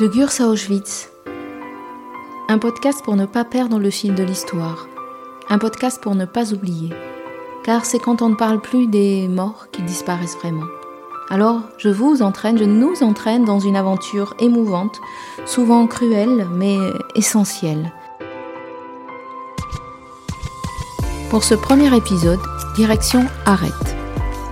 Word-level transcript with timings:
De 0.00 0.06
Gurs 0.06 0.30
à 0.40 0.44
Auschwitz. 0.44 1.10
Un 2.48 2.56
podcast 2.56 3.04
pour 3.04 3.16
ne 3.16 3.26
pas 3.26 3.44
perdre 3.44 3.78
le 3.78 3.90
fil 3.90 4.14
de 4.14 4.22
l'histoire. 4.22 4.88
Un 5.50 5.58
podcast 5.58 6.00
pour 6.02 6.14
ne 6.14 6.24
pas 6.24 6.54
oublier. 6.54 6.88
Car 7.64 7.84
c'est 7.84 7.98
quand 7.98 8.22
on 8.22 8.30
ne 8.30 8.34
parle 8.34 8.62
plus 8.62 8.86
des 8.86 9.28
morts 9.28 9.66
qui 9.72 9.82
disparaissent 9.82 10.38
vraiment. 10.38 10.64
Alors, 11.28 11.60
je 11.76 11.90
vous 11.90 12.22
entraîne, 12.22 12.56
je 12.56 12.64
nous 12.64 13.02
entraîne 13.02 13.44
dans 13.44 13.60
une 13.60 13.76
aventure 13.76 14.32
émouvante, 14.38 14.98
souvent 15.44 15.86
cruelle, 15.86 16.48
mais 16.50 16.78
essentielle. 17.14 17.92
Pour 21.28 21.44
ce 21.44 21.54
premier 21.54 21.94
épisode, 21.94 22.40
direction 22.74 23.26
Arrête. 23.44 23.96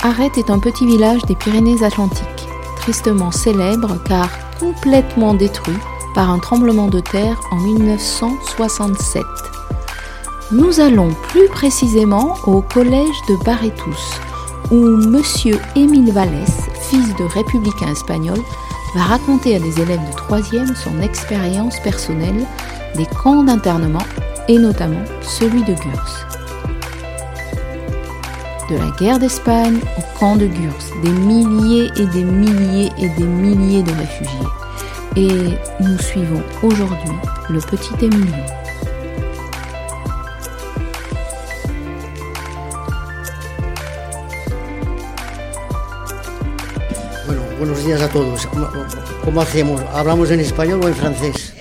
Arrête 0.02 0.36
est 0.36 0.50
un 0.50 0.58
petit 0.58 0.84
village 0.84 1.22
des 1.22 1.36
Pyrénées-Atlantiques, 1.36 2.48
tristement 2.76 3.30
célèbre 3.30 3.96
car 4.04 4.28
complètement 4.58 5.34
détruit 5.34 5.78
par 6.14 6.30
un 6.30 6.38
tremblement 6.38 6.88
de 6.88 7.00
terre 7.00 7.40
en 7.50 7.56
1967. 7.56 9.22
Nous 10.50 10.80
allons 10.80 11.10
plus 11.28 11.48
précisément 11.48 12.36
au 12.46 12.62
collège 12.62 13.16
de 13.28 13.44
Barretous, 13.44 14.20
où 14.70 14.76
Monsieur 14.76 15.58
Émile 15.76 16.12
Vallès, 16.12 16.50
fils 16.88 17.14
de 17.16 17.24
républicain 17.24 17.92
espagnol, 17.92 18.38
va 18.94 19.02
raconter 19.02 19.56
à 19.56 19.58
des 19.58 19.80
élèves 19.80 20.00
de 20.00 20.16
3e 20.16 20.74
son 20.74 21.00
expérience 21.00 21.78
personnelle 21.80 22.46
des 22.96 23.06
camps 23.06 23.42
d'internement 23.42 24.04
et 24.48 24.58
notamment 24.58 25.04
celui 25.22 25.62
de 25.62 25.74
Gurs 25.74 26.27
de 28.68 28.76
la 28.76 28.90
guerre 28.98 29.18
d'Espagne 29.18 29.80
au 29.96 30.18
camp 30.18 30.36
de 30.36 30.46
Gurs, 30.46 30.72
des 31.02 31.10
milliers 31.10 31.90
et 31.96 32.06
des 32.06 32.24
milliers 32.24 32.90
et 32.98 33.08
des 33.08 33.24
milliers 33.24 33.82
de 33.82 33.92
réfugiés. 33.92 34.48
Et 35.16 35.58
nous 35.80 35.98
suivons 35.98 36.42
aujourd'hui 36.62 37.10
le 37.48 37.60
petit 37.60 37.94
Emilio. 38.04 38.34
Bueno, 47.26 47.42
buenos 47.58 47.84
días 47.84 48.02
a 48.02 48.08
todos. 48.08 48.46
¿Cómo 49.24 49.40
hacemos? 49.40 49.80
¿Hablamos 49.94 50.30
en 50.30 50.40
español 50.40 50.80
o 50.84 50.88
en 50.88 50.94
francés? 50.94 51.54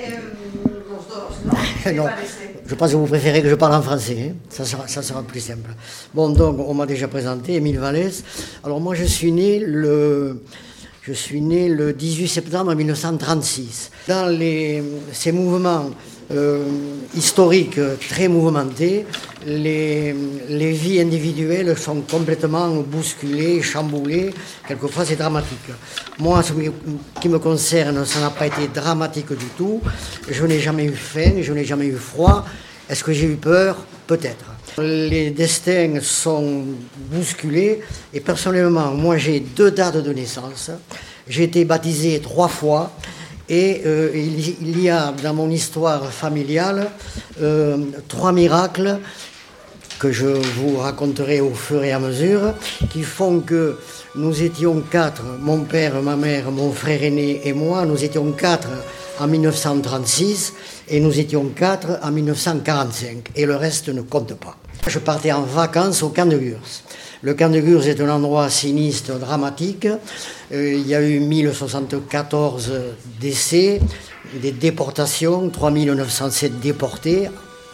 no, 1.95 2.05
je 2.67 2.75
pense 2.75 2.91
que 2.91 2.97
vous 2.97 3.05
préférez 3.05 3.41
que 3.41 3.49
je 3.49 3.55
parle 3.55 3.75
en 3.75 3.81
français, 3.81 4.31
hein. 4.31 4.35
ça, 4.49 4.65
sera, 4.65 4.87
ça, 4.87 5.01
sera, 5.01 5.23
plus 5.23 5.39
simple. 5.39 5.69
Bon, 6.13 6.29
donc, 6.29 6.59
on 6.59 6.73
m'a 6.73 6.85
déjà 6.85 7.07
présenté, 7.07 7.55
Émile 7.55 7.79
Vallès. 7.79 8.23
Alors, 8.63 8.81
moi, 8.81 8.93
je 8.93 9.05
suis 9.05 9.31
né 9.31 9.59
le, 9.59 10.43
je 11.01 11.13
suis 11.13 11.39
né 11.41 11.69
le 11.69 11.93
18 11.93 12.27
septembre 12.27 12.75
1936. 12.75 13.91
Dans 14.09 14.27
les, 14.27 14.83
ces 15.13 15.31
mouvements 15.31 15.91
euh, 16.29 16.65
historiques 17.15 17.79
très 18.09 18.27
mouvementés, 18.27 19.05
les, 19.45 20.13
les, 20.49 20.71
vies 20.73 20.99
individuelles 20.99 21.77
sont 21.77 22.01
complètement 22.01 22.69
bousculées, 22.81 23.61
chamboulées. 23.61 24.33
Quelquefois, 24.67 25.05
c'est 25.05 25.15
dramatique. 25.15 25.71
Moi, 26.19 26.43
ce 26.43 26.51
qui 27.21 27.29
me 27.29 27.39
concerne, 27.39 28.05
ça 28.05 28.19
n'a 28.19 28.29
pas 28.29 28.47
été 28.47 28.67
dramatique 28.67 29.29
du 29.29 29.45
tout. 29.57 29.81
Je 30.29 30.45
n'ai 30.45 30.59
jamais 30.59 30.83
eu 30.85 30.95
faim, 30.95 31.41
je 31.41 31.53
n'ai 31.53 31.63
jamais 31.63 31.85
eu 31.85 31.95
froid. 31.95 32.45
Est-ce 32.89 33.03
que 33.03 33.13
j'ai 33.13 33.27
eu 33.27 33.35
peur? 33.35 33.77
Peut-être. 34.05 34.45
Les 34.79 35.31
destins 35.31 35.99
sont 36.01 36.63
bousculés 37.11 37.81
et 38.13 38.19
personnellement, 38.19 38.91
moi 38.91 39.17
j'ai 39.17 39.39
deux 39.39 39.71
dates 39.71 39.97
de 39.97 40.13
naissance. 40.13 40.71
J'ai 41.27 41.43
été 41.43 41.65
baptisé 41.65 42.19
trois 42.19 42.47
fois 42.47 42.91
et 43.49 43.81
euh, 43.85 44.11
il, 44.13 44.81
y 44.81 44.89
a 44.89 45.13
dans 45.23 45.33
mon 45.33 45.49
histoire 45.49 46.11
familiale 46.11 46.89
euh, 47.41 47.77
trois 48.07 48.31
miracles 48.31 48.99
que 49.99 50.11
je 50.11 50.27
vous 50.27 50.77
raconterai 50.77 51.41
au 51.41 51.53
fur 51.53 51.83
et 51.83 51.91
à 51.91 51.99
mesure, 51.99 52.53
qui 52.91 53.03
font 53.03 53.39
que 53.39 53.77
nous 54.15 54.43
étions 54.43 54.81
quatre, 54.81 55.23
mon 55.39 55.61
père, 55.61 56.01
ma 56.01 56.15
mère, 56.15 56.51
mon 56.51 56.71
frère 56.71 57.03
aîné 57.03 57.41
et 57.45 57.53
moi, 57.53 57.85
nous 57.85 58.03
étions 58.03 58.31
quatre 58.33 58.69
en 59.19 59.27
1936 59.27 60.53
et 60.89 60.99
nous 60.99 61.19
étions 61.19 61.45
quatre 61.45 61.99
en 62.03 62.11
1945 62.11 63.29
et 63.35 63.45
le 63.45 63.55
reste 63.55 63.89
ne 63.89 64.01
compte 64.01 64.35
pas. 64.35 64.55
Je 64.87 64.99
partais 64.99 65.31
en 65.31 65.41
vacances 65.41 66.03
au 66.03 66.09
camp 66.09 66.27
de 66.27 66.37
Gurs. 66.37 66.59
Le 67.23 67.33
camp 67.33 67.49
de 67.49 67.59
Gurs 67.59 67.87
est 67.87 67.99
un 67.99 68.09
endroit 68.09 68.49
sinistre, 68.49 69.17
dramatique. 69.17 69.87
Euh, 70.51 70.73
il 70.73 70.87
y 70.87 70.93
a 70.93 71.01
eu 71.01 71.19
1074 71.19 72.71
décès, 73.19 73.81
des 74.41 74.51
déportations, 74.51 75.49
3907 75.49 76.59
déportés, 76.59 77.29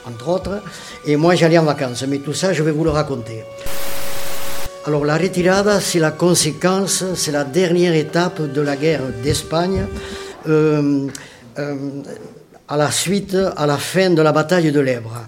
entre 0.08 0.30
autres. 0.30 0.62
Et 1.06 1.18
moi, 1.18 1.36
j'allais 1.36 1.58
en 1.58 1.64
vacances. 1.64 2.06
Mais 2.08 2.20
tout 2.20 2.34
ça, 2.34 2.54
je 2.54 2.64
vais 2.64 2.72
vous 2.72 2.86
le 2.86 2.92
raconter. 2.92 3.44
Alors, 4.86 5.04
la 5.04 5.18
retirada, 5.18 5.82
c'est 5.82 6.00
la 6.00 6.12
conséquence, 6.12 7.04
c'est 7.16 7.32
la 7.32 7.44
dernière 7.44 7.96
étape 7.96 8.42
de 8.42 8.62
la 8.62 8.78
guerre 8.78 9.02
d'Espagne. 9.22 9.86
Euh, 10.48 11.08
euh, 11.60 11.76
à 12.70 12.78
la 12.78 12.92
suite, 12.92 13.38
à 13.58 13.66
la 13.66 13.78
fin 13.78 14.10
de 14.10 14.22
la 14.22 14.32
bataille 14.32 14.72
de 14.72 14.80
l'Èbre. 14.80 15.28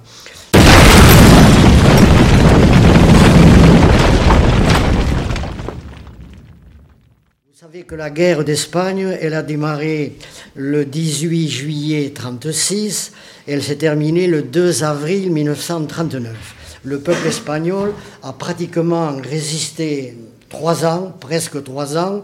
Vous 7.65 7.71
savez 7.71 7.83
que 7.83 7.95
la 7.95 8.11
guerre 8.11 8.43
d'Espagne, 8.43 9.17
elle 9.19 9.33
a 9.33 9.41
démarré 9.41 10.17
le 10.53 10.85
18 10.85 11.49
juillet 11.49 12.01
1936 12.13 13.11
et 13.47 13.53
elle 13.53 13.63
s'est 13.63 13.77
terminée 13.77 14.27
le 14.27 14.43
2 14.43 14.83
avril 14.83 15.31
1939. 15.31 16.35
Le 16.83 16.99
peuple 16.99 17.25
espagnol 17.25 17.91
a 18.21 18.33
pratiquement 18.33 19.15
résisté 19.15 20.15
trois 20.47 20.85
ans, 20.85 21.11
presque 21.19 21.63
trois 21.63 21.97
ans, 21.97 22.21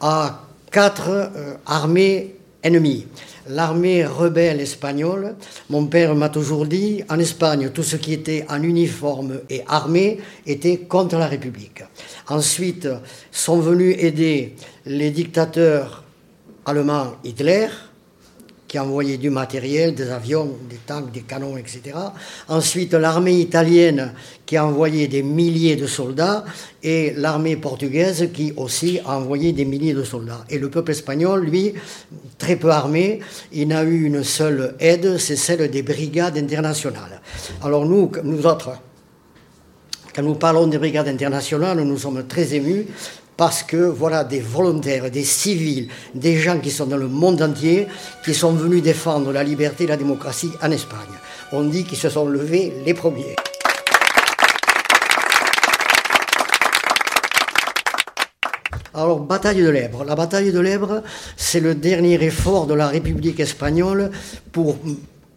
à 0.00 0.48
quatre 0.72 1.08
euh, 1.08 1.54
armées 1.66 2.34
ennemies 2.64 3.06
l'armée 3.50 4.04
rebelle 4.04 4.60
espagnole. 4.60 5.34
Mon 5.68 5.86
père 5.86 6.14
m'a 6.14 6.28
toujours 6.28 6.66
dit, 6.66 7.02
en 7.08 7.18
Espagne, 7.18 7.70
tout 7.70 7.82
ce 7.82 7.96
qui 7.96 8.12
était 8.12 8.44
en 8.48 8.62
uniforme 8.62 9.40
et 9.48 9.62
armé 9.66 10.18
était 10.46 10.78
contre 10.78 11.16
la 11.16 11.26
République. 11.26 11.82
Ensuite 12.28 12.88
sont 13.30 13.60
venus 13.60 13.96
aider 13.98 14.54
les 14.90 15.12
dictateurs 15.12 16.02
allemands 16.66 17.14
Hitler, 17.22 17.68
qui 18.66 18.76
envoyait 18.78 19.18
du 19.18 19.30
matériel, 19.30 19.94
des 19.94 20.10
avions, 20.10 20.56
des 20.68 20.78
tanks, 20.84 21.12
des 21.12 21.22
canons, 21.22 21.56
etc. 21.56 21.96
Ensuite, 22.48 22.94
l'armée 22.94 23.38
italienne 23.38 24.12
qui 24.46 24.56
a 24.56 24.66
envoyé 24.66 25.06
des 25.06 25.22
milliers 25.22 25.76
de 25.76 25.86
soldats 25.86 26.44
et 26.82 27.12
l'armée 27.16 27.56
portugaise 27.56 28.30
qui 28.32 28.52
aussi 28.56 29.00
a 29.04 29.16
envoyé 29.18 29.52
des 29.52 29.64
milliers 29.64 29.94
de 29.94 30.02
soldats. 30.02 30.44
Et 30.50 30.58
le 30.58 30.70
peuple 30.70 30.90
espagnol, 30.90 31.44
lui, 31.44 31.74
très 32.38 32.56
peu 32.56 32.70
armé, 32.70 33.20
il 33.52 33.68
n'a 33.68 33.84
eu 33.84 34.04
une 34.04 34.24
seule 34.24 34.74
aide, 34.80 35.18
c'est 35.18 35.36
celle 35.36 35.70
des 35.70 35.82
brigades 35.82 36.36
internationales. 36.36 37.20
Alors 37.62 37.86
nous, 37.86 38.10
nous 38.24 38.44
autres, 38.44 38.70
quand 40.14 40.22
nous 40.22 40.34
parlons 40.34 40.66
des 40.66 40.78
brigades 40.78 41.08
internationales, 41.08 41.80
nous 41.80 41.98
sommes 41.98 42.26
très 42.26 42.54
émus 42.54 42.86
parce 43.40 43.62
que 43.62 43.78
voilà 43.78 44.22
des 44.22 44.40
volontaires, 44.40 45.10
des 45.10 45.24
civils, 45.24 45.88
des 46.14 46.36
gens 46.36 46.58
qui 46.58 46.70
sont 46.70 46.84
dans 46.84 46.98
le 46.98 47.08
monde 47.08 47.40
entier, 47.40 47.86
qui 48.22 48.34
sont 48.34 48.52
venus 48.52 48.82
défendre 48.82 49.32
la 49.32 49.42
liberté 49.42 49.84
et 49.84 49.86
la 49.86 49.96
démocratie 49.96 50.50
en 50.62 50.70
Espagne. 50.70 51.16
On 51.50 51.64
dit 51.64 51.84
qu'ils 51.84 51.96
se 51.96 52.10
sont 52.10 52.26
levés 52.26 52.70
les 52.84 52.92
premiers. 52.92 53.36
Alors, 58.92 59.20
bataille 59.20 59.62
de 59.62 59.70
l'Èbre. 59.70 60.04
La 60.04 60.16
bataille 60.16 60.52
de 60.52 60.60
l'Èbre, 60.60 61.02
c'est 61.38 61.60
le 61.60 61.74
dernier 61.74 62.22
effort 62.22 62.66
de 62.66 62.74
la 62.74 62.88
République 62.88 63.40
espagnole 63.40 64.10
pour 64.52 64.76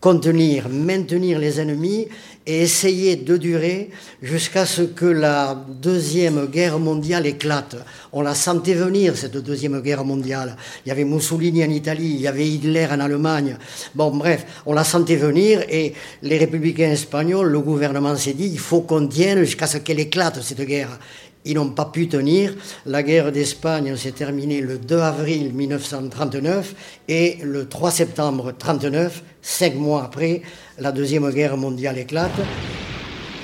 contenir, 0.03 0.67
maintenir 0.67 1.39
les 1.39 1.61
ennemis 1.61 2.09
et 2.45 2.63
essayer 2.63 3.15
de 3.15 3.37
durer 3.37 3.89
jusqu'à 4.21 4.65
ce 4.65 4.81
que 4.81 5.05
la 5.05 5.55
deuxième 5.81 6.47
guerre 6.47 6.77
mondiale 6.77 7.25
éclate. 7.25 7.77
On 8.11 8.21
la 8.21 8.35
sentait 8.35 8.73
venir, 8.73 9.15
cette 9.15 9.37
deuxième 9.37 9.79
guerre 9.79 10.03
mondiale. 10.03 10.57
Il 10.85 10.89
y 10.89 10.91
avait 10.91 11.05
Mussolini 11.05 11.63
en 11.63 11.69
Italie, 11.69 12.15
il 12.15 12.19
y 12.19 12.27
avait 12.27 12.45
Hitler 12.45 12.85
en 12.91 12.99
Allemagne. 12.99 13.57
Bon, 13.95 14.11
bref, 14.11 14.45
on 14.65 14.73
la 14.73 14.83
sentait 14.83 15.15
venir 15.15 15.61
et 15.69 15.93
les 16.21 16.37
républicains 16.37 16.91
espagnols, 16.91 17.47
le 17.47 17.61
gouvernement 17.61 18.17
s'est 18.17 18.33
dit, 18.33 18.47
il 18.47 18.59
faut 18.59 18.81
qu'on 18.81 19.07
tienne 19.07 19.45
jusqu'à 19.45 19.67
ce 19.67 19.77
qu'elle 19.77 20.01
éclate, 20.01 20.41
cette 20.41 20.65
guerre. 20.67 20.99
Ils 21.45 21.55
n'ont 21.55 21.69
pas 21.69 21.85
pu 21.85 22.07
tenir. 22.07 22.53
La 22.85 23.03
guerre 23.03 23.31
d'Espagne 23.31 23.95
s'est 23.97 24.11
terminée 24.11 24.61
le 24.61 24.77
2 24.77 24.99
avril 24.99 25.53
1939 25.53 26.75
et 27.07 27.37
le 27.43 27.67
3 27.67 27.91
septembre 27.91 28.53
1939, 28.53 29.23
cinq 29.41 29.75
mois 29.75 30.03
après, 30.05 30.41
la 30.79 30.91
Deuxième 30.91 31.29
Guerre 31.31 31.57
mondiale 31.57 31.97
éclate. 31.97 32.31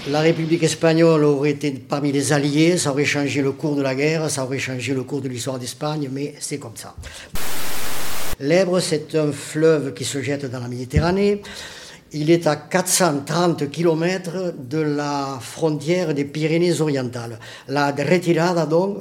La 0.09 0.21
République 0.21 0.63
espagnole 0.63 1.23
aurait 1.25 1.51
été 1.51 1.71
parmi 1.71 2.11
les 2.11 2.31
alliés, 2.31 2.77
ça 2.77 2.91
aurait 2.91 3.05
changé 3.05 3.41
le 3.41 3.51
cours 3.51 3.75
de 3.75 3.81
la 3.81 3.93
guerre, 3.93 4.29
ça 4.29 4.43
aurait 4.45 4.57
changé 4.57 4.93
le 4.93 5.03
cours 5.03 5.21
de 5.21 5.27
l'histoire 5.27 5.59
d'Espagne, 5.59 6.09
mais 6.11 6.35
c'est 6.39 6.57
comme 6.57 6.75
ça. 6.75 6.95
L'Èbre, 8.39 8.79
c'est 8.79 9.15
un 9.15 9.33
fleuve 9.33 9.93
qui 9.93 10.05
se 10.05 10.21
jette 10.21 10.49
dans 10.49 10.61
la 10.61 10.69
Méditerranée. 10.69 11.41
Il 12.11 12.31
est 12.31 12.47
à 12.47 12.55
430 12.55 13.69
km 13.69 14.53
de 14.57 14.79
la 14.79 15.37
frontière 15.39 16.13
des 16.13 16.25
Pyrénées-Orientales. 16.25 17.37
La 17.67 17.91
retirada, 17.91 18.65
donc, 18.65 18.97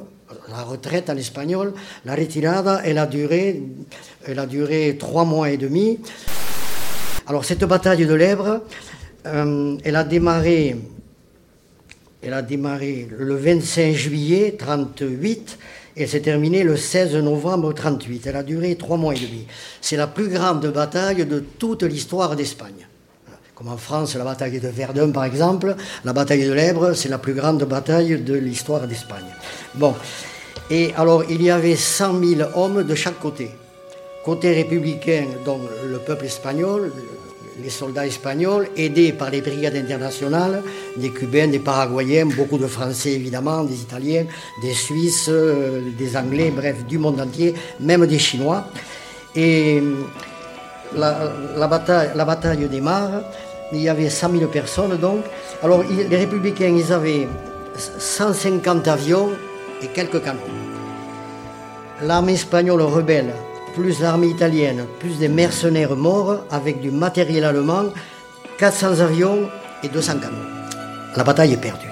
la 0.51 0.63
retraite 0.63 1.09
en 1.09 1.17
espagnol, 1.17 1.73
la 2.05 2.15
retirada, 2.15 2.83
elle 2.85 2.99
a 2.99 3.07
duré, 3.07 4.97
trois 4.99 5.25
mois 5.25 5.51
et 5.51 5.57
demi. 5.57 5.99
Alors, 7.27 7.47
cette 7.47 7.65
bataille 7.65 8.07
de 8.07 8.15
l'Èbre, 8.15 8.63
euh, 9.27 9.77
elle 9.85 9.97
a 9.97 10.05
démarré 10.05 10.77
elle 12.21 12.35
a 12.35 12.43
démarré 12.43 13.09
le 13.17 13.37
25 13.37 13.95
juillet 13.95 14.57
38 14.59 15.57
et 15.97 16.07
s'est 16.09 16.21
terminée 16.21 16.65
le 16.65 16.77
16 16.77 17.15
novembre 17.15 17.73
38. 17.73 18.27
Elle 18.27 18.37
a 18.37 18.43
duré 18.43 18.75
trois 18.75 18.97
mois 18.97 19.15
et 19.15 19.21
demi. 19.21 19.47
C'est 19.81 19.97
la 19.97 20.09
plus 20.09 20.29
grande 20.29 20.67
bataille 20.67 21.25
de 21.27 21.39
toute 21.39 21.85
l'histoire 21.85 22.35
d'Espagne. 22.35 22.88
Comme 23.59 23.73
en 23.73 23.77
France, 23.77 24.15
la 24.15 24.23
bataille 24.23 24.61
de 24.61 24.69
Verdun, 24.69 25.11
par 25.11 25.25
exemple, 25.25 25.75
la 26.05 26.13
bataille 26.13 26.47
de 26.47 26.53
l'Èbre, 26.53 26.93
c'est 26.95 27.09
la 27.09 27.19
plus 27.19 27.35
grande 27.35 27.65
bataille 27.65 28.17
de 28.23 28.35
l'histoire 28.35 28.87
d'Espagne. 28.87 29.35
Bon. 29.75 29.97
Et 30.71 30.95
alors, 30.97 31.25
il 31.29 31.43
y 31.43 31.51
avait 31.51 31.75
100 31.75 32.23
000 32.23 32.51
hommes 32.55 32.85
de 32.85 32.95
chaque 32.95 33.19
côté. 33.19 33.51
Côté 34.25 34.53
républicain, 34.53 35.25
donc 35.45 35.63
le 35.91 35.99
peuple 35.99 36.27
espagnol, 36.27 36.93
les 37.61 37.69
soldats 37.71 38.07
espagnols, 38.07 38.69
aidés 38.77 39.13
par 39.13 39.31
les 39.31 39.41
brigades 39.41 39.75
internationales, 39.75 40.63
des 40.97 41.11
Cubains, 41.11 41.49
des 41.49 41.59
Paraguayens, 41.59 42.27
beaucoup 42.27 42.59
de 42.59 42.69
Français 42.69 43.11
évidemment, 43.11 43.65
des 43.65 43.81
Italiens, 43.81 44.27
des 44.63 44.75
Suisses, 44.75 45.27
euh, 45.31 45.81
des 45.99 46.17
Anglais, 46.17 46.53
bref, 46.55 46.85
du 46.87 46.99
monde 46.99 47.21
entier, 47.21 47.55
même 47.81 48.07
des 48.07 48.21
Chinois. 48.21 48.69
Et 49.35 49.83
la, 50.97 51.67
bataille, 51.67 52.11
la 52.15 52.25
bataille 52.25 52.69
démarre, 52.69 53.23
il 53.73 53.81
y 53.81 53.89
avait 53.89 54.11
100 54.11 54.31
000 54.39 54.51
personnes 54.51 54.97
donc. 54.97 55.25
Alors 55.63 55.83
les 55.83 56.17
républicains, 56.17 56.75
ils 56.77 56.93
avaient 56.93 57.29
150 57.77 58.89
avions 58.89 59.31
et 59.83 59.87
quelques 59.89 60.23
canons. 60.23 60.41
L'armée 62.03 62.35
espagnole 62.35 62.83
rebelle 62.83 63.33
plus 63.79 64.01
l'armée 64.01 64.29
italienne, 64.29 64.87
plus 64.99 65.19
des 65.19 65.29
mercenaires 65.29 65.95
morts 65.95 66.39
avec 66.51 66.81
du 66.81 66.91
matériel 66.91 67.45
allemand, 67.45 67.93
400 68.59 69.01
avions 69.01 69.49
et 69.85 69.89
200 69.89 70.15
canons. 70.15 70.49
La 71.17 71.23
bataille 71.23 71.53
est 71.53 71.59
perdue. 71.61 71.91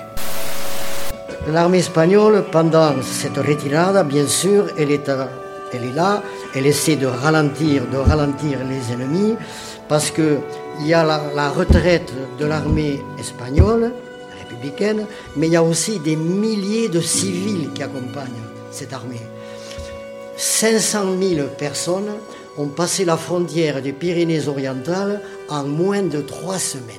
L'armée 1.48 1.78
espagnole, 1.78 2.44
pendant 2.50 2.92
cette 3.02 3.36
retirada, 3.36 4.02
bien 4.02 4.26
sûr, 4.26 4.66
elle 4.76 4.90
est, 4.90 5.08
elle 5.72 5.84
est 5.84 5.94
là, 5.94 6.22
elle 6.56 6.66
essaie 6.66 6.96
de 6.96 7.06
ralentir, 7.06 7.82
de 7.86 7.98
ralentir 7.98 8.58
les 8.68 8.92
ennemis, 8.92 9.36
parce 9.88 10.10
qu'il 10.76 10.88
y 10.88 10.94
a 10.94 11.04
la, 11.04 11.32
la 11.34 11.50
retraite 11.50 12.12
de 12.38 12.46
l'armée 12.46 13.02
espagnole, 13.18 13.92
républicaine, 14.38 15.06
mais 15.36 15.46
il 15.48 15.52
y 15.52 15.56
a 15.56 15.62
aussi 15.62 15.98
des 15.98 16.16
milliers 16.16 16.88
de 16.88 17.00
civils 17.00 17.70
qui 17.74 17.82
accompagnent 17.82 18.44
cette 18.70 18.92
armée. 18.92 19.20
500 20.36 21.18
000 21.20 21.48
personnes 21.58 22.12
ont 22.58 22.68
passé 22.68 23.04
la 23.04 23.16
frontière 23.16 23.82
des 23.82 23.92
Pyrénées-Orientales 23.92 25.20
en 25.48 25.64
moins 25.64 26.02
de 26.02 26.20
trois 26.20 26.58
semaines. 26.58 26.96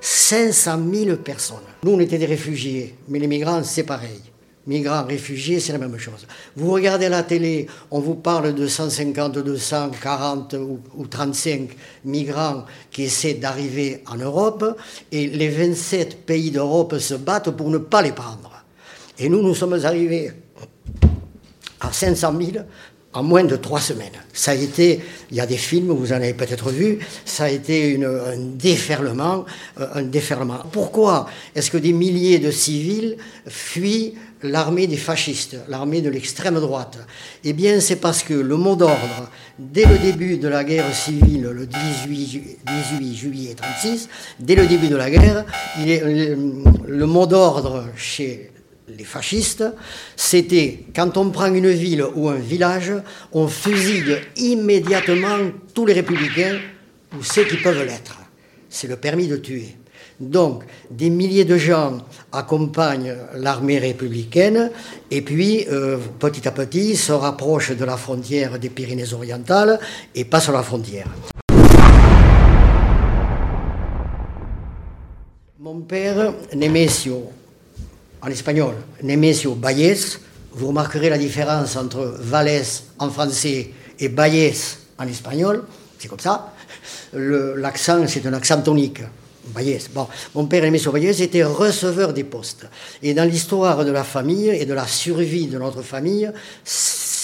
500 0.00 0.78
000 0.92 1.16
personnes. 1.16 1.58
Nous, 1.84 1.92
on 1.92 2.00
était 2.00 2.18
des 2.18 2.26
réfugiés, 2.26 2.94
mais 3.08 3.18
les 3.18 3.26
migrants, 3.26 3.62
c'est 3.62 3.82
pareil. 3.82 4.20
Migrants, 4.70 5.04
réfugiés, 5.04 5.58
c'est 5.58 5.72
la 5.72 5.78
même 5.78 5.98
chose. 5.98 6.28
Vous 6.54 6.70
regardez 6.70 7.08
la 7.08 7.24
télé, 7.24 7.66
on 7.90 7.98
vous 7.98 8.14
parle 8.14 8.54
de 8.54 8.68
150, 8.68 9.38
200, 9.38 9.90
40 10.00 10.54
ou, 10.96 11.06
35 11.08 11.70
migrants 12.04 12.64
qui 12.92 13.02
essaient 13.02 13.34
d'arriver 13.34 14.04
en 14.06 14.14
Europe, 14.14 14.78
et 15.10 15.26
les 15.26 15.48
27 15.48 16.24
pays 16.24 16.52
d'Europe 16.52 16.98
se 16.98 17.14
battent 17.14 17.50
pour 17.50 17.68
ne 17.68 17.78
pas 17.78 18.00
les 18.00 18.12
prendre. 18.12 18.62
Et 19.18 19.28
nous, 19.28 19.42
nous 19.42 19.56
sommes 19.56 19.84
arrivés 19.84 20.30
à 21.80 21.92
500 21.92 22.32
000 22.40 22.64
en 23.12 23.22
moins 23.22 23.44
de 23.44 23.56
trois 23.56 23.80
semaines. 23.80 24.12
Ça 24.32 24.52
a 24.52 24.54
été, 24.54 25.00
il 25.30 25.36
y 25.36 25.40
a 25.40 25.46
des 25.46 25.56
films, 25.56 25.90
vous 25.90 26.12
en 26.12 26.16
avez 26.16 26.34
peut-être 26.34 26.70
vu, 26.70 26.98
ça 27.24 27.44
a 27.44 27.48
été 27.48 27.98
un 28.04 28.38
déferlement, 28.38 29.44
euh, 29.80 29.86
un 29.94 30.02
déferlement. 30.02 30.60
Pourquoi 30.70 31.26
est-ce 31.54 31.70
que 31.70 31.78
des 31.78 31.92
milliers 31.92 32.38
de 32.38 32.50
civils 32.52 33.16
fuient 33.48 34.14
l'armée 34.42 34.86
des 34.86 34.96
fascistes, 34.96 35.56
l'armée 35.68 36.02
de 36.02 36.08
l'extrême 36.08 36.60
droite? 36.60 36.98
Eh 37.42 37.52
bien, 37.52 37.80
c'est 37.80 37.96
parce 37.96 38.22
que 38.22 38.34
le 38.34 38.56
mot 38.56 38.76
d'ordre, 38.76 39.28
dès 39.58 39.86
le 39.86 39.98
début 39.98 40.36
de 40.36 40.46
la 40.46 40.62
guerre 40.62 40.94
civile, 40.94 41.50
le 41.52 41.66
18, 41.66 42.58
18 42.92 43.16
juillet 43.16 43.54
36, 43.56 44.08
dès 44.38 44.54
le 44.54 44.66
début 44.66 44.88
de 44.88 44.96
la 44.96 45.10
guerre, 45.10 45.44
il 45.80 45.90
est, 45.90 46.36
le 46.86 47.06
mot 47.06 47.26
d'ordre 47.26 47.86
chez 47.96 48.52
les 48.96 49.04
fascistes, 49.04 49.64
c'était 50.16 50.84
quand 50.94 51.16
on 51.16 51.30
prend 51.30 51.52
une 51.52 51.70
ville 51.70 52.04
ou 52.14 52.28
un 52.28 52.36
village, 52.38 52.92
on 53.32 53.48
fusille 53.48 54.18
immédiatement 54.36 55.38
tous 55.74 55.86
les 55.86 55.94
républicains 55.94 56.58
ou 57.18 57.22
ceux 57.22 57.44
qui 57.44 57.56
peuvent 57.56 57.84
l'être. 57.84 58.18
C'est 58.68 58.88
le 58.88 58.96
permis 58.96 59.26
de 59.26 59.36
tuer. 59.36 59.76
Donc, 60.20 60.64
des 60.90 61.08
milliers 61.08 61.46
de 61.46 61.56
gens 61.56 61.98
accompagnent 62.30 63.16
l'armée 63.34 63.78
républicaine 63.78 64.70
et 65.10 65.22
puis, 65.22 65.66
euh, 65.70 65.96
petit 66.18 66.46
à 66.46 66.50
petit, 66.50 66.94
se 66.94 67.12
rapprochent 67.12 67.72
de 67.72 67.84
la 67.84 67.96
frontière 67.96 68.58
des 68.58 68.68
Pyrénées-Orientales 68.68 69.80
et 70.14 70.24
passent 70.26 70.50
la 70.50 70.62
frontière. 70.62 71.08
Mon 75.58 75.80
père, 75.80 76.34
Nemesio, 76.54 77.30
en 78.22 78.28
espagnol, 78.28 78.74
Nemesio 79.02 79.54
Bayes. 79.54 80.18
Vous 80.52 80.68
remarquerez 80.68 81.10
la 81.10 81.18
différence 81.18 81.76
entre 81.76 82.16
Valles 82.18 82.62
en 82.98 83.10
français 83.10 83.70
et 83.98 84.08
Bayes 84.08 84.54
en 84.98 85.06
espagnol. 85.06 85.64
C'est 85.98 86.08
comme 86.08 86.18
ça. 86.18 86.52
L'accent, 87.12 88.06
c'est 88.06 88.26
un 88.26 88.32
accent 88.32 88.60
tonique. 88.60 89.02
Bayes. 89.54 89.88
Bon, 89.94 90.06
mon 90.34 90.46
père 90.46 90.62
Nemesio 90.62 90.92
Bayes 90.92 91.22
était 91.22 91.44
receveur 91.44 92.12
des 92.12 92.24
postes. 92.24 92.66
Et 93.02 93.14
dans 93.14 93.28
l'histoire 93.28 93.84
de 93.84 93.90
la 93.90 94.04
famille 94.04 94.48
et 94.48 94.66
de 94.66 94.74
la 94.74 94.86
survie 94.86 95.46
de 95.46 95.58
notre 95.58 95.82
famille, 95.82 96.30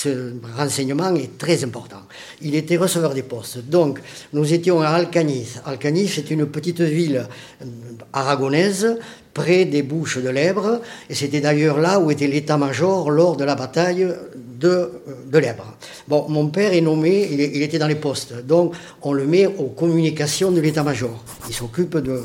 ce 0.03 0.35
renseignement 0.59 1.15
est 1.15 1.39
très 1.39 1.65
important. 1.65 2.03
Il 2.43 2.55
était 2.55 2.77
receveur 2.77 3.15
des 3.15 3.23
postes. 3.23 3.59
Donc, 3.67 3.99
nous 4.35 4.53
étions 4.53 4.83
à 4.83 4.89
Alcaniz. 4.89 5.63
Alcaniz, 5.65 6.13
c'est 6.15 6.31
une 6.31 6.47
petite 6.47 6.83
ville 6.83 7.27
aragonaise 8.13 8.99
près 9.33 9.65
des 9.65 9.83
bouches 9.83 10.19
de 10.19 10.29
l'Èbre, 10.29 10.81
et 11.11 11.15
c'était 11.15 11.41
d'ailleurs 11.41 11.79
là 11.79 11.99
où 11.99 12.11
était 12.11 12.27
l'état-major 12.27 13.11
lors 13.11 13.37
de 13.37 13.45
la 13.45 13.55
bataille 13.55 14.09
de, 14.59 14.91
de 15.31 15.39
l'Èbre. 15.39 15.77
Bon, 16.09 16.27
mon 16.29 16.49
père 16.49 16.73
est 16.73 16.81
nommé, 16.81 17.29
il, 17.31 17.63
était 17.63 17.79
dans 17.79 17.87
les 17.87 17.97
postes, 17.97 18.47
donc 18.47 18.75
on 19.03 19.13
le 19.13 19.27
met 19.27 19.47
aux 19.47 19.69
communications 19.69 20.51
de 20.53 20.61
l'état-major. 20.61 21.23
Il 21.49 21.55
s'occupe 21.55 21.99
de, 21.99 22.23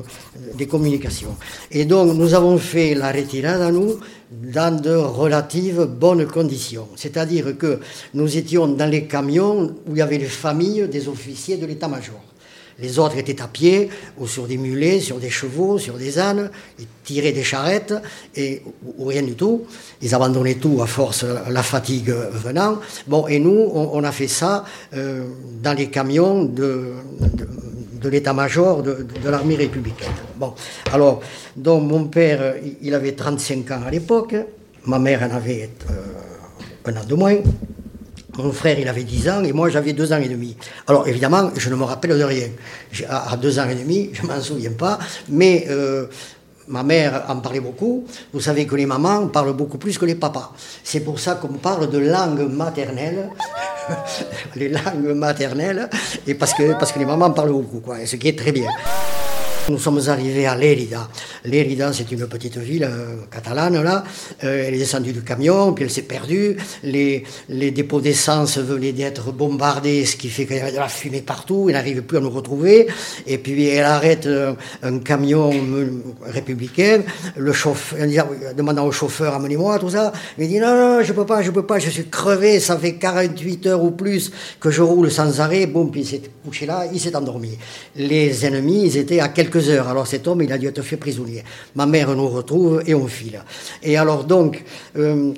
des 0.55 0.67
communications. 0.67 1.35
Et 1.69 1.83
donc 1.83 2.15
nous 2.15 2.33
avons 2.33 2.57
fait 2.57 2.95
la 2.95 3.11
retirade 3.11 3.61
à 3.61 3.71
nous 3.71 3.99
dans 4.31 4.79
de 4.79 4.95
relatives 4.95 5.83
bonnes 5.83 6.25
conditions. 6.25 6.87
C'est-à-dire 6.95 7.57
que 7.57 7.79
nous 8.13 8.37
étions 8.37 8.67
dans 8.67 8.89
les 8.89 9.05
camions 9.05 9.75
où 9.85 9.91
il 9.91 9.97
y 9.97 10.01
avait 10.01 10.17
les 10.17 10.25
familles 10.25 10.87
des 10.87 11.07
officiers 11.07 11.57
de 11.57 11.65
l'état-major. 11.65 12.21
Les 12.79 12.97
autres 12.97 13.17
étaient 13.17 13.41
à 13.41 13.47
pied, 13.47 13.89
ou 14.17 14.27
sur 14.27 14.47
des 14.47 14.57
mulets, 14.57 14.99
sur 14.99 15.19
des 15.19 15.29
chevaux, 15.29 15.77
sur 15.77 15.97
des 15.97 16.17
ânes, 16.17 16.49
ils 16.79 16.87
tiraient 17.03 17.31
des 17.31 17.43
charrettes, 17.43 17.93
et, 18.35 18.63
ou, 18.97 19.05
rien 19.05 19.21
du 19.21 19.35
tout. 19.35 19.65
Ils 20.01 20.15
abandonnaient 20.15 20.55
tout 20.55 20.81
à 20.81 20.87
force 20.87 21.23
la 21.23 21.61
fatigue 21.61 22.09
venant. 22.09 22.79
Bon, 23.07 23.27
et 23.27 23.37
nous, 23.37 23.69
on, 23.71 24.03
a 24.03 24.11
fait 24.11 24.27
ça 24.27 24.65
euh, 24.95 25.25
dans 25.61 25.77
les 25.77 25.89
camions 25.89 26.43
de, 26.43 26.93
de, 27.19 27.47
l'état-major 28.09 28.83
de, 28.83 29.05
l'armée 29.25 29.55
républicaine. 29.55 30.11
Bon, 30.35 30.53
alors, 30.91 31.21
donc 31.55 31.83
mon 31.83 32.05
père, 32.05 32.55
il 32.81 32.93
avait 32.93 33.13
35 33.13 33.71
ans 33.71 33.81
à 33.85 33.91
l'époque, 33.91 34.35
ma 34.85 34.99
mère 34.99 35.21
en 35.23 35.35
avait 35.35 35.69
euh, 35.89 36.91
un 36.91 36.95
an 36.95 37.05
de 37.05 37.15
moins. 37.15 37.37
Mon 38.37 38.51
frère, 38.53 38.79
il 38.79 38.87
avait 38.87 39.03
10 39.03 39.29
ans 39.29 39.43
et 39.43 39.51
moi, 39.51 39.69
j'avais 39.69 39.93
2 39.93 40.13
ans 40.13 40.21
et 40.21 40.29
demi. 40.29 40.55
Alors, 40.87 41.07
évidemment, 41.07 41.51
je 41.55 41.69
ne 41.69 41.75
me 41.75 41.83
rappelle 41.83 42.17
de 42.17 42.23
rien. 42.23 42.47
À 43.09 43.35
2 43.35 43.59
ans 43.59 43.69
et 43.69 43.75
demi, 43.75 44.09
je 44.13 44.23
ne 44.23 44.27
m'en 44.27 44.39
souviens 44.39 44.71
pas, 44.71 44.99
mais 45.29 45.65
euh, 45.69 46.07
ma 46.71 46.83
mère 46.83 47.25
en 47.27 47.37
parlait 47.37 47.59
beaucoup. 47.59 48.05
Vous 48.33 48.39
savez 48.39 48.65
que 48.65 48.75
les 48.75 48.85
mamans 48.85 49.27
parlent 49.27 49.53
beaucoup 49.53 49.77
plus 49.77 49.97
que 49.97 50.05
les 50.05 50.15
papas. 50.15 50.53
C'est 50.83 51.01
pour 51.01 51.19
ça 51.19 51.35
qu'on 51.35 51.59
parle 51.59 51.89
de 51.89 51.99
langue 51.99 52.49
maternelle, 52.51 53.29
les 54.55 54.69
langues 54.69 55.13
maternelles, 55.13 55.89
et 56.25 56.33
parce 56.33 56.53
que, 56.53 56.63
les 56.97 57.05
mamans 57.05 57.31
parlent 57.31 57.51
beaucoup, 57.51 57.81
ce 58.05 58.15
qui 58.15 58.29
est 58.29 58.37
très 58.37 58.51
bien. 58.51 58.69
Nous 59.71 59.79
sommes 59.79 60.01
arrivés 60.09 60.45
à 60.47 60.55
Lérida. 60.55 61.07
Lérida, 61.45 61.93
c'est 61.93 62.11
une 62.11 62.27
petite 62.27 62.57
ville 62.57 62.83
euh, 62.83 63.21
catalane, 63.31 63.81
là. 63.81 64.03
Euh, 64.43 64.65
elle 64.67 64.73
est 64.73 64.79
descendue 64.79 65.13
du 65.13 65.21
camion, 65.21 65.71
puis 65.71 65.85
elle 65.85 65.89
s'est 65.89 66.01
perdue. 66.01 66.57
Les, 66.83 67.23
les 67.47 67.71
dépôts 67.71 68.01
d'essence 68.01 68.57
venaient 68.57 68.91
d'être 68.91 69.31
bombardés, 69.31 70.05
ce 70.05 70.17
qui 70.17 70.27
fait 70.27 70.45
qu'il 70.45 70.57
y 70.57 70.59
avait 70.59 70.73
de 70.73 70.77
la 70.77 70.89
fumée 70.89 71.21
partout. 71.21 71.67
Elle 71.69 71.75
n'arrive 71.75 72.01
plus 72.01 72.17
à 72.17 72.19
nous 72.19 72.29
retrouver. 72.29 72.87
Et 73.25 73.37
puis, 73.37 73.65
elle 73.69 73.85
arrête 73.85 74.27
un 74.83 74.99
camion 74.99 75.51
républicain. 76.21 77.03
Le 77.37 77.53
chauffeur, 77.53 77.99
demandant 78.57 78.85
au 78.85 78.91
chauffeur, 78.91 79.33
amenez-moi, 79.35 79.79
tout 79.79 79.89
ça. 79.89 80.11
Il 80.37 80.49
dit, 80.49 80.59
non, 80.59 80.75
non, 80.75 81.01
je 81.01 81.13
peux 81.13 81.25
pas, 81.25 81.41
je 81.41 81.51
peux 81.51 81.65
pas, 81.65 81.79
je 81.79 81.89
suis 81.89 82.09
crevé, 82.09 82.59
ça 82.59 82.77
fait 82.77 82.95
48 82.95 83.67
heures 83.67 83.83
ou 83.83 83.91
plus 83.91 84.31
que 84.59 84.69
je 84.69 84.81
roule 84.81 85.09
sans 85.09 85.39
arrêt. 85.39 85.65
Bon, 85.65 85.85
puis 85.87 86.01
il 86.01 86.07
s'est 86.07 86.21
couché 86.45 86.65
là, 86.65 86.85
il 86.91 86.99
s'est 86.99 87.15
endormi. 87.15 87.57
Les 87.95 88.45
ennemis, 88.45 88.87
ils 88.87 88.97
étaient 88.97 89.21
à 89.21 89.29
quelques 89.29 89.60
Alors 89.69 90.07
cet 90.07 90.27
homme, 90.27 90.41
il 90.41 90.51
a 90.51 90.57
dû 90.57 90.67
être 90.67 90.81
fait 90.81 90.97
prisonnier. 90.97 91.43
Ma 91.75 91.85
mère 91.85 92.15
nous 92.15 92.27
retrouve 92.27 92.81
et 92.85 92.93
on 92.93 93.07
file. 93.07 93.41
Et 93.83 93.97
alors 93.97 94.23
donc, 94.23 94.63
euh, 94.97 95.33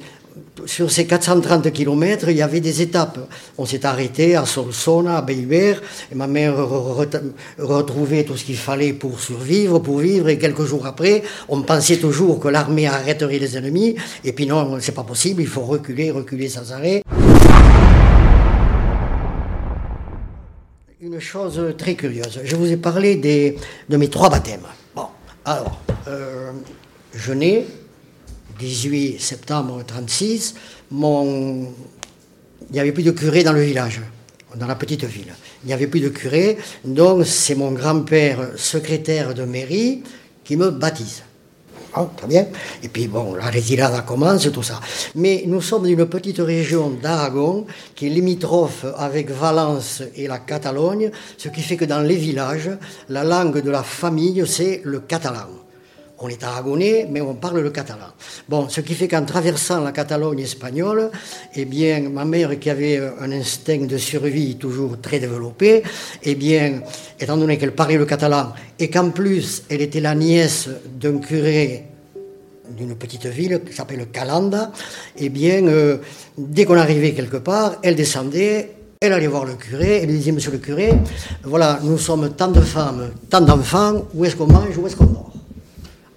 sur 0.65 0.91
ces 0.91 1.05
430 1.05 1.71
kilomètres, 1.71 2.29
il 2.29 2.37
y 2.37 2.41
avait 2.41 2.59
des 2.59 2.81
étapes. 2.81 3.19
On 3.57 3.65
s'est 3.65 3.85
arrêté 3.85 4.35
à 4.35 4.45
Solsona, 4.45 5.17
à 5.17 5.21
Beilbert, 5.21 5.81
et 6.11 6.15
ma 6.15 6.27
mère 6.27 6.55
retrouvait 7.59 8.23
tout 8.23 8.37
ce 8.37 8.45
qu'il 8.45 8.57
fallait 8.57 8.93
pour 8.93 9.19
survivre, 9.19 9.79
pour 9.79 9.99
vivre, 9.99 10.29
et 10.29 10.37
quelques 10.37 10.65
jours 10.65 10.85
après, 10.85 11.23
on 11.49 11.61
pensait 11.61 11.97
toujours 11.97 12.39
que 12.39 12.47
l'armée 12.47 12.87
arrêterait 12.87 13.39
les 13.39 13.57
ennemis, 13.57 13.95
et 14.23 14.33
puis 14.33 14.47
non, 14.47 14.77
c'est 14.79 14.93
pas 14.93 15.03
possible, 15.03 15.41
il 15.41 15.47
faut 15.47 15.61
reculer, 15.61 16.11
reculer 16.11 16.49
sans 16.49 16.71
arrêt. 16.71 17.03
Chose 21.23 21.75
très 21.77 21.95
curieuse, 21.95 22.41
je 22.43 22.55
vous 22.55 22.71
ai 22.71 22.77
parlé 22.77 23.15
de 23.89 23.97
mes 23.97 24.09
trois 24.09 24.29
baptêmes. 24.29 24.67
Bon, 24.95 25.07
alors, 25.45 25.81
euh, 26.07 26.51
je 27.13 27.33
nais 27.33 27.65
18 28.59 29.19
septembre 29.19 29.77
1936, 29.77 30.55
mon... 30.91 31.63
il 32.69 32.73
n'y 32.73 32.79
avait 32.79 32.91
plus 32.91 33.03
de 33.03 33.11
curé 33.11 33.43
dans 33.43 33.53
le 33.53 33.61
village, 33.61 34.01
dans 34.55 34.67
la 34.67 34.75
petite 34.75 35.05
ville. 35.05 35.33
Il 35.63 35.67
n'y 35.67 35.73
avait 35.73 35.87
plus 35.87 36.01
de 36.01 36.09
curé, 36.09 36.57
donc 36.85 37.25
c'est 37.25 37.55
mon 37.55 37.71
grand-père, 37.71 38.51
secrétaire 38.57 39.33
de 39.33 39.43
mairie, 39.43 40.03
qui 40.43 40.57
me 40.57 40.69
baptise. 40.69 41.23
Ah, 41.95 42.07
très 42.17 42.27
bien. 42.27 42.47
Et 42.81 42.87
puis 42.87 43.07
bon, 43.07 43.35
la 43.35 43.51
retirada 43.51 44.01
commence, 44.01 44.51
tout 44.51 44.63
ça. 44.63 44.79
Mais 45.15 45.43
nous 45.45 45.61
sommes 45.61 45.83
dans 45.83 45.89
une 45.89 46.07
petite 46.07 46.39
région 46.39 46.89
d'Aragon 46.89 47.67
qui 47.95 48.07
est 48.07 48.09
limitrophe 48.09 48.85
avec 48.97 49.29
Valence 49.29 50.01
et 50.15 50.27
la 50.27 50.39
Catalogne, 50.39 51.11
ce 51.37 51.49
qui 51.49 51.61
fait 51.61 51.77
que 51.77 51.85
dans 51.85 52.01
les 52.01 52.15
villages, 52.15 52.71
la 53.09 53.23
langue 53.23 53.61
de 53.61 53.69
la 53.69 53.83
famille, 53.83 54.43
c'est 54.47 54.81
le 54.83 55.01
catalan. 55.01 55.62
On 56.25 56.29
est 56.29 56.41
aragonais, 56.41 57.05
mais 57.11 57.19
on 57.19 57.33
parle 57.33 57.59
le 57.59 57.69
catalan. 57.69 58.07
Bon, 58.47 58.69
ce 58.69 58.79
qui 58.79 58.93
fait 58.93 59.09
qu'en 59.09 59.25
traversant 59.25 59.81
la 59.81 59.91
Catalogne 59.91 60.39
espagnole, 60.39 61.11
eh 61.53 61.65
bien, 61.65 61.99
ma 62.09 62.23
mère 62.23 62.57
qui 62.59 62.69
avait 62.69 62.97
un 63.19 63.29
instinct 63.33 63.85
de 63.85 63.97
survie 63.97 64.55
toujours 64.55 65.01
très 65.01 65.19
développé, 65.19 65.83
eh 66.23 66.35
bien, 66.35 66.81
étant 67.19 67.35
donné 67.35 67.57
qu'elle 67.57 67.73
parlait 67.73 67.97
le 67.97 68.05
catalan 68.05 68.53
et 68.79 68.89
qu'en 68.89 69.09
plus 69.09 69.63
elle 69.69 69.81
était 69.81 69.99
la 69.99 70.15
nièce 70.15 70.69
d'un 70.97 71.17
curé 71.17 71.87
d'une 72.69 72.95
petite 72.95 73.25
ville 73.25 73.61
qui 73.67 73.75
s'appelle 73.75 74.07
Calanda, 74.09 74.71
eh 75.17 75.27
bien, 75.27 75.67
euh, 75.67 75.97
dès 76.37 76.63
qu'on 76.63 76.77
arrivait 76.77 77.11
quelque 77.11 77.35
part, 77.35 77.75
elle 77.83 77.95
descendait, 77.97 78.71
elle 79.01 79.11
allait 79.11 79.27
voir 79.27 79.43
le 79.43 79.55
curé, 79.55 79.97
elle 79.97 80.07
lui 80.07 80.19
disait, 80.19 80.31
monsieur 80.31 80.51
le 80.51 80.59
curé, 80.59 80.93
voilà, 81.43 81.81
nous 81.83 81.97
sommes 81.97 82.29
tant 82.33 82.47
de 82.47 82.61
femmes, 82.61 83.09
tant 83.29 83.41
d'enfants, 83.41 84.05
où 84.13 84.23
est-ce 84.23 84.37
qu'on 84.37 84.47
mange, 84.47 84.77
où 84.77 84.87
est-ce 84.87 84.95
qu'on 84.95 85.03
dort 85.03 85.32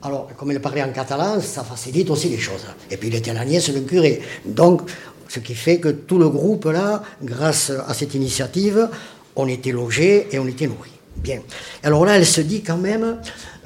alors, 0.03 0.29
comme 0.37 0.53
il 0.53 0.61
parlait 0.61 0.83
en 0.83 0.93
catalan, 0.93 1.41
ça 1.41 1.65
facilite 1.65 2.11
aussi 2.11 2.29
les 2.29 2.38
choses. 2.38 2.67
Et 2.91 2.97
puis, 2.97 3.09
il 3.09 3.15
était 3.15 3.33
la 3.33 3.45
nièce 3.45 3.71
du 3.71 3.83
curé. 3.83 4.21
Donc, 4.45 4.83
ce 5.29 5.41
qui 5.41 5.55
fait 5.55 5.79
que 5.79 5.88
tout 5.88 6.19
le 6.19 6.29
groupe, 6.29 6.67
là, 6.67 7.03
grâce 7.23 7.71
à 7.71 7.95
cette 7.95 8.15
initiative, 8.15 8.88
on 9.35 9.49
était 9.49 9.73
logé 9.73 10.29
et 10.31 10.38
on 10.38 10.47
était 10.47 10.67
nourri. 10.67 10.91
Bien. 11.16 11.40
Alors 11.82 12.04
là, 12.04 12.16
elle 12.16 12.26
se 12.26 12.40
dit 12.40 12.62
quand 12.62 12.76
même, 12.76 13.18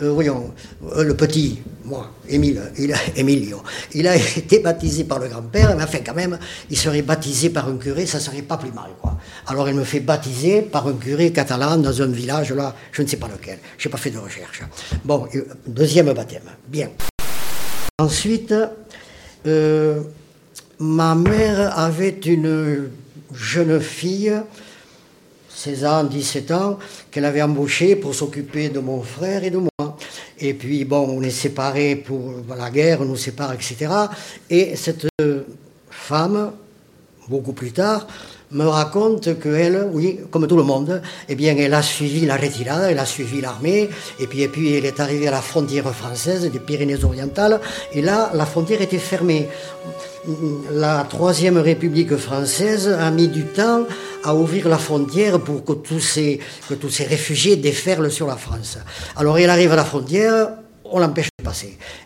euh, 0.03 0.13
voyons, 0.13 0.53
euh, 0.97 1.05
le 1.05 1.15
petit, 1.15 1.61
moi, 1.85 2.11
Émile, 2.29 2.63
il 2.79 2.93
a, 2.93 2.97
il 3.95 4.09
a 4.09 4.17
été 4.37 4.61
baptisé 4.61 5.05
par 5.05 5.19
le 5.19 5.29
grand-père, 5.29 5.77
mais 5.77 5.85
enfin, 5.85 5.99
quand 6.05 6.15
même, 6.15 6.39
il 6.71 6.77
serait 6.77 7.03
baptisé 7.03 7.51
par 7.51 7.69
un 7.69 7.77
curé, 7.77 8.07
ça 8.07 8.21
serait 8.21 8.43
pas 8.43 8.57
plus 8.57 8.73
mal, 8.73 8.91
quoi. 9.01 9.19
Alors, 9.47 9.69
elle 9.69 9.75
me 9.75 9.85
fait 9.85 10.01
baptiser 10.01 10.63
par 10.63 10.87
un 10.87 10.95
curé 10.95 11.33
catalan 11.33 11.77
dans 11.77 12.03
un 12.03 12.07
village, 12.07 12.53
là, 12.53 12.75
je 12.93 13.03
ne 13.03 13.07
sais 13.09 13.17
pas 13.17 13.29
lequel, 13.29 13.59
je 13.77 13.89
n'ai 13.89 13.93
pas 13.93 13.99
fait 13.99 14.11
de 14.11 14.19
recherche. 14.19 14.63
Bon, 15.05 15.27
euh, 15.35 15.45
deuxième 15.67 16.13
baptême, 16.13 16.43
bien. 16.69 16.89
Ensuite, 17.99 18.55
ma 20.79 21.15
mère 21.15 21.79
avait 21.79 22.21
une 22.25 22.91
jeune 23.35 23.81
fille 23.81 24.33
16 25.63 25.85
ans, 25.85 26.05
17 26.05 26.51
ans, 26.53 26.79
qu'elle 27.11 27.27
avait 27.27 27.43
embauché 27.43 27.95
pour 27.95 28.15
s'occuper 28.15 28.71
de 28.71 28.81
mon 28.81 29.03
frère 29.03 29.45
et 29.45 29.51
de 29.51 29.59
moi. 29.59 29.97
Et 30.39 30.55
puis, 30.55 30.87
bon, 30.87 31.07
on 31.07 31.21
est 31.21 31.29
séparés 31.29 31.97
pour 31.97 32.33
la 32.57 32.71
guerre, 32.71 33.03
on 33.03 33.05
nous 33.05 33.17
sépare, 33.17 33.53
etc. 33.53 33.93
Et 34.49 34.75
cette 34.75 35.07
femme, 35.91 36.53
beaucoup 37.29 37.53
plus 37.53 37.73
tard, 37.73 38.07
me 38.53 38.65
raconte 38.65 39.39
qu'elle, 39.41 39.89
oui, 39.93 40.21
comme 40.31 40.47
tout 40.47 40.57
le 40.57 40.63
monde, 40.63 41.01
eh 41.29 41.35
bien, 41.35 41.57
elle 41.57 41.75
a 41.75 41.83
suivi 41.83 42.27
la 42.27 42.37
retirade, 42.37 42.89
elle 42.91 42.99
a 42.99 43.07
suivi 43.07 43.41
l'armée, 43.41 43.89
et 44.19 44.27
puis, 44.27 44.43
et 44.43 44.49
puis 44.49 44.75
elle 44.75 44.87
est 44.87 45.01
arrivée 45.01 45.29
à 45.29 45.33
la 45.33 45.41
frontière 45.41 45.93
française 45.95 46.51
des 46.51 46.59
Pyrénées-Orientales, 46.59 47.61
et 47.93 48.03
là, 48.03 48.31
la 48.35 48.47
frontière 48.47 48.83
était 48.83 48.99
fermée 48.99 49.49
la 50.73 51.07
Troisième 51.09 51.59
République 51.59 52.17
française 52.17 52.89
a 52.89 53.11
mis 53.11 53.29
du 53.29 53.45
temps 53.45 53.87
à 54.23 54.35
ouvrir 54.35 54.69
la 54.69 54.79
frontière 54.79 55.41
pour 55.41 55.65
que 55.65 55.73
tous 55.73 56.01
ces, 56.01 56.41
que 56.69 56.75
tous 56.75 56.91
ces 56.91 57.05
réfugiés 57.05 57.57
déferlent 57.57 58.11
sur 58.11 58.27
la 58.27 58.37
France. 58.37 58.79
Alors 59.17 59.39
elle 59.39 59.51
arrive 59.51 59.73
à 59.73 59.77
la 59.77 59.85
frontière, 59.85 60.51
on 60.85 60.99
l'empêche 60.99 61.29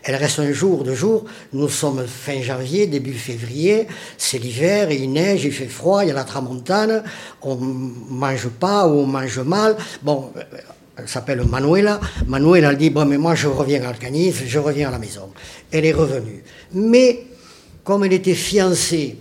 Elle 0.03 0.15
reste 0.15 0.39
un 0.39 0.51
jour, 0.51 0.83
deux 0.83 0.95
jours. 0.95 1.25
Nous 1.53 1.69
sommes 1.69 2.05
fin 2.07 2.41
janvier, 2.41 2.87
début 2.87 3.13
février. 3.13 3.87
C'est 4.17 4.37
l'hiver, 4.37 4.91
il 4.91 5.11
neige, 5.11 5.45
il 5.45 5.51
fait 5.51 5.67
froid, 5.67 6.03
il 6.03 6.09
y 6.09 6.11
a 6.11 6.13
la 6.13 6.23
tramontane. 6.23 7.03
On 7.41 7.55
mange 7.55 8.49
pas 8.49 8.87
ou 8.87 8.99
on 8.99 9.05
mange 9.07 9.39
mal. 9.39 9.75
Bon, 10.01 10.31
elle 10.97 11.07
s'appelle 11.07 11.43
Manuela. 11.43 11.99
Manuela, 12.27 12.73
dit, 12.73 12.89
bon, 12.89 13.05
mais 13.05 13.17
moi 13.17 13.35
je 13.35 13.47
reviens 13.47 13.83
à 13.83 13.89
Alcanif, 13.89 14.43
je 14.47 14.59
reviens 14.59 14.89
à 14.89 14.91
la 14.91 14.99
maison. 14.99 15.29
Elle 15.71 15.85
est 15.85 15.93
revenue. 15.93 16.43
Mais 16.73 17.25
comme 17.83 18.03
elle 18.03 18.13
était 18.13 18.33
fiancée 18.33 19.17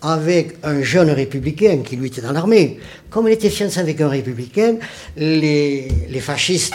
avec 0.00 0.56
un 0.62 0.82
jeune 0.82 1.10
républicain 1.10 1.78
qui 1.84 1.96
lui 1.96 2.08
était 2.08 2.20
dans 2.20 2.32
l'armée, 2.32 2.78
comme 3.10 3.26
elle 3.26 3.34
était 3.34 3.50
fiancée 3.50 3.80
avec 3.80 4.00
un 4.00 4.08
républicain, 4.08 4.76
les, 5.16 5.88
fascistes 6.20 6.74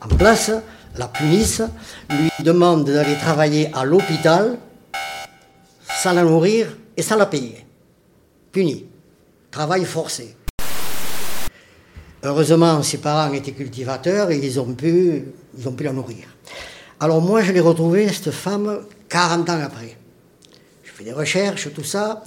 en 0.00 0.08
place 0.08 0.50
la 1.00 1.08
punissent, 1.08 1.62
lui 2.08 2.30
demandent 2.44 2.84
d'aller 2.84 3.16
travailler 3.16 3.70
à 3.74 3.84
l'hôpital 3.84 4.58
sans 6.00 6.12
la 6.12 6.22
nourrir 6.22 6.76
et 6.96 7.02
sans 7.02 7.16
la 7.16 7.26
payer. 7.26 7.64
Puni. 8.52 8.86
Travail 9.50 9.84
forcé. 9.84 10.36
Heureusement, 12.22 12.82
ses 12.82 12.98
parents 12.98 13.32
étaient 13.32 13.52
cultivateurs 13.52 14.30
et 14.30 14.38
ils 14.38 14.60
ont 14.60 14.74
pu, 14.74 15.24
ils 15.58 15.68
ont 15.68 15.72
pu 15.72 15.84
la 15.84 15.92
nourrir. 15.92 16.26
Alors 17.00 17.20
moi, 17.20 17.42
je 17.42 17.50
l'ai 17.50 17.60
retrouvée, 17.60 18.06
cette 18.08 18.30
femme, 18.30 18.80
40 19.08 19.50
ans 19.50 19.60
après 19.62 19.96
des 21.02 21.12
recherches, 21.12 21.72
tout 21.72 21.84
ça. 21.84 22.22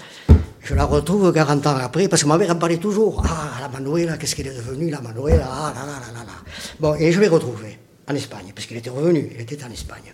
Je 0.61 0.73
la 0.75 0.85
retrouve 0.85 1.31
40 1.31 1.67
ans 1.67 1.75
après, 1.75 2.07
parce 2.07 2.23
que 2.23 2.27
ma 2.27 2.37
mère 2.37 2.51
en 2.51 2.55
parlait 2.55 2.77
toujours. 2.77 3.23
Ah, 3.25 3.61
la 3.61 3.67
Manuela, 3.67 4.17
qu'est-ce 4.17 4.35
qu'elle 4.35 4.47
est 4.47 4.55
devenue, 4.55 4.89
la 4.89 5.01
Manuela? 5.01 5.47
Ah, 5.47 5.73
là, 5.75 5.85
là, 5.85 5.99
là, 6.13 6.25
là. 6.25 6.33
Bon, 6.79 6.95
et 6.95 7.11
je 7.11 7.19
l'ai 7.19 7.27
retrouvée 7.27 7.77
en 8.09 8.15
Espagne, 8.15 8.51
parce 8.53 8.67
qu'elle 8.67 8.77
était 8.77 8.89
revenue, 8.89 9.29
elle 9.35 9.41
était 9.41 9.63
en 9.63 9.71
Espagne. 9.71 10.13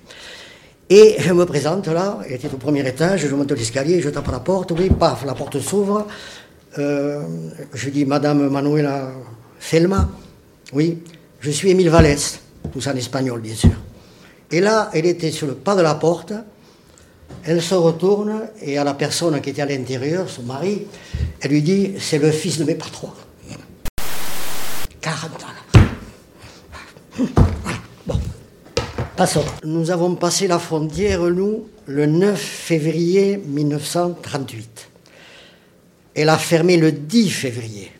Et 0.89 1.17
je 1.19 1.34
me 1.34 1.46
présente 1.46 1.88
là, 1.88 2.19
elle 2.25 2.34
était 2.34 2.51
au 2.51 2.58
premier 2.58 2.88
étage, 2.88 3.27
je 3.27 3.36
monte 3.36 3.51
l'escalier, 3.51 4.01
je 4.01 4.10
tape 4.10 4.27
à 4.29 4.31
la 4.31 4.39
porte, 4.39 4.72
oui, 4.72 4.89
paf, 4.89 5.24
la 5.25 5.36
porte 5.36 5.60
s'ouvre. 5.60 6.08
Euh, 6.77 7.24
je 7.74 7.89
dis, 7.89 8.05
Madame 8.05 8.50
Manuela 8.50 9.12
Selma, 9.60 10.10
oui, 10.74 11.00
je 11.39 11.51
suis 11.51 11.69
Émile 11.69 11.89
Vallès, 11.89 12.39
tout 12.72 12.81
ça 12.81 12.93
en 12.93 12.96
espagnol, 12.96 13.39
bien 13.41 13.55
sûr. 13.55 13.72
Et 14.51 14.62
là, 14.62 14.89
elle 14.93 15.05
était 15.05 15.31
sur 15.31 15.46
le 15.48 15.53
pas 15.53 15.75
de 15.75 15.81
la 15.81 15.96
porte, 15.96 16.34
elle 17.43 17.62
se 17.62 17.75
retourne 17.75 18.50
et 18.62 18.77
à 18.77 18.84
la 18.84 18.93
personne 18.93 19.39
qui 19.41 19.51
était 19.51 19.62
à 19.62 19.65
l'intérieur, 19.65 20.29
son 20.29 20.43
mari, 20.43 20.88
elle 21.41 21.51
lui 21.51 21.62
dit 21.62 21.93
C'est 22.00 22.17
le 22.17 22.31
fils 22.31 22.58
de 22.58 22.63
mes 22.63 22.75
patrons. 22.75 23.12
40 25.01 25.31
ans. 25.43 25.48
Nous 29.66 29.92
avons 29.92 30.16
passé 30.16 30.48
la 30.48 30.60
frontière, 30.60 31.22
nous, 31.24 31.66
le 31.88 32.06
9 32.06 32.40
février 32.40 33.36
1938. 33.36 34.90
Elle 36.16 36.30
a 36.30 36.38
fermé 36.38 36.78
le 36.78 36.94
10 36.94 37.30
février. 37.30 37.92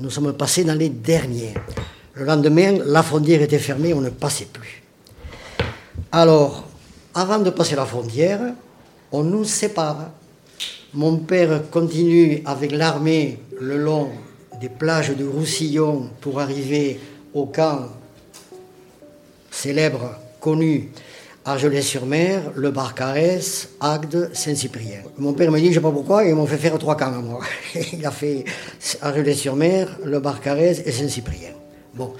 Nous 0.00 0.10
sommes 0.10 0.32
passés 0.32 0.64
dans 0.64 0.74
les 0.74 0.88
derniers. 0.88 1.54
Le 2.14 2.24
lendemain, 2.24 2.78
la 2.84 3.04
frontière 3.04 3.42
était 3.42 3.60
fermée, 3.60 3.94
on 3.94 4.00
ne 4.00 4.10
passait 4.10 4.48
plus. 4.52 4.82
Alors, 6.10 6.64
avant 7.14 7.38
de 7.38 7.50
passer 7.50 7.76
la 7.76 7.86
frontière, 7.86 8.40
on 9.12 9.22
nous 9.22 9.44
sépare. 9.44 10.10
Mon 10.94 11.18
père 11.18 11.70
continue 11.70 12.42
avec 12.44 12.72
l'armée 12.72 13.38
le 13.60 13.78
long 13.78 14.08
des 14.60 14.68
plages 14.68 15.14
de 15.14 15.24
Roussillon 15.24 16.10
pour 16.20 16.40
arriver 16.40 16.98
au 17.34 17.46
camp 17.46 17.86
célèbre, 19.48 20.25
connu, 20.46 20.90
Argelès-sur-Mer, 21.44 22.52
Le 22.54 22.70
Barcarès, 22.70 23.68
Agde, 23.80 24.30
Saint-Cyprien. 24.32 25.00
Mon 25.18 25.32
père 25.32 25.50
me 25.50 25.58
dit, 25.58 25.64
je 25.64 25.70
ne 25.70 25.74
sais 25.74 25.80
pas 25.80 25.90
pourquoi, 25.90 26.24
ils 26.24 26.36
m'ont 26.36 26.46
fait 26.46 26.56
faire 26.56 26.78
trois 26.78 26.96
camps 26.96 27.12
à 27.12 27.20
moi. 27.20 27.40
Il 27.92 28.06
a 28.06 28.12
fait 28.12 28.44
Argelès-sur-Mer, 29.02 29.98
Le 30.04 30.20
Barcarès 30.20 30.82
et 30.86 30.92
Saint-Cyprien. 30.92 31.50
Bon. 31.94 32.12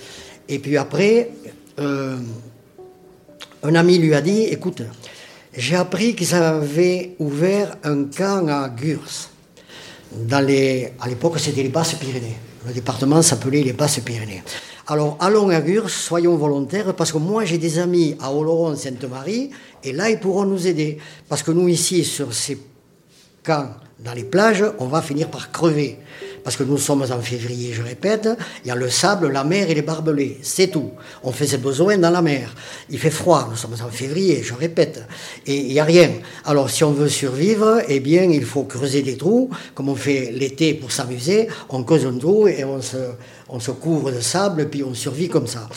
Et 0.48 0.58
puis 0.58 0.76
après, 0.76 1.30
euh, 1.78 2.16
un 3.62 3.74
ami 3.76 3.98
lui 3.98 4.12
a 4.12 4.20
dit, 4.20 4.42
écoute, 4.42 4.82
j'ai 5.56 5.76
appris 5.76 6.16
qu'ils 6.16 6.34
avaient 6.34 7.14
ouvert 7.20 7.76
un 7.84 8.06
camp 8.06 8.48
à 8.48 8.68
Gurs. 8.70 9.30
Dans 10.12 10.38
à 10.38 11.08
l'époque, 11.08 11.38
c'était 11.38 11.62
les 11.62 11.68
Basses-Pyrénées. 11.68 12.38
Le 12.66 12.72
département 12.72 13.22
s'appelait 13.22 13.62
les 13.62 13.72
Basses-Pyrénées. 13.72 14.42
Alors, 14.88 15.16
allons 15.18 15.48
à 15.48 15.60
Gurs, 15.60 15.90
soyons 15.90 16.36
volontaires, 16.36 16.94
parce 16.94 17.10
que 17.10 17.18
moi, 17.18 17.44
j'ai 17.44 17.58
des 17.58 17.80
amis 17.80 18.16
à 18.20 18.32
Oloron-Sainte-Marie, 18.32 19.50
et 19.82 19.92
là, 19.92 20.10
ils 20.10 20.20
pourront 20.20 20.44
nous 20.44 20.68
aider. 20.68 20.98
Parce 21.28 21.42
que 21.42 21.50
nous, 21.50 21.66
ici, 21.66 22.04
sur 22.04 22.32
ces 22.32 22.56
camps, 23.42 23.70
dans 23.98 24.12
les 24.12 24.22
plages, 24.22 24.64
on 24.78 24.86
va 24.86 25.02
finir 25.02 25.28
par 25.28 25.50
crever 25.50 25.98
parce 26.46 26.56
que 26.56 26.62
nous 26.62 26.78
sommes 26.78 27.02
en 27.02 27.20
février, 27.20 27.72
je 27.72 27.82
répète, 27.82 28.28
il 28.64 28.68
y 28.68 28.70
a 28.70 28.76
le 28.76 28.88
sable, 28.88 29.32
la 29.32 29.42
mer 29.42 29.68
et 29.68 29.74
les 29.74 29.82
barbelés, 29.82 30.38
c'est 30.42 30.68
tout. 30.68 30.92
On 31.24 31.32
fait 31.32 31.48
ses 31.48 31.58
besoins 31.58 31.98
dans 31.98 32.10
la 32.10 32.22
mer. 32.22 32.54
Il 32.88 33.00
fait 33.00 33.10
froid, 33.10 33.48
nous 33.50 33.56
sommes 33.56 33.74
en 33.84 33.90
février, 33.90 34.44
je 34.44 34.54
répète, 34.54 35.02
et 35.44 35.56
il 35.56 35.72
n'y 35.72 35.80
a 35.80 35.84
rien. 35.84 36.08
Alors 36.44 36.70
si 36.70 36.84
on 36.84 36.92
veut 36.92 37.08
survivre, 37.08 37.80
eh 37.88 37.98
bien 37.98 38.22
il 38.22 38.44
faut 38.44 38.62
creuser 38.62 39.02
des 39.02 39.16
trous, 39.16 39.50
comme 39.74 39.88
on 39.88 39.96
fait 39.96 40.30
l'été 40.30 40.74
pour 40.74 40.92
s'amuser, 40.92 41.48
on 41.68 41.82
creuse 41.82 42.06
un 42.06 42.16
trou 42.16 42.46
et 42.46 42.62
on 42.62 42.80
se, 42.80 42.96
on 43.48 43.58
se 43.58 43.72
couvre 43.72 44.12
de 44.12 44.20
sable, 44.20 44.68
puis 44.68 44.84
on 44.84 44.94
survit 44.94 45.28
comme 45.28 45.48
ça. 45.48 45.68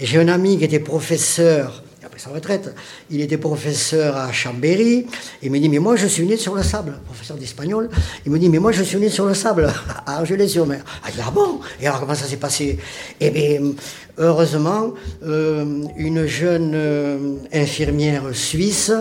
J'ai 0.00 0.18
un 0.18 0.26
ami 0.26 0.58
qui 0.58 0.64
était 0.64 0.80
professeur 0.80 1.84
sa 2.18 2.30
retraite. 2.30 2.74
Il 3.10 3.20
était 3.20 3.38
professeur 3.38 4.16
à 4.16 4.32
Chambéry. 4.32 5.06
Il 5.42 5.50
me 5.50 5.58
dit, 5.58 5.68
mais 5.68 5.78
moi, 5.78 5.96
je 5.96 6.06
suis 6.06 6.26
né 6.26 6.36
sur 6.36 6.54
le 6.54 6.62
sable, 6.62 6.98
professeur 7.06 7.36
d'espagnol. 7.36 7.88
Il 8.26 8.32
me 8.32 8.38
dit, 8.38 8.48
mais 8.48 8.58
moi, 8.58 8.72
je 8.72 8.82
suis 8.82 8.98
né 8.98 9.08
sur 9.08 9.26
le 9.26 9.34
sable, 9.34 9.72
à 10.06 10.18
Argelès-sur-Mer. 10.18 10.82
Ah, 11.04 11.08
ah 11.26 11.30
bon? 11.30 11.60
Et 11.80 11.86
alors, 11.86 12.00
comment 12.00 12.14
ça 12.14 12.26
s'est 12.26 12.36
passé? 12.36 12.78
Eh 13.20 13.30
bien, 13.30 13.72
heureusement, 14.18 14.94
euh, 15.24 15.84
une 15.96 16.26
jeune 16.26 16.72
euh, 16.74 17.36
infirmière 17.52 18.24
suisse 18.32 18.92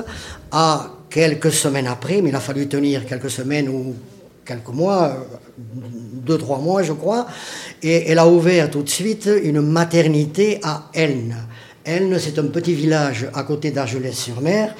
a, 0.51 0.91
quelques 1.09 1.51
semaines 1.51 1.87
après, 1.87 2.21
mais 2.21 2.29
il 2.29 2.35
a 2.35 2.39
fallu 2.39 2.67
tenir 2.67 3.05
quelques 3.05 3.29
semaines 3.29 3.69
ou 3.69 3.95
quelques 4.45 4.69
mois, 4.69 5.25
deux, 5.57 6.37
trois 6.37 6.59
mois, 6.59 6.83
je 6.83 6.93
crois, 6.93 7.27
et 7.83 8.09
elle 8.09 8.19
a 8.19 8.27
ouvert 8.27 8.69
tout 8.69 8.83
de 8.83 8.89
suite 8.89 9.29
une 9.43 9.61
maternité 9.61 10.59
à 10.63 10.89
Elne. 10.93 11.35
Elne, 11.87 12.19
c'est 12.19 12.37
un 12.37 12.47
petit 12.47 12.73
village 12.73 13.27
à 13.33 13.43
côté 13.43 13.71
d'Argelès-sur-Mer. 13.71 14.75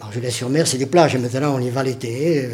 Argelès-sur-Mer, 0.00 0.66
c'est 0.66 0.78
des 0.78 0.86
plages, 0.86 1.14
et 1.14 1.18
maintenant 1.18 1.54
on 1.54 1.60
y 1.60 1.68
va 1.68 1.82
l'été. 1.82 2.48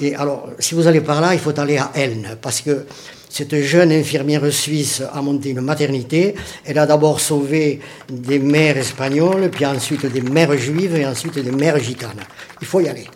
Et 0.00 0.14
alors, 0.14 0.50
si 0.58 0.74
vous 0.74 0.86
allez 0.86 1.00
par 1.00 1.20
là, 1.20 1.32
il 1.32 1.40
faut 1.40 1.58
aller 1.58 1.78
à 1.78 1.90
Elne, 1.94 2.36
parce 2.40 2.60
que 2.60 2.84
cette 3.30 3.56
jeune 3.62 3.90
infirmière 3.90 4.52
suisse 4.52 5.02
a 5.12 5.22
monté 5.22 5.48
une 5.50 5.62
maternité. 5.62 6.34
Elle 6.64 6.78
a 6.78 6.86
d'abord 6.86 7.20
sauvé 7.20 7.80
des 8.08 8.38
mères 8.38 8.76
espagnoles, 8.76 9.48
puis 9.50 9.64
ensuite 9.64 10.06
des 10.06 10.20
mères 10.20 10.56
juives, 10.56 10.94
et 10.94 11.06
ensuite 11.06 11.38
des 11.38 11.50
mères 11.50 11.78
gitanes. 11.78 12.22
Il 12.60 12.66
faut 12.66 12.80
y 12.80 12.88
aller. 12.88 13.06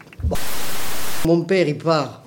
Mon 1.27 1.43
père, 1.43 1.69
il 1.69 1.77
part, 1.77 2.23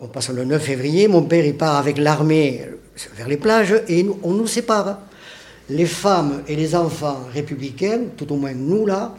on 0.00 0.08
passe 0.08 0.30
le 0.30 0.44
9 0.44 0.62
février, 0.62 1.08
mon 1.08 1.22
père, 1.22 1.44
il 1.44 1.56
part 1.56 1.76
avec 1.76 1.98
l'armée 1.98 2.64
vers 3.16 3.28
les 3.28 3.36
plages, 3.36 3.74
et 3.86 4.06
on 4.22 4.32
nous 4.32 4.46
sépare 4.46 4.98
les 5.72 5.86
femmes 5.86 6.42
et 6.46 6.54
les 6.54 6.74
enfants 6.74 7.20
républicains, 7.32 8.00
tout 8.16 8.30
au 8.32 8.36
moins 8.36 8.52
nous 8.52 8.86
là, 8.86 9.14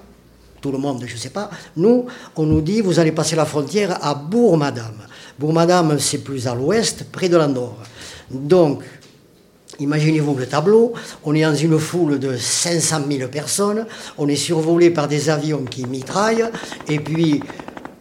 tout 0.62 0.72
le 0.72 0.78
monde, 0.78 1.04
je 1.06 1.14
ne 1.14 1.20
sais 1.20 1.30
pas, 1.30 1.50
nous, 1.76 2.06
on 2.38 2.44
nous 2.44 2.62
dit, 2.62 2.80
vous 2.82 3.00
allez 3.00 3.12
passer 3.12 3.36
la 3.36 3.46
frontière 3.46 3.98
à 4.02 4.16
Bourg-Madame. 4.16 4.96
Bourg-Madame, 5.38 6.00
c'est 6.00 6.20
plus 6.20 6.48
à 6.48 6.56
l'ouest, 6.56 7.06
près 7.12 7.28
de 7.28 7.38
l'Andorre. 7.38 7.84
Donc, 8.32 8.84
Imaginez-vous 9.80 10.36
le 10.36 10.46
tableau, 10.46 10.94
on 11.24 11.34
est 11.34 11.42
dans 11.42 11.56
une 11.56 11.80
foule 11.80 12.20
de 12.20 12.38
500 12.38 13.02
000 13.10 13.28
personnes, 13.28 13.88
on 14.20 14.28
est 14.28 14.36
survolé 14.36 14.92
par 14.92 15.08
des 15.08 15.32
avions 15.32 15.64
qui 15.64 15.88
mitraillent, 15.88 16.46
et 16.88 17.00
puis 17.00 17.42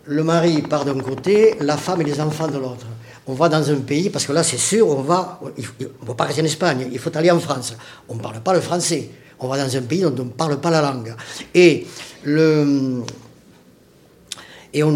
le 0.04 0.22
mari 0.22 0.60
part 0.60 0.84
d'un 0.84 1.00
côté, 1.00 1.54
la 1.60 1.78
femme 1.78 2.02
et 2.02 2.04
les 2.04 2.20
enfants 2.20 2.48
de 2.48 2.58
l'autre 2.58 2.86
on 3.26 3.34
va 3.34 3.48
dans 3.48 3.70
un 3.70 3.80
pays, 3.80 4.10
parce 4.10 4.26
que 4.26 4.32
là 4.32 4.42
c'est 4.42 4.58
sûr, 4.58 4.88
on 4.88 5.02
va, 5.02 5.40
on 5.42 5.48
ne 5.48 6.06
va 6.06 6.14
pas 6.14 6.24
rester 6.24 6.42
en 6.42 6.46
Espagne, 6.46 6.88
il 6.92 6.98
faut 6.98 7.16
aller 7.16 7.30
en 7.30 7.38
France. 7.38 7.74
On 8.08 8.16
ne 8.16 8.20
parle 8.20 8.40
pas 8.40 8.52
le 8.52 8.60
français. 8.60 9.10
On 9.38 9.48
va 9.48 9.58
dans 9.58 9.76
un 9.76 9.82
pays 9.82 10.02
dont 10.02 10.14
on 10.18 10.24
ne 10.24 10.30
parle 10.30 10.60
pas 10.60 10.70
la 10.70 10.80
langue. 10.82 11.14
Et, 11.54 11.86
et 14.72 14.82
on, 14.82 14.90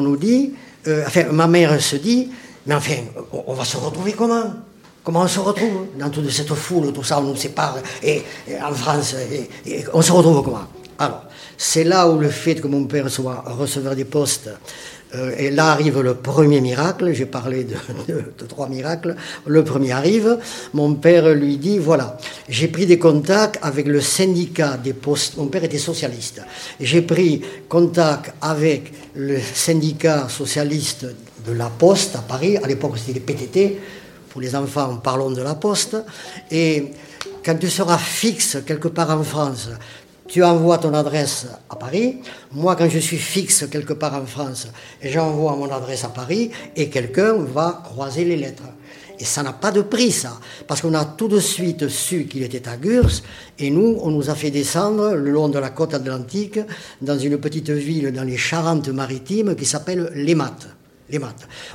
nous 0.00 0.16
dit, 0.16 0.52
euh, 0.86 1.04
enfin 1.06 1.24
ma 1.24 1.46
mère 1.46 1.80
se 1.80 1.96
dit, 1.96 2.30
mais 2.66 2.74
enfin, 2.74 2.96
on 3.32 3.54
va 3.54 3.64
se 3.64 3.76
retrouver 3.76 4.12
comment? 4.12 4.52
Comment 5.04 5.22
on 5.22 5.28
se 5.28 5.40
retrouve 5.40 5.88
dans 5.98 6.10
toute 6.10 6.30
cette 6.30 6.54
foule, 6.54 6.92
tout 6.92 7.02
ça, 7.02 7.18
on 7.18 7.22
nous 7.22 7.36
sépare, 7.36 7.76
et, 8.02 8.22
en 8.62 8.72
France, 8.72 9.16
et, 9.66 9.84
on 9.92 10.00
se 10.00 10.12
retrouve 10.12 10.44
comment? 10.44 10.66
Alors, 10.98 11.24
c'est 11.58 11.84
là 11.84 12.08
où 12.08 12.18
le 12.18 12.28
fait 12.28 12.54
que 12.54 12.68
mon 12.68 12.84
père 12.84 13.10
soit 13.10 13.42
receveur 13.46 13.96
des 13.96 14.04
postes 14.04 14.48
et 15.38 15.50
là 15.50 15.72
arrive 15.72 16.00
le 16.00 16.14
premier 16.14 16.60
miracle, 16.60 17.12
j'ai 17.12 17.26
parlé 17.26 17.64
de, 17.64 17.74
trois 18.48 18.68
miracles, 18.68 19.16
le 19.46 19.64
premier 19.64 19.92
arrive, 19.92 20.38
mon 20.72 20.94
père 20.94 21.28
lui 21.34 21.58
dit, 21.58 21.78
voilà, 21.78 22.16
j'ai 22.48 22.68
pris 22.68 22.86
des 22.86 22.98
contacts 22.98 23.58
avec 23.62 23.86
le 23.86 24.00
syndicat 24.00 24.76
des 24.76 24.94
postes, 24.94 25.36
mon 25.36 25.46
père 25.46 25.64
était 25.64 25.78
socialiste, 25.78 26.42
j'ai 26.80 27.02
pris 27.02 27.42
contact 27.68 28.32
avec 28.40 28.92
le 29.14 29.38
syndicat 29.38 30.28
socialiste 30.28 31.06
de 31.46 31.52
la 31.52 31.68
Poste 31.68 32.16
à 32.16 32.20
Paris, 32.20 32.56
à 32.56 32.66
l'époque 32.66 32.96
c'était 32.96 33.12
les 33.12 33.20
PTT, 33.20 33.80
pour 34.30 34.40
les 34.40 34.56
enfants 34.56 34.96
parlons 34.96 35.30
de 35.30 35.42
la 35.42 35.54
Poste, 35.54 35.96
et 36.50 36.92
quand 37.44 37.56
tu 37.56 37.68
seras 37.68 37.98
fixe 37.98 38.58
quelque 38.64 38.88
part 38.88 39.10
en 39.10 39.22
France, 39.22 39.68
tu 40.32 40.42
envoies 40.42 40.78
ton 40.78 40.94
adresse 40.94 41.46
à 41.68 41.76
Paris. 41.76 42.16
Moi, 42.52 42.74
quand 42.74 42.88
je 42.88 42.98
suis 42.98 43.18
fixe 43.18 43.66
quelque 43.70 43.92
part 43.92 44.14
en 44.14 44.24
France, 44.24 44.66
j'envoie 45.02 45.54
mon 45.56 45.70
adresse 45.70 46.04
à 46.04 46.08
Paris 46.08 46.50
et 46.74 46.88
quelqu'un 46.88 47.34
va 47.34 47.82
croiser 47.84 48.24
les 48.24 48.36
lettres. 48.36 48.62
Et 49.20 49.24
ça 49.24 49.42
n'a 49.42 49.52
pas 49.52 49.70
de 49.70 49.82
prix, 49.82 50.10
ça, 50.10 50.40
parce 50.66 50.80
qu'on 50.80 50.94
a 50.94 51.04
tout 51.04 51.28
de 51.28 51.38
suite 51.38 51.86
su 51.88 52.24
qu'il 52.24 52.42
était 52.44 52.66
à 52.66 52.78
Gurs, 52.78 53.10
et 53.58 53.68
nous, 53.68 53.98
on 54.00 54.10
nous 54.10 54.30
a 54.30 54.34
fait 54.34 54.50
descendre 54.50 55.12
le 55.12 55.30
long 55.30 55.50
de 55.50 55.58
la 55.58 55.68
côte 55.68 55.92
atlantique, 55.92 56.58
dans 57.02 57.18
une 57.18 57.36
petite 57.36 57.68
ville 57.68 58.10
dans 58.10 58.24
les 58.24 58.38
Charentes-Maritimes 58.38 59.54
qui 59.54 59.66
s'appelle 59.66 60.12
Lémat 60.14 60.56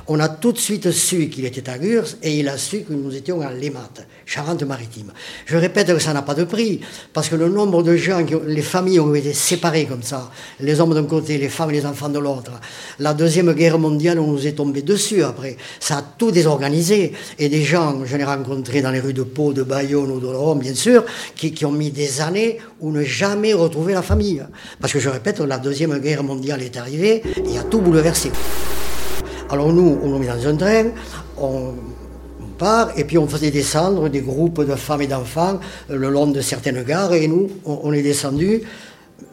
On 0.06 0.18
a 0.20 0.28
tout 0.28 0.52
de 0.52 0.58
suite 0.58 0.90
su 0.90 1.28
qu'il 1.28 1.44
était 1.44 1.68
à 1.68 1.78
Gurs 1.78 2.06
et 2.22 2.38
il 2.38 2.48
a 2.48 2.58
su 2.58 2.80
que 2.80 2.92
nous 2.92 3.14
étions 3.14 3.40
à 3.40 3.52
Lémat, 3.52 3.90
Charente-Maritime. 4.26 5.12
Je 5.46 5.56
répète 5.56 5.88
que 5.88 5.98
ça 5.98 6.12
n'a 6.12 6.22
pas 6.22 6.34
de 6.34 6.44
prix, 6.44 6.80
parce 7.12 7.28
que 7.28 7.36
le 7.36 7.48
nombre 7.48 7.82
de 7.82 7.96
gens, 7.96 8.24
les 8.46 8.62
familles 8.62 9.00
ont 9.00 9.14
été 9.14 9.32
séparées 9.32 9.86
comme 9.86 10.02
ça, 10.02 10.30
les 10.60 10.80
hommes 10.80 10.94
d'un 10.94 11.04
côté, 11.04 11.38
les 11.38 11.48
femmes 11.48 11.70
et 11.70 11.74
les 11.74 11.86
enfants 11.86 12.08
de 12.08 12.18
l'autre. 12.18 12.52
La 12.98 13.14
Deuxième 13.14 13.52
Guerre 13.52 13.78
mondiale, 13.78 14.18
on 14.18 14.26
nous 14.26 14.46
est 14.46 14.52
tombé 14.52 14.82
dessus 14.82 15.22
après. 15.22 15.56
Ça 15.78 15.98
a 15.98 16.02
tout 16.02 16.30
désorganisé. 16.30 17.12
Et 17.38 17.48
des 17.48 17.62
gens, 17.62 18.04
je 18.04 18.16
l'ai 18.16 18.24
rencontrés 18.24 18.82
dans 18.82 18.90
les 18.90 19.00
rues 19.00 19.12
de 19.12 19.22
Pau, 19.22 19.52
de 19.52 19.62
Bayonne 19.62 20.10
ou 20.10 20.20
de 20.20 20.26
Rome, 20.26 20.60
bien 20.60 20.74
sûr, 20.74 21.04
qui, 21.36 21.52
qui 21.52 21.64
ont 21.64 21.72
mis 21.72 21.90
des 21.90 22.20
années 22.20 22.58
où 22.80 22.90
ne 22.90 23.02
jamais 23.02 23.52
retrouver 23.52 23.94
la 23.94 24.02
famille. 24.02 24.42
Parce 24.80 24.92
que 24.92 24.98
je 24.98 25.08
répète, 25.08 25.40
la 25.40 25.58
Deuxième 25.58 25.98
Guerre 25.98 26.24
mondiale 26.24 26.62
est 26.62 26.76
arrivée 26.76 27.22
et 27.36 27.58
a 27.58 27.62
tout 27.62 27.80
bouleversé. 27.80 28.30
Alors 29.50 29.72
nous, 29.72 29.98
on 30.02 30.08
nous 30.08 30.18
met 30.18 30.26
dans 30.26 30.46
un 30.46 30.56
train, 30.56 30.84
on, 31.38 31.72
part, 32.58 32.90
et 32.96 33.04
puis 33.04 33.16
on 33.16 33.26
faisait 33.26 33.50
descendre 33.50 34.08
des 34.08 34.20
groupes 34.20 34.62
de 34.64 34.74
femmes 34.74 35.02
et 35.02 35.06
d'enfants 35.06 35.60
euh, 35.90 35.96
le 35.96 36.10
long 36.10 36.26
de 36.26 36.40
certaines 36.40 36.82
gares, 36.82 37.14
et 37.14 37.28
nous, 37.28 37.48
on, 37.64 37.92
est 37.92 38.02
descendu 38.02 38.62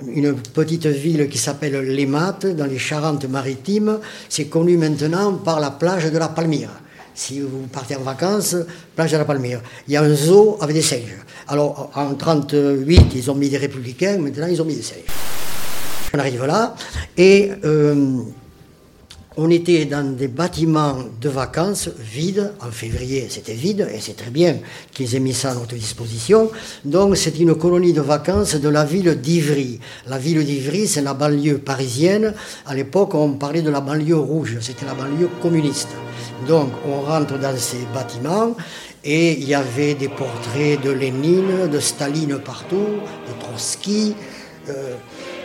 une 0.07 0.35
petite 0.35 0.85
ville 0.85 1.27
qui 1.27 1.37
s'appelle 1.37 1.77
Les 1.79 2.05
dans 2.05 2.65
les 2.65 2.77
Charentes-Maritimes. 2.77 3.99
C'est 4.29 4.45
connu 4.45 4.77
maintenant 4.77 5.33
par 5.33 5.59
la 5.59 5.71
plage 5.71 6.11
de 6.11 6.17
la 6.17 6.29
Palmyre. 6.29 6.69
Si 7.13 7.39
vous 7.39 7.67
partez 7.71 7.95
en 7.95 8.01
vacances, 8.01 8.55
plage 8.95 9.11
de 9.11 9.17
la 9.17 9.25
Palmyre. 9.25 9.61
Il 9.87 9.93
y 9.93 9.97
a 9.97 10.03
un 10.03 10.13
zoo 10.13 10.57
avec 10.61 10.75
des 10.75 10.81
singes. 10.81 11.17
Alors, 11.47 11.91
en 11.95 12.09
1938, 12.09 13.15
ils 13.15 13.31
ont 13.31 13.35
mis 13.35 13.49
des 13.49 13.57
républicains, 13.57 14.17
maintenant 14.17 14.47
ils 14.47 14.61
ont 14.61 14.65
mis 14.65 14.75
des 14.75 14.81
singes. 14.81 15.11
On 16.13 16.19
arrive 16.19 16.45
là, 16.45 16.75
et... 17.17 17.51
Euh, 17.65 18.21
on 19.37 19.49
était 19.49 19.85
dans 19.85 20.15
des 20.15 20.27
bâtiments 20.27 20.97
de 21.19 21.29
vacances 21.29 21.89
vides. 21.99 22.53
En 22.61 22.71
février, 22.71 23.27
c'était 23.29 23.53
vide, 23.53 23.87
et 23.93 23.99
c'est 23.99 24.15
très 24.15 24.29
bien 24.29 24.57
qu'ils 24.93 25.15
aient 25.15 25.19
mis 25.19 25.33
ça 25.33 25.51
à 25.51 25.55
notre 25.55 25.75
disposition. 25.75 26.49
Donc, 26.85 27.17
c'est 27.17 27.37
une 27.39 27.55
colonie 27.55 27.93
de 27.93 28.01
vacances 28.01 28.55
de 28.55 28.69
la 28.69 28.85
ville 28.85 29.19
d'Ivry. 29.19 29.79
La 30.07 30.17
ville 30.17 30.43
d'Ivry, 30.45 30.87
c'est 30.87 31.01
la 31.01 31.13
banlieue 31.13 31.57
parisienne. 31.57 32.33
À 32.65 32.73
l'époque, 32.73 33.13
on 33.15 33.33
parlait 33.33 33.61
de 33.61 33.69
la 33.69 33.81
banlieue 33.81 34.17
rouge. 34.17 34.57
C'était 34.61 34.85
la 34.85 34.93
banlieue 34.93 35.29
communiste. 35.41 35.89
Donc, 36.47 36.69
on 36.87 37.01
rentre 37.01 37.37
dans 37.37 37.57
ces 37.57 37.85
bâtiments, 37.93 38.55
et 39.03 39.33
il 39.33 39.47
y 39.47 39.53
avait 39.53 39.95
des 39.95 40.09
portraits 40.09 40.81
de 40.81 40.91
Lénine, 40.91 41.69
de 41.71 41.79
Staline 41.79 42.39
partout, 42.39 42.75
de 43.27 43.39
Trotsky. 43.39 44.15
Euh, 44.69 44.95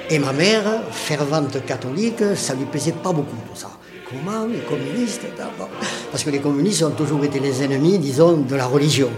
et 0.09 0.19
ma 0.19 0.33
mère, 0.33 0.65
fervente 0.91 1.65
catholique, 1.67 2.23
ça 2.35 2.55
lui 2.55 2.65
plaisait 2.65 2.93
pas 2.93 3.13
beaucoup 3.13 3.37
tout 3.49 3.61
ça. 3.61 3.71
Les 4.13 4.59
communistes 4.69 5.23
Parce 6.11 6.25
que 6.25 6.31
les 6.31 6.41
communistes 6.41 6.83
ont 6.83 6.91
toujours 6.91 7.25
été 7.25 7.39
les 7.39 7.63
ennemis, 7.63 7.97
disons, 7.97 8.39
de 8.39 8.57
la 8.57 8.67
religion. 8.67 9.09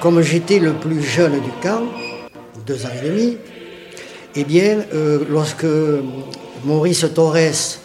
Comme 0.00 0.20
j'étais 0.20 0.58
le 0.58 0.72
plus 0.72 1.00
jeune 1.00 1.34
du 1.34 1.50
camp, 1.62 1.82
deux 2.66 2.84
ans 2.84 2.90
et 3.00 3.06
demi, 3.06 3.36
eh 4.34 4.42
bien, 4.42 4.84
euh, 4.92 5.24
lorsque 5.30 5.66
Maurice 6.64 7.06
Torres, 7.14 7.78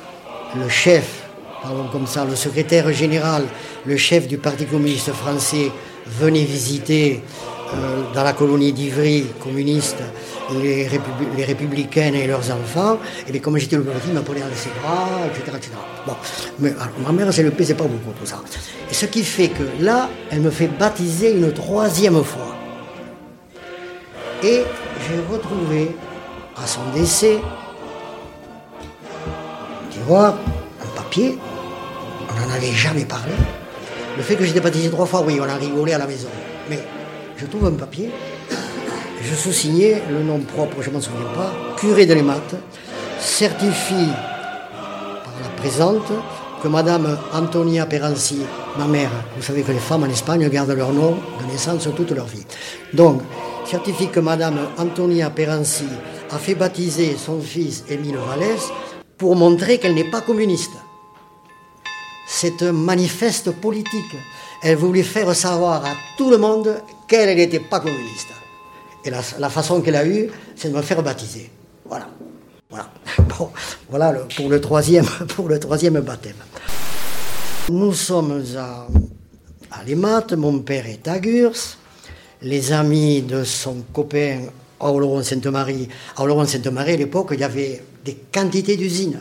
le 0.60 0.68
chef, 0.68 1.28
pardon 1.62 1.86
comme 1.92 2.08
ça, 2.08 2.26
le 2.26 2.36
secrétaire 2.36 2.92
général, 2.92 3.44
le 3.86 3.98
chef 3.98 4.28
du 4.28 4.40
Parti 4.40 4.66
communiste 4.66 5.12
français, 5.12 5.72
venait 6.08 6.44
visiter 6.44 7.22
euh, 7.76 8.02
dans 8.16 8.24
la 8.24 8.34
colonie 8.34 8.74
d'Ivry 8.74 9.26
communiste 9.40 10.02
les, 10.60 10.88
républicains 11.46 12.14
et 12.14 12.28
leurs 12.28 12.52
enfants, 12.52 12.98
et 13.28 13.32
bien 13.32 13.42
comme 13.42 13.58
j'étais 13.58 13.76
le 13.76 13.84
petit, 13.84 14.08
il 14.08 14.14
m'appelait 14.14 14.42
dans 14.42 14.56
ses 14.56 14.70
bras, 14.82 15.08
etc., 15.28 15.58
etc. 15.58 15.72
Bon, 16.06 16.14
mais 16.60 16.74
ma 17.06 17.12
mère, 17.12 17.28
ne 17.28 17.44
le 17.44 17.52
plaisait 17.52 17.74
pas 17.74 17.86
beaucoup 17.86 18.12
tout 18.20 18.26
ça. 18.26 18.42
Et 18.90 18.94
ce 18.94 19.06
qui 19.06 19.24
fait 19.24 19.50
que 19.50 19.64
là, 19.80 20.10
elle 20.32 20.42
me 20.42 20.50
fait 20.50 20.68
baptiser 20.68 21.34
une 21.34 21.52
troisième 21.54 22.24
fois. 22.24 22.56
Et 24.44 24.64
j'ai 25.08 25.34
retrouvé 25.34 25.96
à 26.62 26.66
son 26.66 26.82
décès, 26.94 27.40
tu 29.92 30.00
vois, 30.08 30.38
un 30.82 30.96
papier, 30.96 31.38
on 32.30 32.40
n'en 32.40 32.54
avait 32.54 32.72
jamais 32.72 33.06
parlé. 33.06 33.34
Le 34.18 34.24
fait 34.24 34.36
que 34.36 34.44
j'étais 34.44 34.60
baptisé 34.60 34.90
trois 34.90 35.06
fois, 35.06 35.22
oui, 35.26 35.40
on 35.40 35.48
a 35.48 35.56
rigolé 35.56 35.94
à 35.94 35.98
la 35.98 36.08
maison. 36.08 36.28
Mais 36.70 36.80
je 37.38 37.46
trouve 37.46 37.66
un 37.66 37.72
papier, 37.72 38.12
je 39.24 39.36
sous-signais 39.36 40.02
le 40.10 40.24
nom 40.24 40.40
propre, 40.40 40.82
je 40.82 40.90
ne 40.90 40.96
m'en 40.96 41.02
souviens 41.02 41.30
pas, 41.36 41.54
curé 41.78 42.06
de 42.06 42.14
l'Émat, 42.14 42.42
certifie 43.20 44.10
par 45.24 45.34
la 45.42 45.50
présente 45.58 46.12
que 46.62 46.68
Madame 46.68 47.18
Antonia 47.34 47.86
Peranci, 47.86 48.40
ma 48.78 48.86
mère, 48.86 49.12
vous 49.36 49.44
savez 49.44 49.64
que 49.64 49.72
les 49.72 49.80
femmes 49.80 50.04
en 50.04 50.10
Espagne 50.10 50.48
gardent 50.50 50.72
leur 50.72 50.94
nom 50.94 51.18
de 51.40 51.52
naissance 51.52 51.88
toute 51.96 52.12
leur 52.12 52.26
vie. 52.26 52.46
Donc, 52.94 53.22
certifie 53.66 54.10
que 54.10 54.20
Madame 54.20 54.60
Antonia 54.78 55.30
Peranci 55.30 55.86
a 56.30 56.38
fait 56.38 56.56
baptiser 56.56 57.16
son 57.18 57.42
fils 57.42 57.84
Émile 57.90 58.18
Vallès 58.18 58.70
pour 59.18 59.36
montrer 59.36 59.78
qu'elle 59.78 59.96
n'est 59.96 60.10
pas 60.10 60.22
communiste. 60.22 60.72
C'est 62.28 62.62
un 62.64 62.72
manifeste 62.72 63.52
politique. 63.52 64.16
Elle 64.64 64.78
voulait 64.78 65.04
faire 65.04 65.36
savoir 65.36 65.86
à 65.86 65.92
tout 66.18 66.30
le 66.30 66.38
monde 66.38 66.82
qu'elle 67.08 67.36
n'était 67.36 67.60
pas 67.60 67.80
communiste. 67.80 68.30
Et 69.04 69.10
la, 69.10 69.50
façon 69.50 69.82
qu'elle 69.82 69.96
a 69.96 70.06
eue, 70.06 70.30
c'est 70.56 70.70
de 70.70 70.76
me 70.76 70.82
faire 70.82 71.02
baptiser. 71.02 71.50
Voilà. 71.86 72.08
Voilà. 72.70 72.90
Bon, 73.40 73.50
voilà 73.90 74.14
pour, 74.36 74.50
le 74.50 74.60
troisième, 74.62 75.06
pour 75.36 75.48
le 75.48 75.60
troisième 75.60 76.00
baptême. 76.02 76.36
Nous 77.70 77.94
sommes 77.94 78.44
à, 78.58 78.88
à 79.72 80.36
mon 80.36 80.60
père 80.60 80.86
est 80.86 81.08
à 81.08 81.20
Gurs, 81.20 81.54
les 82.42 82.72
amis 82.72 83.22
de 83.22 83.44
son 83.44 83.84
copain 83.94 84.42
à 84.80 84.92
Oloron-Sainte-Marie. 84.92 85.88
À 86.16 86.24
Oloron-Sainte-Marie, 86.24 86.94
à 86.94 86.98
l'époque, 86.98 87.30
il 87.32 87.40
y 87.40 87.44
avait 87.44 87.82
des 88.04 88.18
quantités 88.32 88.78
d'usines. 88.78 89.20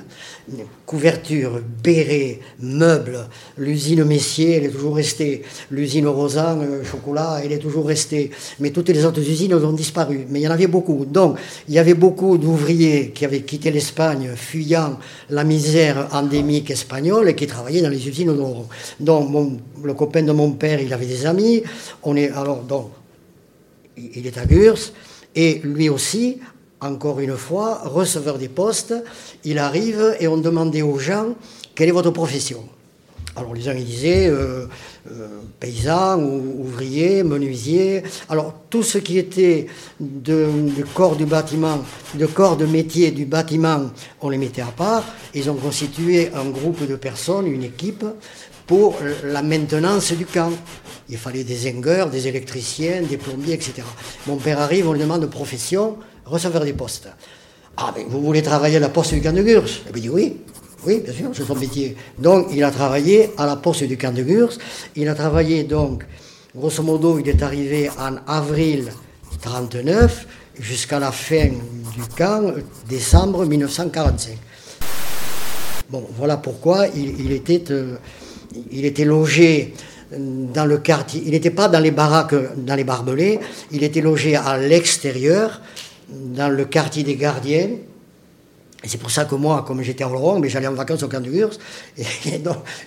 Couverture, 0.86 1.60
béret, 1.82 2.40
meubles. 2.60 3.28
L'usine 3.58 4.04
Messier, 4.04 4.56
elle 4.56 4.64
est 4.64 4.70
toujours 4.70 4.96
restée. 4.96 5.42
L'usine 5.70 6.08
Rosan, 6.08 6.60
euh, 6.62 6.82
chocolat, 6.82 7.40
elle 7.44 7.52
est 7.52 7.58
toujours 7.58 7.86
restée. 7.86 8.30
Mais 8.58 8.70
toutes 8.70 8.88
les 8.88 9.04
autres 9.04 9.20
usines 9.20 9.54
ont 9.54 9.72
disparu. 9.72 10.26
Mais 10.28 10.40
il 10.40 10.42
y 10.42 10.48
en 10.48 10.52
avait 10.52 10.66
beaucoup. 10.66 11.04
Donc, 11.04 11.38
il 11.68 11.74
y 11.74 11.78
avait 11.78 11.94
beaucoup 11.94 12.38
d'ouvriers 12.38 13.10
qui 13.10 13.24
avaient 13.24 13.42
quitté 13.42 13.70
l'Espagne, 13.70 14.32
fuyant 14.34 14.98
la 15.28 15.44
misère 15.44 16.08
endémique 16.12 16.70
espagnole 16.70 17.28
et 17.28 17.34
qui 17.34 17.46
travaillaient 17.46 17.82
dans 17.82 17.90
les 17.90 18.08
usines 18.08 18.28
d'Oloron. 18.28 18.66
Donc, 18.98 19.60
le 19.84 19.94
copain 19.94 20.22
de 20.22 20.32
mon 20.32 20.52
père, 20.52 20.80
il 20.80 20.92
avait 20.92 21.06
des 21.06 21.26
amis. 21.26 21.62
On 22.02 22.16
est, 22.16 22.30
alors, 22.30 22.62
donc, 22.62 22.90
il 23.96 24.26
est 24.26 24.38
à 24.38 24.46
Gurs. 24.46 24.78
Et 25.34 25.60
lui 25.62 25.88
aussi, 25.88 26.38
encore 26.80 27.20
une 27.20 27.36
fois, 27.36 27.82
receveur 27.84 28.38
des 28.38 28.48
postes, 28.48 28.94
il 29.44 29.58
arrive 29.58 30.16
et 30.18 30.28
on 30.28 30.36
demandait 30.36 30.82
aux 30.82 30.98
gens 30.98 31.34
quelle 31.74 31.88
est 31.88 31.92
votre 31.92 32.10
profession? 32.10 32.64
Alors 33.36 33.54
les 33.54 33.60
gens 33.60 33.72
ils 33.72 33.84
disaient 33.84 34.26
euh, 34.26 34.66
euh, 35.10 35.28
paysan, 35.60 36.18
ou, 36.18 36.62
ouvrier, 36.64 37.22
menuisier. 37.22 38.02
Alors 38.28 38.54
tout 38.68 38.82
ce 38.82 38.98
qui 38.98 39.18
était 39.18 39.66
de, 40.00 40.48
corps 40.94 41.16
du 41.16 41.26
bâtiment, 41.26 41.78
de 42.14 42.26
corps 42.26 42.56
de 42.56 42.66
métier 42.66 43.12
du 43.12 43.24
bâtiment, 43.24 43.90
on 44.20 44.28
les 44.28 44.38
mettait 44.38 44.62
à 44.62 44.66
part. 44.66 45.04
Ils 45.32 45.48
ont 45.48 45.54
constitué 45.54 46.30
un 46.34 46.50
groupe 46.50 46.86
de 46.86 46.96
personnes, 46.96 47.46
une 47.46 47.62
équipe, 47.62 48.04
pour 48.70 48.98
la 49.24 49.42
maintenance 49.42 50.12
du 50.12 50.24
camp. 50.24 50.52
Il 51.08 51.18
fallait 51.18 51.42
des 51.42 51.56
zingueurs, 51.56 52.08
des 52.08 52.28
électriciens, 52.28 53.02
des 53.02 53.16
plombiers, 53.16 53.54
etc. 53.54 53.82
Mon 54.28 54.36
père 54.36 54.60
arrive, 54.60 54.88
on 54.88 54.92
lui 54.92 55.00
demande 55.00 55.22
de 55.22 55.26
profession, 55.26 55.96
receveur 56.24 56.62
des 56.62 56.72
postes. 56.72 57.08
Ah, 57.76 57.92
mais 57.96 58.04
vous 58.08 58.20
voulez 58.22 58.42
travailler 58.42 58.76
à 58.76 58.78
la 58.78 58.88
poste 58.88 59.12
du 59.12 59.20
camp 59.20 59.34
de 59.34 59.42
Gurs? 59.42 59.64
Il 59.92 60.00
dit 60.00 60.08
oui. 60.08 60.36
Oui, 60.86 61.00
bien 61.00 61.12
sûr, 61.12 61.30
c'est 61.34 61.44
son 61.44 61.56
métier. 61.56 61.96
Donc, 62.16 62.46
il 62.52 62.62
a 62.62 62.70
travaillé 62.70 63.30
à 63.38 63.44
la 63.44 63.56
poste 63.56 63.82
du 63.82 63.98
camp 63.98 64.14
de 64.14 64.22
Gurs. 64.22 64.56
Il 64.94 65.08
a 65.08 65.16
travaillé, 65.16 65.64
donc, 65.64 66.04
grosso 66.54 66.84
modo, 66.84 67.18
il 67.18 67.28
est 67.28 67.42
arrivé 67.42 67.90
en 67.98 68.18
avril 68.28 68.84
1939 69.32 70.26
jusqu'à 70.60 71.00
la 71.00 71.10
fin 71.10 71.48
du 71.48 72.04
camp, 72.16 72.54
décembre 72.88 73.44
1945. 73.46 74.38
Bon, 75.90 76.06
voilà 76.16 76.36
pourquoi 76.36 76.86
il, 76.86 77.32
était, 77.32 77.72
euh, 77.72 77.96
il 78.72 78.84
était 78.84 79.04
logé 79.04 79.74
dans 80.12 80.64
le 80.64 80.78
quartier. 80.78 81.22
Il 81.24 81.32
n'était 81.32 81.50
pas 81.50 81.68
dans 81.68 81.80
les 81.80 81.90
baraques, 81.90 82.34
dans 82.56 82.74
les 82.74 82.84
barbelés, 82.84 83.38
il 83.70 83.84
était 83.84 84.00
logé 84.00 84.36
à 84.36 84.58
l'extérieur, 84.58 85.60
dans 86.08 86.48
le 86.48 86.64
quartier 86.64 87.02
des 87.02 87.16
gardiens. 87.16 87.68
C'est 88.84 88.98
pour 88.98 89.10
ça 89.10 89.26
que 89.26 89.34
moi, 89.34 89.62
comme 89.66 89.82
j'étais 89.82 90.04
à 90.04 90.08
Oloron, 90.08 90.40
j'allais 90.44 90.66
en 90.66 90.72
vacances 90.72 91.02
au 91.02 91.08
camp 91.08 91.20
de 91.20 91.30
Gurs. 91.30 91.50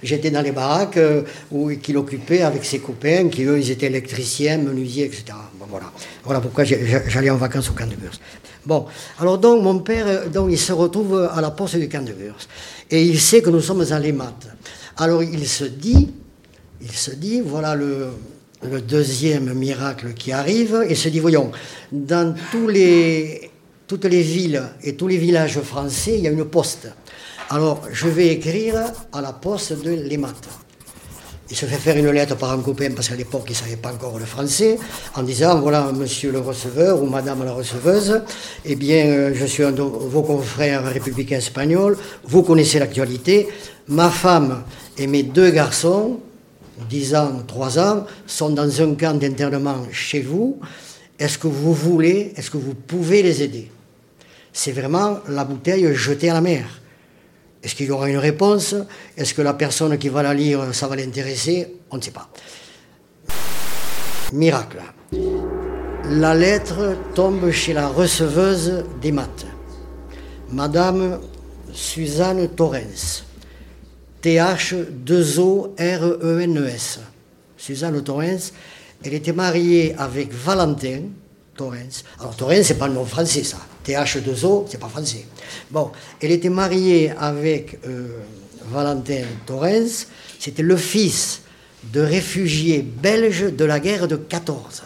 J'étais 0.02 0.32
dans 0.32 0.42
les 0.42 0.52
baraques 0.52 0.98
euh, 0.98 1.22
où, 1.52 1.70
qu'il 1.76 1.98
occupait 1.98 2.42
avec 2.42 2.66
ses 2.66 2.80
copains, 2.80 3.30
qui 3.30 3.44
eux, 3.44 3.60
ils 3.60 3.70
étaient 3.70 3.86
électriciens, 3.86 4.58
menuisiers, 4.58 5.06
etc. 5.06 5.26
Voilà. 5.70 6.42
pourquoi 6.42 6.64
j'allais 6.64 7.30
en 7.30 7.38
vacances 7.38 7.70
au 7.70 7.74
camp 7.74 7.88
Gurs. 7.88 8.20
Bon, 8.66 8.88
alors 9.20 9.38
donc, 9.38 9.62
mon 9.62 9.80
père, 9.80 10.08
euh, 10.08 10.48
il 10.50 10.58
se 10.58 10.74
retrouve 10.74 11.30
à 11.32 11.40
la 11.42 11.52
poste 11.52 11.76
du 11.76 11.88
camp 11.88 12.04
de 12.04 12.14
Gurs. 12.14 12.38
Et 12.90 13.04
il 13.04 13.20
sait 13.20 13.44
que 13.44 13.52
nous 13.52 13.62
sommes 13.62 13.86
à 13.92 14.00
l'EMAT. 14.00 14.34
Alors, 14.98 15.24
il 15.24 15.48
se 15.48 15.64
dit, 15.64 16.12
il 16.82 16.92
se 16.92 17.12
dit, 17.12 17.42
voilà 17.42 17.76
le, 17.76 18.10
deuxième 18.88 19.54
miracle 19.54 20.14
qui 20.14 20.32
arrive, 20.32 20.86
et 20.88 20.96
se 20.96 21.10
dit, 21.10 21.20
voyons, 21.20 21.52
dans 21.92 22.36
tous 22.52 22.68
les, 22.68 23.52
toutes 23.88 24.06
les 24.06 24.22
villes 24.22 24.64
et 24.84 24.96
tous 24.96 25.08
les 25.08 25.18
villages 25.18 25.60
français, 25.62 26.16
il 26.18 26.24
y 26.24 26.28
a 26.28 26.32
une 26.32 26.46
poste. 26.46 26.90
Alors, 27.50 27.82
je 27.92 28.08
vais 28.08 28.28
écrire 28.28 28.76
à 29.12 29.22
la 29.22 29.34
poste 29.34 29.84
de 29.84 29.92
l'EMAT. 29.92 30.63
Il 31.50 31.58
se 31.58 31.66
fait 31.66 31.78
faire 31.78 31.98
une 31.98 32.10
lettre 32.10 32.38
par 32.38 32.52
un 32.52 32.60
copain, 32.60 32.92
parce 32.96 33.10
qu'à 33.10 33.16
l'époque, 33.16 33.44
il 33.48 33.52
ne 33.52 33.58
savait 33.58 33.76
pas 33.76 33.92
encore 33.92 34.18
le 34.18 34.26
français, 34.26 34.78
en 35.16 35.24
disant, 35.24 35.60
voilà, 35.60 35.92
monsieur 35.92 36.32
le 36.32 36.40
receveur 36.40 37.02
ou 37.04 37.06
madame 37.06 37.44
la 37.44 37.52
receveuse, 37.52 38.22
eh 38.64 38.76
bien, 38.76 39.06
euh, 39.08 39.32
je 39.36 39.46
suis 39.46 39.64
un 39.64 39.72
de 39.72 39.82
vos 39.82 40.24
confrères 40.24 40.86
républicains 40.86 41.38
espagnols, 41.38 41.98
vous 42.24 42.44
connaissez 42.44 42.80
l'actualité, 42.80 43.50
ma 43.90 44.10
femme 44.10 44.64
et 44.98 45.06
mes 45.06 45.24
deux 45.24 45.52
garçons 45.52 46.20
10 46.90 47.16
ans, 47.16 47.44
3 47.48 47.80
ans, 47.80 48.06
sont 48.26 48.50
dans 48.50 48.82
un 48.82 48.96
camp 48.96 49.20
d'internement 49.20 49.86
chez 49.92 50.22
vous. 50.22 50.60
Est-ce 51.20 51.38
que 51.38 51.48
vous 51.48 51.74
voulez, 51.74 52.34
est-ce 52.36 52.50
que 52.50 52.58
vous 52.58 52.74
pouvez 52.74 53.22
les 53.22 53.44
aider? 53.44 53.72
C'est 54.52 54.72
vraiment 54.72 55.20
la 55.30 55.46
bouteille 55.46 55.94
jetée 55.94 56.30
à 56.30 56.34
la 56.34 56.42
mer. 56.42 56.66
Est-ce 57.64 57.76
qu'il 57.76 57.88
y 57.88 57.92
aura 57.92 58.10
une 58.10 58.18
réponse? 58.18 58.76
Est-ce 59.16 59.34
que 59.34 59.42
la 59.42 59.54
personne 59.54 59.98
qui 59.98 60.10
va 60.10 60.22
la 60.22 60.34
lire, 60.34 60.76
ça 60.76 60.88
va 60.88 60.98
l'intéresser? 60.98 61.78
On 61.90 61.96
ne 61.98 62.02
sait 62.02 62.12
pas. 62.12 62.28
Miracle. 64.34 64.82
La 66.10 66.36
lettre 66.36 66.98
tombe 67.16 67.50
chez 67.52 67.72
la 67.72 67.88
receveuse 67.88 68.84
des 69.02 69.14
maths. 69.14 69.46
Madame 70.52 71.22
Suzanne 71.72 72.50
Torrens. 72.50 73.24
T-H-2-O-R-E-N-E-S. 74.22 77.00
Suzanne 77.58 78.04
Torrens. 78.04 78.52
Elle 79.06 79.14
était 79.14 79.34
mariée 79.34 79.96
avec 79.98 80.34
Valentin 80.34 81.04
Torrens. 81.56 82.04
Alors 82.20 82.36
Torrens, 82.36 82.64
c'est 82.64 82.78
pas 82.78 82.90
le 82.90 82.96
nom 82.96 83.06
français, 83.06 83.44
ça. 83.44 83.60
TH2O, 83.86 84.66
c'est 84.70 84.80
pas 84.80 84.88
français. 84.88 85.26
Bon, 85.72 85.92
elle 86.22 86.32
était 86.32 86.50
mariée 86.50 87.12
avec 87.18 87.80
euh, 87.86 88.20
Valentin 88.72 89.24
Torrens. 89.46 90.08
C'était 90.40 90.64
le 90.64 90.78
fils 90.78 91.42
de 91.92 92.02
réfugiés 92.02 92.82
belges 92.82 93.52
de 93.54 93.66
la 93.66 93.80
guerre 93.80 94.08
de 94.08 94.16
14. 94.16 94.84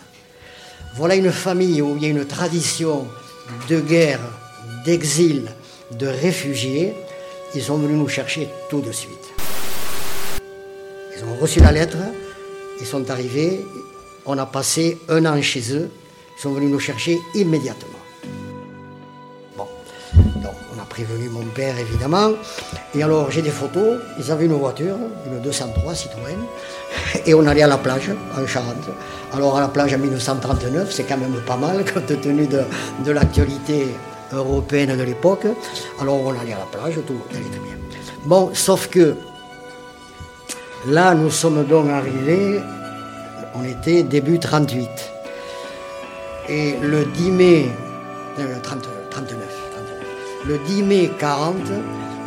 Voilà 0.95 1.15
une 1.15 1.31
famille 1.31 1.81
où 1.81 1.95
il 1.95 2.03
y 2.03 2.05
a 2.07 2.09
une 2.09 2.25
tradition 2.25 3.07
de 3.69 3.79
guerre, 3.79 4.19
d'exil, 4.83 5.43
de 5.91 6.07
réfugiés. 6.07 6.93
Ils 7.53 7.61
sont 7.61 7.77
venus 7.77 7.97
nous 7.97 8.07
chercher 8.07 8.47
tout 8.69 8.81
de 8.81 8.91
suite. 8.91 9.11
Ils 11.15 11.23
ont 11.23 11.35
reçu 11.39 11.59
la 11.59 11.71
lettre, 11.71 11.97
ils 12.79 12.85
sont 12.85 13.09
arrivés, 13.09 13.65
on 14.25 14.37
a 14.37 14.45
passé 14.45 14.97
un 15.09 15.25
an 15.25 15.41
chez 15.41 15.73
eux, 15.73 15.89
ils 16.37 16.41
sont 16.41 16.51
venus 16.51 16.69
nous 16.69 16.79
chercher 16.79 17.17
immédiatement. 17.33 17.96
Prévenu 21.03 21.29
mon 21.29 21.45
père 21.55 21.77
évidemment, 21.77 22.31
et 22.95 23.03
alors 23.03 23.29
j'ai 23.29 23.41
des 23.41 23.51
photos, 23.51 23.99
ils 24.19 24.31
avaient 24.31 24.45
une 24.45 24.53
voiture, 24.53 24.97
une 25.25 25.41
203 25.41 25.93
Citroën, 25.93 26.39
et 27.25 27.33
on 27.33 27.45
allait 27.45 27.63
à 27.63 27.67
la 27.67 27.77
plage 27.77 28.11
en 28.35 28.47
Charente. 28.47 28.89
Alors 29.33 29.57
à 29.57 29.61
la 29.61 29.67
plage 29.67 29.93
en 29.93 29.99
1939, 29.99 30.91
c'est 30.91 31.03
quand 31.03 31.17
même 31.17 31.39
pas 31.45 31.57
mal 31.57 31.85
compte 31.91 32.19
tenu 32.21 32.47
de, 32.47 32.61
de 33.05 33.11
l'actualité 33.11 33.87
européenne 34.33 34.97
de 34.97 35.03
l'époque. 35.03 35.45
Alors 36.01 36.21
on 36.23 36.31
allait 36.31 36.53
à 36.53 36.59
la 36.59 36.65
plage, 36.65 36.95
tout 37.05 37.21
allait 37.31 37.49
très 37.49 37.59
bien. 37.59 37.77
Bon, 38.25 38.49
sauf 38.53 38.87
que 38.87 39.15
Là, 40.85 41.13
nous 41.15 41.31
sommes 41.31 41.65
donc 41.65 41.89
arrivés, 41.89 42.61
on 43.55 43.63
était 43.65 44.03
début 44.03 44.39
38. 44.39 44.87
Et 46.47 46.77
le 46.81 47.03
10 47.03 47.31
mai, 47.31 47.65
39, 48.63 48.87
euh, 48.87 49.66
le 50.47 50.57
10 50.59 50.83
mai 50.83 51.11
40, 51.19 51.55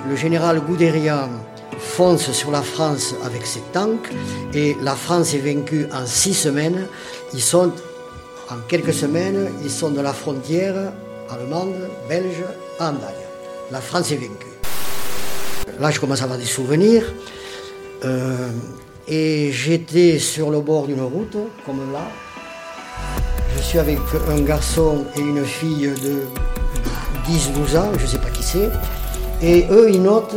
le 0.09 0.17
général 0.17 0.61
Guderian 0.61 1.31
fonce 1.79 2.31
sur 2.33 2.51
la 2.51 2.61
France 2.61 3.15
avec 3.25 3.47
ses 3.47 3.63
tanks 3.73 4.11
et 4.53 4.77
la 4.83 4.95
France 4.95 5.33
est 5.35 5.39
vaincue 5.39 5.87
en 5.93 6.05
six 6.05 6.35
semaines. 6.35 6.87
Ils 7.33 7.41
sont, 7.41 7.73
en 8.51 8.57
quelques 8.69 8.93
semaines, 8.93 9.51
ils 9.65 9.71
sont 9.71 9.91
de 9.91 10.01
la 10.01 10.13
frontière 10.13 10.75
allemande, 11.31 11.75
belge, 12.09 12.45
à 12.79 12.91
Andaille. 12.91 13.15
La 13.71 13.81
France 13.81 14.13
est 14.13 14.17
vaincue. 14.17 14.47
Là, 15.79 15.91
je 15.91 15.99
commence 15.99 16.21
à 16.21 16.25
avoir 16.25 16.39
des 16.39 16.45
souvenirs. 16.45 17.05
Euh, 18.05 18.51
et 19.09 19.51
j'étais 19.53 20.19
sur 20.19 20.51
le 20.51 20.61
bord 20.61 20.87
d'une 20.87 21.01
route, 21.01 21.37
comme 21.65 21.93
là. 21.93 22.07
Je 23.57 23.63
suis 23.63 23.79
avec 23.79 23.99
un 24.29 24.41
garçon 24.41 25.05
et 25.17 25.21
une 25.21 25.45
fille 25.45 25.93
de 26.03 26.23
10-12 27.31 27.79
ans, 27.79 27.91
je 27.97 28.03
ne 28.03 28.09
sais 28.09 28.19
pas 28.19 28.31
qui 28.31 28.43
c'est. 28.43 28.69
Et 29.43 29.67
eux, 29.71 29.91
ils 29.91 30.03
notent 30.03 30.37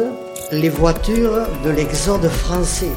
les 0.51 0.69
voitures 0.69 1.47
de 1.63 1.69
l'exode 1.71 2.27
français. 2.29 2.91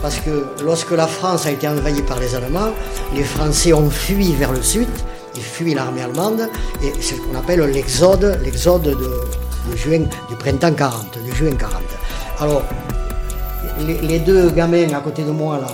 Parce 0.00 0.16
que 0.20 0.46
lorsque 0.62 0.92
la 0.92 1.06
France 1.06 1.46
a 1.46 1.50
été 1.50 1.66
envahie 1.66 2.02
par 2.02 2.20
les 2.20 2.34
Allemands, 2.34 2.70
les 3.14 3.24
Français 3.24 3.72
ont 3.72 3.90
fui 3.90 4.32
vers 4.32 4.52
le 4.52 4.62
sud, 4.62 4.88
ils 5.34 5.42
fuient 5.42 5.74
l'armée 5.74 6.02
allemande, 6.02 6.48
et 6.82 6.92
c'est 7.00 7.16
ce 7.16 7.20
qu'on 7.20 7.36
appelle 7.36 7.60
l'exode, 7.60 8.38
l'exode 8.44 8.82
de, 8.82 9.76
juin, 9.76 10.04
du 10.28 10.36
printemps 10.36 10.72
40, 10.72 11.18
de 11.26 11.34
juin 11.34 11.50
40. 11.50 11.82
Alors, 12.40 12.62
les, 13.80 14.18
deux 14.20 14.50
gamins 14.50 14.92
à 14.94 15.00
côté 15.00 15.24
de 15.24 15.30
moi, 15.30 15.58
là, 15.58 15.66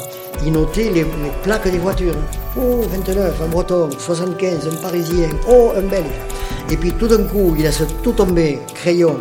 ils 0.45 0.53
notaient 0.53 0.91
les, 0.91 1.07
plaques 1.43 1.71
des 1.71 1.79
voitures. 1.79 2.15
Oh, 2.57 2.83
29, 2.91 3.43
un 3.43 3.49
breton, 3.49 3.89
75, 3.99 4.69
un 4.69 4.77
parisien, 4.77 5.29
oh, 5.49 5.73
un 5.77 5.83
belge. 5.83 6.07
Et 6.71 6.77
puis 6.77 6.93
tout 6.93 7.09
d'un 7.09 7.25
coup, 7.25 7.55
ils 7.57 7.63
laissent 7.63 7.83
tout 8.03 8.13
tomber, 8.13 8.59
crayon, 8.75 9.17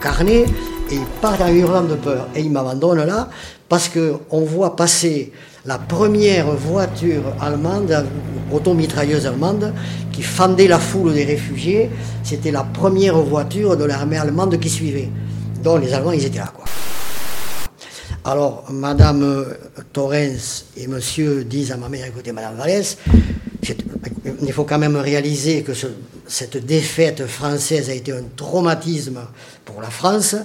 carnet, 0.00 0.44
et 0.90 0.94
ils 0.94 1.06
partent 1.20 1.40
en 1.40 1.48
hurlant 1.48 1.82
de 1.82 1.94
peur. 1.94 2.28
Et 2.34 2.40
ils 2.40 2.50
m'abandonnent 2.50 3.04
là, 3.04 3.28
parce 3.68 3.88
qu'on 3.88 4.40
voit 4.40 4.76
passer 4.76 5.32
la 5.64 5.78
première 5.78 6.50
voiture 6.50 7.22
allemande, 7.40 8.06
automitrailleuse 8.52 9.26
allemande, 9.26 9.72
qui 10.12 10.22
fendait 10.22 10.68
la 10.68 10.78
foule 10.78 11.14
des 11.14 11.24
réfugiés. 11.24 11.90
C'était 12.22 12.50
la 12.50 12.64
première 12.64 13.16
voiture 13.16 13.76
de 13.76 13.84
l'armée 13.84 14.18
allemande 14.18 14.58
qui 14.58 14.68
suivait. 14.68 15.10
Donc 15.62 15.82
les 15.82 15.94
Allemands, 15.94 16.12
ils 16.12 16.24
étaient 16.24 16.38
là, 16.38 16.52
quoi. 16.54 16.63
Alors, 18.26 18.64
Madame 18.70 19.44
Torrens 19.92 20.64
et 20.78 20.86
Monsieur 20.86 21.44
disent 21.44 21.72
à 21.72 21.76
ma 21.76 21.90
mère, 21.90 22.06
écoutez, 22.06 22.32
Madame 22.32 22.56
Vallès, 22.56 22.96
il 24.42 24.52
faut 24.52 24.64
quand 24.64 24.78
même 24.78 24.96
réaliser 24.96 25.62
que 25.62 25.72
cette 26.26 26.64
défaite 26.64 27.26
française 27.26 27.90
a 27.90 27.92
été 27.92 28.12
un 28.12 28.22
traumatisme 28.34 29.20
pour 29.66 29.82
la 29.82 29.90
France. 29.90 30.36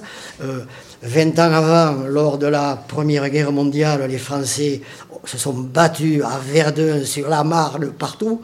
Euh, 0.44 0.65
20 1.04 1.39
ans 1.39 1.54
avant, 1.54 2.04
lors 2.10 2.38
de 2.38 2.48
la 2.48 2.76
Première 2.76 3.30
Guerre 3.30 3.54
mondiale, 3.54 4.06
les 4.10 4.18
Français 4.18 4.82
se 5.24 5.38
sont 5.38 5.54
battus 5.54 6.22
à 6.22 6.38
Verdun, 6.38 7.06
sur 7.06 7.30
la 7.30 7.46
Marne, 7.46 7.92
partout. 7.92 8.42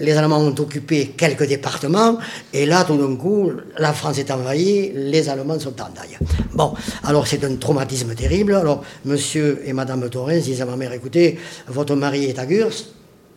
Les 0.00 0.12
Allemands 0.12 0.38
ont 0.38 0.54
occupé 0.58 1.14
quelques 1.16 1.46
départements, 1.46 2.18
et 2.52 2.66
là, 2.66 2.84
tout 2.84 2.96
d'un 2.96 3.16
coup, 3.16 3.50
la 3.78 3.92
France 3.92 4.18
est 4.18 4.30
envahie, 4.30 4.92
les 4.94 5.28
Allemands 5.28 5.58
sont 5.58 5.80
en 5.80 5.88
daille. 5.94 6.18
Bon, 6.54 6.74
alors 7.04 7.26
c'est 7.26 7.42
un 7.44 7.56
traumatisme 7.56 8.14
terrible. 8.14 8.54
Alors, 8.54 8.84
monsieur 9.04 9.60
et 9.64 9.72
madame 9.72 10.08
Torrens 10.08 10.42
disent 10.42 10.62
à 10.62 10.66
ma 10.66 10.76
mère, 10.76 10.92
écoutez, 10.92 11.38
votre 11.68 11.94
mari 11.94 12.26
est 12.26 12.38
à 12.38 12.46
Gurs, 12.46 12.70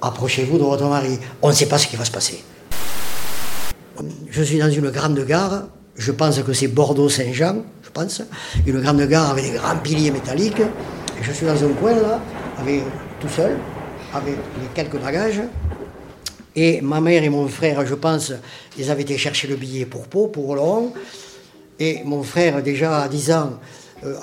approchez-vous 0.01 0.57
de 0.57 0.63
votre 0.63 0.85
mari, 0.85 1.17
on 1.41 1.49
ne 1.49 1.53
sait 1.53 1.67
pas 1.67 1.77
ce 1.77 1.87
qui 1.87 1.95
va 1.95 2.05
se 2.05 2.11
passer. 2.11 2.43
Je 4.29 4.43
suis 4.43 4.59
dans 4.59 4.69
une 4.69 4.89
grande 4.89 5.25
gare, 5.25 5.67
je 5.95 6.11
pense 6.11 6.41
que 6.41 6.53
c'est 6.53 6.67
Bordeaux-Saint-Jean, 6.67 7.63
je 7.81 7.89
pense, 7.89 8.21
une 8.67 8.81
grande 8.81 9.01
gare 9.07 9.31
avec 9.31 9.51
des 9.51 9.57
grands 9.57 9.77
piliers 9.77 10.11
métalliques, 10.11 10.61
je 11.21 11.31
suis 11.31 11.45
dans 11.45 11.63
un 11.63 11.69
coin 11.79 11.95
là, 11.95 12.19
avec, 12.59 12.83
tout 13.21 13.29
seul, 13.29 13.57
avec 14.13 14.35
quelques 14.73 14.99
bagages, 14.99 15.41
et 16.55 16.81
ma 16.81 17.01
mère 17.01 17.23
et 17.23 17.29
mon 17.29 17.47
frère, 17.47 17.85
je 17.85 17.95
pense, 17.95 18.31
ils 18.77 18.89
avaient 18.89 19.01
été 19.01 19.17
chercher 19.17 19.47
le 19.47 19.55
billet 19.55 19.85
pour 19.85 20.07
Pau, 20.07 20.27
pour 20.27 20.49
Oloron. 20.49 20.93
Et 21.79 22.01
mon 22.05 22.23
frère, 22.23 22.63
déjà 22.63 23.01
à 23.03 23.07
10 23.09 23.31
ans, 23.31 23.59
euh, 24.03 24.13
euh, 24.13 24.17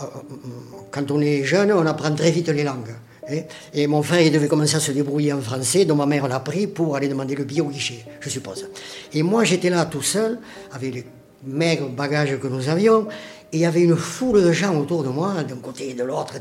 quand 0.90 1.10
on 1.10 1.20
est 1.20 1.44
jeune, 1.44 1.72
on 1.72 1.84
apprend 1.86 2.14
très 2.14 2.30
vite 2.30 2.48
les 2.48 2.64
langues. 2.64 2.90
Hein. 3.28 3.42
Et 3.72 3.86
mon 3.86 4.02
frère, 4.02 4.20
il 4.20 4.32
devait 4.32 4.48
commencer 4.48 4.76
à 4.76 4.80
se 4.80 4.90
débrouiller 4.92 5.32
en 5.32 5.40
français, 5.40 5.84
donc 5.84 5.98
ma 5.98 6.06
mère 6.06 6.26
l'a 6.26 6.40
pris 6.40 6.66
pour 6.66 6.96
aller 6.96 7.08
demander 7.08 7.36
le 7.36 7.44
billet 7.44 7.60
au 7.60 7.68
guichet, 7.68 8.04
je 8.20 8.28
suppose. 8.28 8.68
Et 9.12 9.22
moi, 9.22 9.44
j'étais 9.44 9.70
là 9.70 9.84
tout 9.84 10.02
seul, 10.02 10.38
avec 10.72 10.92
les 10.92 11.04
maigres 11.44 11.88
bagages 11.88 12.38
que 12.40 12.48
nous 12.48 12.68
avions, 12.68 13.06
et 13.52 13.58
il 13.58 13.60
y 13.60 13.64
avait 13.64 13.82
une 13.82 13.96
foule 13.96 14.42
de 14.42 14.52
gens 14.52 14.76
autour 14.76 15.04
de 15.04 15.08
moi, 15.08 15.44
d'un 15.44 15.56
côté 15.56 15.90
et 15.90 15.94
de 15.94 16.02
l'autre. 16.02 16.34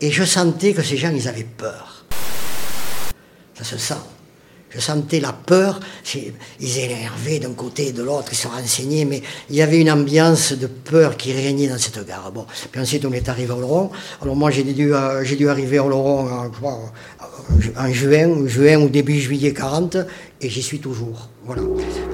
Et 0.00 0.10
je 0.10 0.24
sentais 0.24 0.74
que 0.74 0.82
ces 0.82 0.96
gens, 0.96 1.12
ils 1.14 1.28
avaient 1.28 1.44
peur. 1.44 2.04
Ça 3.54 3.64
se 3.64 3.78
sent. 3.78 3.94
Je 4.70 4.80
sentais 4.80 5.20
la 5.20 5.32
peur. 5.32 5.80
Ils 6.60 6.78
énervaient 6.78 7.38
d'un 7.38 7.52
côté 7.52 7.88
et 7.88 7.92
de 7.92 8.02
l'autre, 8.02 8.28
ils 8.32 8.36
se 8.36 8.48
renseignaient, 8.48 9.04
mais 9.04 9.22
il 9.48 9.56
y 9.56 9.62
avait 9.62 9.80
une 9.80 9.90
ambiance 9.90 10.52
de 10.52 10.66
peur 10.66 11.16
qui 11.16 11.32
régnait 11.32 11.68
dans 11.68 11.78
cette 11.78 12.06
gare. 12.06 12.30
Bon, 12.32 12.46
puis 12.70 12.80
ensuite 12.80 13.04
on 13.04 13.12
est 13.12 13.28
arrivé 13.28 13.52
à 13.52 13.56
Oloron. 13.56 13.90
Alors 14.20 14.36
moi 14.36 14.50
j'ai 14.50 14.64
dû, 14.64 14.94
euh, 14.94 15.24
dû 15.24 15.48
arriver 15.48 15.78
à 15.78 15.84
Oloron 15.84 16.28
en, 16.28 16.50
en 17.76 17.92
juin, 17.92 18.46
juin 18.46 18.76
ou 18.78 18.88
début 18.88 19.18
juillet 19.18 19.52
40, 19.52 19.96
et 20.40 20.48
j'y 20.48 20.62
suis 20.62 20.80
toujours. 20.80 21.28
Voilà. 21.44 21.62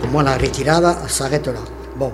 Pour 0.01 0.11
moi 0.11 0.23
la 0.23 0.37
retirada 0.37 1.09
s'arrête 1.09 1.47
là. 1.47 1.61
Bon 1.99 2.12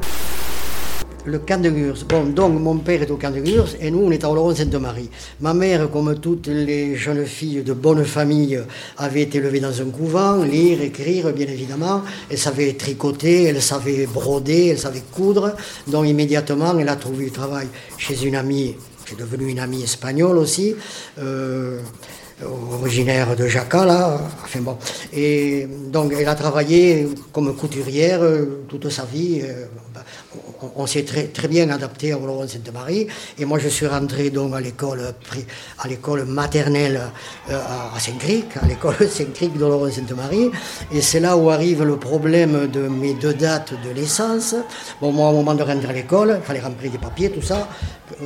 le 1.25 1.39
camp 1.39 1.61
de 1.61 1.71
Gurs. 1.71 2.05
Bon, 2.09 2.25
donc 2.25 2.61
mon 2.61 2.79
père 2.79 3.03
est 3.03 3.11
au 3.11 3.17
camp 3.17 3.31
de 3.31 3.41
Gurs 3.41 3.69
et 3.81 3.91
nous, 3.91 4.01
on 4.01 4.11
est 4.11 4.25
à 4.25 4.31
Oloron-Sainte-Marie. 4.31 5.11
Ma 5.41 5.55
mère, 5.55 5.91
comme 5.91 6.19
toutes 6.19 6.49
les 6.49 6.97
jeunes 6.97 7.27
filles 7.27 7.63
de 7.63 7.73
bonne 7.73 8.05
famille, 8.05 8.61
avait 8.97 9.23
été 9.23 9.39
élevée 9.39 9.61
dans 9.61 9.81
un 9.81 9.91
couvent, 9.91 10.43
lire, 10.43 10.81
écrire, 10.83 11.33
bien 11.33 11.47
évidemment. 11.47 12.03
Elle 12.31 12.39
savait 12.39 12.73
tricoter, 12.75 13.45
elle 13.45 13.63
savait 13.63 14.07
broder, 14.07 14.69
elle 14.69 14.79
savait 14.79 15.03
coudre. 15.11 15.55
Donc 15.87 16.07
immédiatement, 16.07 16.79
elle 16.79 16.89
a 16.89 16.97
trouvé 16.97 17.27
du 17.27 17.31
travail 17.31 17.67
chez 17.99 18.25
une 18.25 18.37
amie, 18.37 18.77
qui 19.07 19.15
est 19.15 19.19
devenue 19.19 19.49
une 19.49 19.61
amie 19.61 19.83
espagnole 19.83 20.39
aussi. 20.39 20.75
Euh, 21.19 21.81
originaire 22.81 23.37
de 23.37 23.47
Jacques, 23.47 23.75
là. 23.75 24.19
Enfin 24.43 24.61
bon. 24.61 24.79
Et 25.13 25.69
donc, 25.93 26.15
elle 26.19 26.29
a 26.29 26.35
travaillé 26.35 27.07
comme 27.33 27.55
couturière 27.55 28.23
toute 28.67 28.89
sa 28.89 29.05
vie 29.05 29.43
on, 30.77 30.87
s'est 30.87 31.05
très, 31.05 31.49
bien 31.49 31.69
adapté 31.71 32.13
à 32.13 32.19
Oloron-Sainte-Marie. 32.19 33.07
Et 33.39 33.45
moi, 33.45 33.59
je 33.59 33.69
suis 33.69 33.87
rentré 33.87 34.31
donc 34.31 34.55
à 34.55 34.61
l'école, 34.61 35.15
à 35.79 35.89
l'école 35.89 36.25
maternelle 36.25 37.01
euh, 37.51 37.61
à 37.95 37.99
Saint-Cric, 37.99 38.57
à 38.63 38.67
l'école 38.67 38.97
Saint-Cric 39.11 39.57
d'Oloron-Sainte-Marie. 39.57 40.51
Et 40.93 41.01
c'est 41.01 41.21
là 41.21 41.37
où 41.37 41.51
arrive 41.51 41.83
le 41.83 41.97
problème 41.97 42.69
de 42.69 42.89
mes 42.89 43.15
deux 43.15 43.35
dates 43.35 43.73
de 43.73 43.99
naissance. 43.99 44.55
Bon, 45.01 45.13
moi, 45.13 45.31
au 45.31 45.35
moment 45.35 45.55
de 45.55 45.63
rentrer 45.63 45.91
à 45.91 45.93
l'école, 45.93 46.39
il 46.41 46.47
fallait 46.47 46.61
remplir 46.61 46.91
des 46.91 46.99
papiers, 46.99 47.31
tout 47.31 47.43
ça. 47.43 47.69
Euh, 48.13 48.25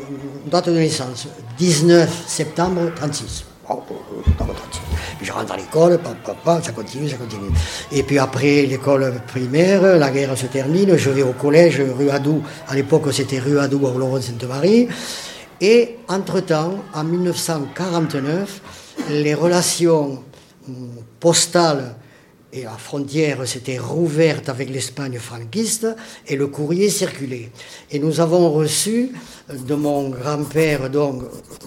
date 0.50 0.68
de 0.68 0.72
naissance, 0.72 1.26
19 1.58 2.24
septembre 2.26 2.92
36. 2.94 3.53
Je 5.22 5.32
rentre 5.32 5.52
à 5.52 5.56
l'école, 5.56 5.98
ça 6.62 6.72
continue, 6.72 7.08
ça 7.08 7.16
continue. 7.16 7.50
Et 7.92 8.02
puis 8.02 8.18
après 8.18 8.62
l'école 8.62 9.14
primaire, 9.26 9.96
la 9.96 10.10
guerre 10.10 10.36
se 10.36 10.46
termine, 10.46 10.96
je 10.96 11.10
vais 11.10 11.22
au 11.22 11.32
collège 11.32 11.80
rue 11.80 12.10
Adou, 12.10 12.42
à 12.68 12.74
l'époque 12.74 13.12
c'était 13.12 13.38
rue 13.38 13.58
Adou 13.58 13.86
à 13.86 13.90
Oloron-Sainte-Marie. 13.90 14.88
Et 15.60 15.96
entre-temps, 16.08 16.74
en 16.92 17.04
1949, 17.04 18.60
les 19.10 19.34
relations 19.34 20.22
hum, 20.68 20.90
postales 21.20 21.94
et 22.54 22.62
la 22.62 22.70
frontière 22.70 23.46
s'était 23.48 23.78
rouverte 23.78 24.48
avec 24.48 24.70
l'Espagne 24.70 25.18
franquiste 25.18 25.88
et 26.28 26.36
le 26.36 26.46
courrier 26.46 26.88
circulait. 26.88 27.50
Et 27.90 27.98
nous 27.98 28.20
avons 28.20 28.52
reçu 28.52 29.10
de 29.52 29.74
mon 29.74 30.08
grand-père, 30.10 30.88
donc 30.88 31.24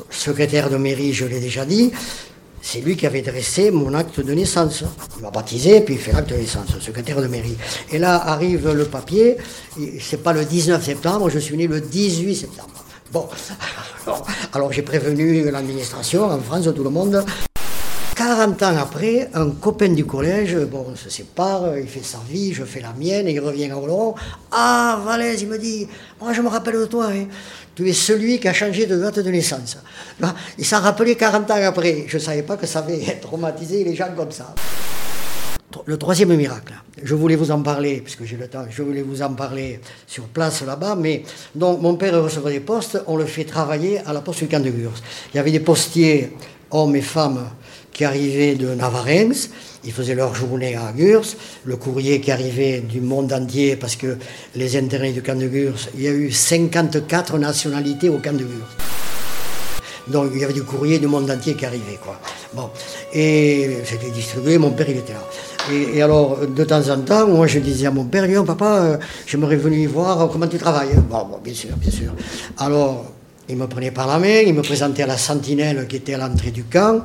secrétaire 0.09 0.69
de 0.69 0.77
mairie, 0.77 1.11
je 1.11 1.25
l'ai 1.25 1.41
déjà 1.41 1.65
dit, 1.65 1.91
c'est 2.61 2.79
lui 2.79 2.95
qui 2.95 3.05
avait 3.05 3.21
dressé 3.21 3.69
mon 3.69 3.93
acte 3.93 4.21
de 4.21 4.33
naissance. 4.33 4.85
Il 5.17 5.23
m'a 5.23 5.29
baptisé, 5.29 5.81
puis 5.81 5.95
il 5.95 5.99
fait 5.99 6.13
l'acte 6.13 6.29
de 6.29 6.35
naissance, 6.35 6.79
secrétaire 6.79 7.21
de 7.21 7.27
mairie. 7.27 7.57
Et 7.91 7.99
là 7.99 8.15
arrive 8.25 8.71
le 8.71 8.85
papier, 8.85 9.35
c'est 9.99 10.23
pas 10.23 10.31
le 10.31 10.45
19 10.45 10.83
septembre, 10.83 11.29
je 11.29 11.39
suis 11.39 11.57
né 11.57 11.67
le 11.67 11.81
18 11.81 12.33
septembre. 12.33 12.85
Bon, 13.11 13.27
alors, 14.53 14.71
j'ai 14.71 14.81
prévenu 14.81 15.49
l'administration, 15.49 16.25
en 16.25 16.39
France, 16.39 16.69
tout 16.73 16.83
le 16.83 16.89
monde. 16.89 17.25
40 18.17 18.63
ans 18.63 18.77
après, 18.77 19.29
un 19.35 19.51
copain 19.51 19.89
du 19.89 20.03
collège, 20.03 20.57
bon, 20.65 20.87
on 20.91 20.95
se 20.95 21.07
sépare, 21.07 21.77
il 21.77 21.87
fait 21.87 22.03
sa 22.03 22.17
vie, 22.27 22.51
je 22.51 22.63
fais 22.63 22.79
la 22.79 22.91
mienne, 22.93 23.27
et 23.27 23.33
il 23.33 23.39
revient 23.39 23.69
à 23.69 23.77
Oloron. 23.77 24.15
Ah, 24.51 24.99
Valais, 25.05 25.35
il 25.35 25.47
me 25.47 25.59
dit, 25.59 25.87
moi 26.19 26.33
je 26.33 26.41
me 26.41 26.47
rappelle 26.47 26.79
de 26.79 26.85
toi, 26.87 27.09
hein. 27.11 27.27
tu 27.75 27.87
es 27.87 27.93
celui 27.93 28.39
qui 28.39 28.47
a 28.47 28.53
changé 28.53 28.87
de 28.87 28.97
date 28.97 29.19
de 29.19 29.29
naissance. 29.29 29.77
Il 30.57 30.65
s'en 30.65 30.81
rappelait 30.81 31.13
40 31.13 31.51
ans 31.51 31.63
après. 31.63 32.05
Je 32.07 32.17
ne 32.17 32.21
savais 32.21 32.41
pas 32.41 32.57
que 32.57 32.65
ça 32.65 32.79
avait 32.79 33.19
traumatisé 33.21 33.83
les 33.83 33.93
gens 33.93 34.09
comme 34.17 34.31
ça. 34.31 34.55
Le 35.85 35.97
troisième 35.97 36.35
miracle, 36.35 36.73
je 37.03 37.13
voulais 37.13 37.35
vous 37.35 37.51
en 37.51 37.61
parler, 37.61 38.01
puisque 38.01 38.23
j'ai 38.23 38.37
le 38.37 38.47
temps, 38.47 38.65
je 38.67 38.81
voulais 38.81 39.03
vous 39.03 39.21
en 39.21 39.33
parler 39.35 39.79
sur 40.07 40.23
place 40.23 40.63
là-bas, 40.63 40.95
mais 40.95 41.21
donc 41.53 41.81
mon 41.81 41.95
père 41.97 42.19
recevait 42.23 42.53
des 42.53 42.61
postes, 42.61 42.99
on 43.05 43.15
le 43.15 43.25
fait 43.25 43.43
travailler 43.43 43.99
à 44.07 44.11
la 44.11 44.21
poste 44.21 44.39
du 44.39 44.47
camp 44.47 44.63
de 44.63 44.71
Gurs. 44.71 44.93
Il 45.35 45.37
y 45.37 45.39
avait 45.39 45.51
des 45.51 45.59
postiers, 45.59 46.31
hommes 46.71 46.95
et 46.95 47.01
femmes, 47.01 47.47
qui 47.97 48.05
arrivaient 48.05 48.53
de 48.53 48.75
Navarrenx, 48.75 49.49
ils 49.83 49.91
faisaient 49.91 50.13
leur 50.13 50.35
journée 50.35 50.75
à 50.75 50.93
Gurs, 50.95 51.25
le 51.65 51.77
courrier 51.77 52.21
qui 52.21 52.31
arrivait 52.31 52.79
du 52.81 53.01
monde 53.01 53.33
entier, 53.33 53.75
parce 53.75 53.95
que 53.95 54.17
les 54.55 54.77
intérêts 54.77 55.11
du 55.11 55.23
camp 55.23 55.37
de 55.37 55.47
Gurs, 55.47 55.79
il 55.95 56.03
y 56.03 56.07
a 56.07 56.11
eu 56.11 56.31
54 56.31 57.39
nationalités 57.39 58.09
au 58.09 58.19
camp 58.19 58.33
de 58.33 58.43
Gurs. 58.43 58.69
Donc 60.07 60.29
il 60.35 60.41
y 60.41 60.43
avait 60.43 60.53
du 60.53 60.63
courrier 60.63 60.99
du 60.99 61.07
monde 61.07 61.29
entier 61.31 61.55
qui 61.55 61.65
arrivait. 61.65 61.97
Quoi. 62.01 62.19
Bon. 62.53 62.69
Et 63.13 63.77
c'était 63.83 64.11
distribué, 64.11 64.59
mon 64.59 64.71
père 64.71 64.87
il 64.89 64.97
était 64.97 65.13
là. 65.13 65.23
Et, 65.73 66.01
alors, 66.01 66.37
de 66.47 66.63
temps 66.63 66.87
en 66.89 66.99
temps, 66.99 67.27
moi 67.27 67.47
je 67.47 67.59
disais 67.59 67.87
à 67.87 67.91
mon 67.91 68.05
père, 68.05 68.27
papa, 68.45 68.79
euh, 68.83 68.97
j'aimerais 69.25 69.57
venir 69.57 69.89
voir 69.89 70.29
comment 70.31 70.47
tu 70.47 70.57
travailles. 70.57 70.93
Bon, 71.09 71.25
bon, 71.25 71.39
bien 71.43 71.53
sûr, 71.53 71.75
bien 71.75 71.91
sûr. 71.91 72.13
Alors, 72.59 73.11
il 73.49 73.55
me 73.55 73.67
prenait 73.67 73.91
par 73.91 74.07
la 74.07 74.19
main, 74.19 74.41
il 74.45 74.53
me 74.53 74.61
présentait 74.61 75.03
à 75.03 75.07
la 75.07 75.17
sentinelle 75.17 75.87
qui 75.87 75.97
était 75.97 76.15
à 76.15 76.17
l'entrée 76.17 76.51
du 76.51 76.65
camp. 76.65 77.03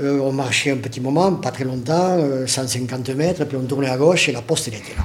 Euh, 0.00 0.18
on 0.18 0.32
marchait 0.32 0.72
un 0.72 0.76
petit 0.78 1.00
moment, 1.00 1.32
pas 1.34 1.52
très 1.52 1.64
longtemps, 1.64 2.18
150 2.46 3.08
euh, 3.08 3.14
mètres, 3.14 3.44
puis 3.44 3.56
on 3.56 3.64
tournait 3.64 3.88
à 3.88 3.96
gauche 3.96 4.28
et 4.28 4.32
la 4.32 4.42
poste 4.42 4.68
était 4.68 4.78
là. 4.96 5.04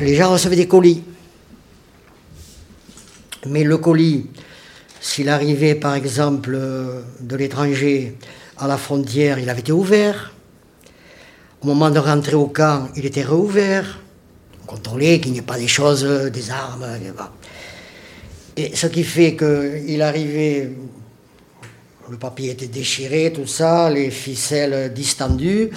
Les 0.00 0.14
gens 0.14 0.30
recevaient 0.30 0.56
des 0.56 0.68
colis. 0.68 1.02
Mais 3.46 3.64
le 3.64 3.78
colis, 3.78 4.26
s'il 5.00 5.28
arrivait 5.28 5.74
par 5.74 5.94
exemple 5.94 6.52
euh, 6.54 7.02
de 7.20 7.36
l'étranger 7.36 8.16
à 8.58 8.68
la 8.68 8.78
frontière, 8.78 9.40
il 9.40 9.50
avait 9.50 9.60
été 9.60 9.72
ouvert. 9.72 10.32
Au 11.62 11.66
moment 11.66 11.90
de 11.90 11.98
rentrer 11.98 12.34
au 12.34 12.46
camp, 12.46 12.88
il 12.94 13.06
était 13.06 13.22
réouvert. 13.22 14.00
On 14.62 14.66
contrôlait 14.66 15.18
qu'il 15.18 15.32
n'y 15.32 15.38
ait 15.38 15.42
pas 15.42 15.58
des 15.58 15.68
choses, 15.68 16.04
des 16.04 16.50
armes. 16.50 16.86
Et 18.56 18.76
ce 18.76 18.86
qui 18.86 19.02
fait 19.02 19.36
qu'il 19.36 20.00
arrivait, 20.02 20.70
le 22.08 22.16
papier 22.16 22.52
était 22.52 22.66
déchiré, 22.66 23.32
tout 23.34 23.46
ça, 23.46 23.90
les 23.90 24.10
ficelles 24.10 24.92
distendues. 24.92 25.70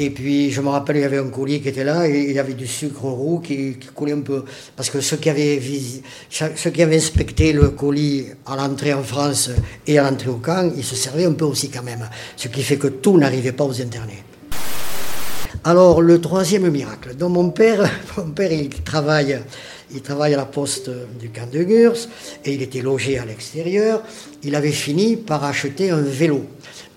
Et 0.00 0.10
puis, 0.10 0.50
je 0.50 0.60
me 0.60 0.68
rappelle, 0.68 0.96
il 0.96 1.02
y 1.02 1.04
avait 1.04 1.18
un 1.18 1.28
colis 1.28 1.60
qui 1.60 1.68
était 1.68 1.82
là 1.82 2.08
et 2.08 2.26
il 2.28 2.32
y 2.32 2.38
avait 2.38 2.54
du 2.54 2.68
sucre 2.68 3.02
roux 3.02 3.40
qui, 3.40 3.76
coulait 3.94 4.12
un 4.12 4.20
peu. 4.20 4.44
Parce 4.76 4.90
que 4.90 5.00
ceux 5.00 5.16
qui, 5.16 5.28
avaient 5.28 5.60
ceux 6.30 6.70
qui 6.70 6.82
avaient 6.82 6.96
inspecté 6.96 7.52
le 7.52 7.70
colis 7.70 8.26
à 8.46 8.54
l'entrée 8.54 8.94
en 8.94 9.02
France 9.02 9.50
et 9.86 9.98
à 9.98 10.08
l'entrée 10.08 10.30
au 10.30 10.36
camp, 10.36 10.72
ils 10.76 10.84
se 10.84 10.94
servaient 10.94 11.24
un 11.24 11.32
peu 11.32 11.44
aussi 11.44 11.68
quand 11.68 11.82
même. 11.82 12.08
Ce 12.36 12.46
qui 12.46 12.62
fait 12.62 12.78
que 12.78 12.86
tout 12.86 13.18
n'arrivait 13.18 13.52
pas 13.52 13.64
aux 13.64 13.80
internets. 13.80 14.22
Alors, 15.64 16.00
le 16.00 16.20
troisième 16.20 16.70
miracle. 16.70 17.16
Donc, 17.16 17.32
mon 17.32 17.50
père, 17.50 17.90
mon 18.16 18.30
père, 18.30 18.52
il 18.52 18.68
travaille 18.68 19.40
il 19.90 20.02
travaille 20.02 20.34
à 20.34 20.36
la 20.36 20.44
poste 20.44 20.90
du 21.18 21.30
camp 21.30 21.50
de 21.50 21.62
Gurs 21.62 21.96
et 22.44 22.52
il 22.52 22.62
était 22.62 22.82
logé 22.82 23.18
à 23.18 23.24
l'extérieur. 23.24 24.02
Il 24.42 24.54
avait 24.54 24.72
fini 24.72 25.16
par 25.16 25.44
acheter 25.44 25.90
un 25.90 26.02
vélo 26.02 26.44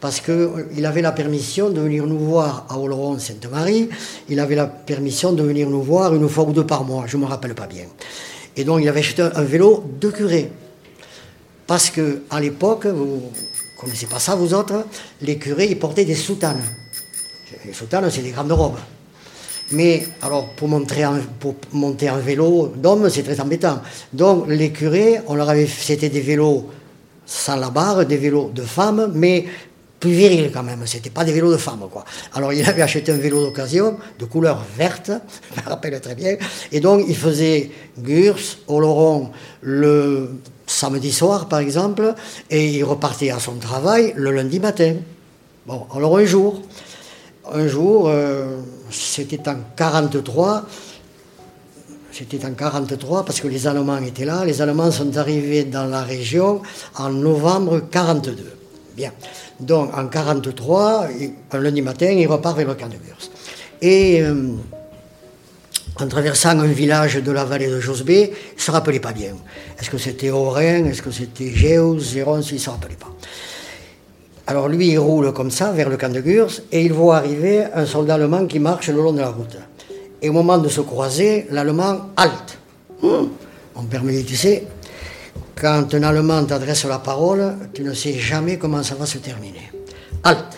parce 0.01 0.19
qu'il 0.19 0.33
euh, 0.33 0.83
avait 0.85 1.01
la 1.01 1.11
permission 1.11 1.69
de 1.69 1.79
venir 1.79 2.05
nous 2.05 2.17
voir 2.17 2.65
à 2.69 2.77
Oloron-Sainte-Marie. 2.77 3.89
Il 4.27 4.39
avait 4.39 4.55
la 4.55 4.67
permission 4.67 5.31
de 5.31 5.43
venir 5.43 5.69
nous 5.69 5.83
voir 5.83 6.13
une 6.13 6.27
fois 6.27 6.43
ou 6.43 6.51
deux 6.51 6.65
par 6.65 6.83
mois, 6.83 7.05
je 7.07 7.15
ne 7.17 7.21
me 7.21 7.27
rappelle 7.27 7.53
pas 7.53 7.67
bien. 7.67 7.85
Et 8.57 8.63
donc 8.63 8.81
il 8.81 8.89
avait 8.89 8.99
acheté 8.99 9.21
un 9.21 9.43
vélo 9.43 9.85
de 9.99 10.09
curé. 10.09 10.51
Parce 11.67 11.89
qu'à 11.89 12.39
l'époque, 12.41 12.87
vous 12.87 13.05
ne 13.05 13.79
connaissez 13.79 14.07
pas 14.07 14.19
ça 14.19 14.35
vous 14.35 14.53
autres, 14.53 14.85
les 15.21 15.37
curés 15.37 15.67
ils 15.67 15.79
portaient 15.79 16.03
des 16.03 16.15
soutanes. 16.15 16.63
Les 17.65 17.73
soutanes, 17.73 18.09
c'est 18.09 18.23
des 18.23 18.31
grandes 18.31 18.51
robes. 18.51 18.79
Mais 19.71 20.07
alors, 20.21 20.49
pour, 20.49 20.67
monter 20.67 22.07
un 22.07 22.17
vélo 22.17 22.73
d'homme, 22.75 23.09
c'est 23.09 23.23
très 23.23 23.39
embêtant. 23.39 23.81
Donc, 24.13 24.45
les 24.47 24.71
curés, 24.71 25.19
on 25.27 25.35
leur 25.35 25.49
avait, 25.49 25.67
c'était 25.67 26.09
des 26.09 26.21
vélos 26.21 26.69
sans 27.25 27.55
la 27.55 27.69
barre, 27.69 28.05
des 28.05 28.17
vélos 28.17 28.51
de 28.53 28.61
femmes, 28.61 29.11
mais 29.15 29.45
plus 29.99 30.11
virils 30.11 30.51
quand 30.51 30.63
même. 30.63 30.85
C'était 30.85 31.09
pas 31.09 31.23
des 31.23 31.31
vélos 31.31 31.51
de 31.51 31.57
femmes, 31.57 31.87
quoi. 31.89 32.03
Alors, 32.33 32.51
il 32.51 32.67
avait 32.67 32.81
acheté 32.81 33.11
un 33.11 33.17
vélo 33.17 33.45
d'occasion 33.45 33.97
de 34.19 34.25
couleur 34.25 34.65
verte, 34.77 35.11
je 35.55 35.61
me 35.61 35.69
rappelle 35.69 35.99
très 36.01 36.15
bien. 36.15 36.35
Et 36.71 36.79
donc, 36.79 37.05
il 37.07 37.15
faisait 37.15 37.71
Gurs, 37.97 38.39
Oloron, 38.67 39.29
le 39.61 40.31
samedi 40.67 41.11
soir, 41.11 41.47
par 41.47 41.59
exemple, 41.59 42.13
et 42.49 42.67
il 42.67 42.83
repartait 42.83 43.29
à 43.29 43.39
son 43.39 43.55
travail 43.55 44.13
le 44.15 44.31
lundi 44.31 44.59
matin. 44.59 44.95
Bon, 45.67 45.85
alors 45.95 46.17
un 46.17 46.25
jour, 46.25 46.61
un 47.53 47.67
jour, 47.67 48.07
euh, 48.07 48.57
c'était 48.91 49.47
en 49.49 49.57
43, 49.75 50.65
c'était 52.11 52.45
en 52.45 52.53
43 52.53 53.25
parce 53.25 53.39
que 53.39 53.47
les 53.47 53.67
Allemands 53.67 53.97
étaient 53.97 54.25
là. 54.25 54.43
Les 54.45 54.61
Allemands 54.61 54.91
sont 54.91 55.15
arrivés 55.17 55.63
dans 55.63 55.85
la 55.85 56.03
région 56.03 56.61
en 56.97 57.09
novembre 57.09 57.81
42. 57.89 58.35
Bien. 58.95 59.11
Donc 59.59 59.95
en 59.97 60.07
43, 60.07 61.07
un 61.51 61.59
lundi 61.59 61.81
matin, 61.81 62.11
ils 62.11 62.27
repartent 62.27 62.57
vers 62.57 62.67
le 62.67 62.75
camp 62.75 62.87
de 62.87 62.93
Gurs. 62.93 63.29
Et 63.81 64.21
euh, 64.21 64.55
en 65.99 66.07
traversant 66.07 66.59
un 66.59 66.67
village 66.67 67.15
de 67.15 67.31
la 67.31 67.45
vallée 67.45 67.67
de 67.67 67.79
Josbé, 67.79 68.33
ils 68.53 68.55
ne 68.55 68.61
se 68.61 68.71
rappelaient 68.71 68.99
pas 68.99 69.13
bien. 69.13 69.35
Est-ce 69.79 69.89
que 69.89 69.97
c'était 69.97 70.31
Orin, 70.31 70.85
est-ce 70.85 71.01
que 71.01 71.11
c'était 71.11 71.51
Géos, 71.53 71.99
Zéron, 71.99 72.41
ils 72.41 72.53
ne 72.53 72.59
se 72.59 72.69
rappelaient 72.69 72.95
pas. 72.95 73.13
Alors 74.51 74.67
lui, 74.67 74.89
il 74.89 74.99
roule 74.99 75.31
comme 75.31 75.49
ça 75.49 75.71
vers 75.71 75.87
le 75.87 75.95
camp 75.95 76.11
de 76.11 76.19
Gurs 76.19 76.51
et 76.73 76.83
il 76.83 76.91
voit 76.91 77.15
arriver 77.15 77.63
un 77.73 77.85
soldat 77.85 78.15
allemand 78.15 78.47
qui 78.47 78.59
marche 78.59 78.89
le 78.89 78.97
long 78.97 79.13
de 79.13 79.21
la 79.21 79.29
route. 79.29 79.57
Et 80.21 80.27
au 80.27 80.33
moment 80.33 80.57
de 80.57 80.67
se 80.67 80.81
croiser, 80.81 81.47
l'Allemand 81.51 82.09
halte. 82.17 82.57
On 83.01 83.83
permet, 83.89 84.21
tu 84.23 84.35
sais, 84.35 84.67
quand 85.55 85.93
un 85.93 86.03
Allemand 86.03 86.43
t'adresse 86.43 86.83
la 86.83 86.99
parole, 86.99 87.55
tu 87.73 87.81
ne 87.83 87.93
sais 87.93 88.11
jamais 88.11 88.57
comment 88.57 88.83
ça 88.83 88.95
va 88.95 89.05
se 89.05 89.19
terminer. 89.19 89.71
Halte. 90.21 90.57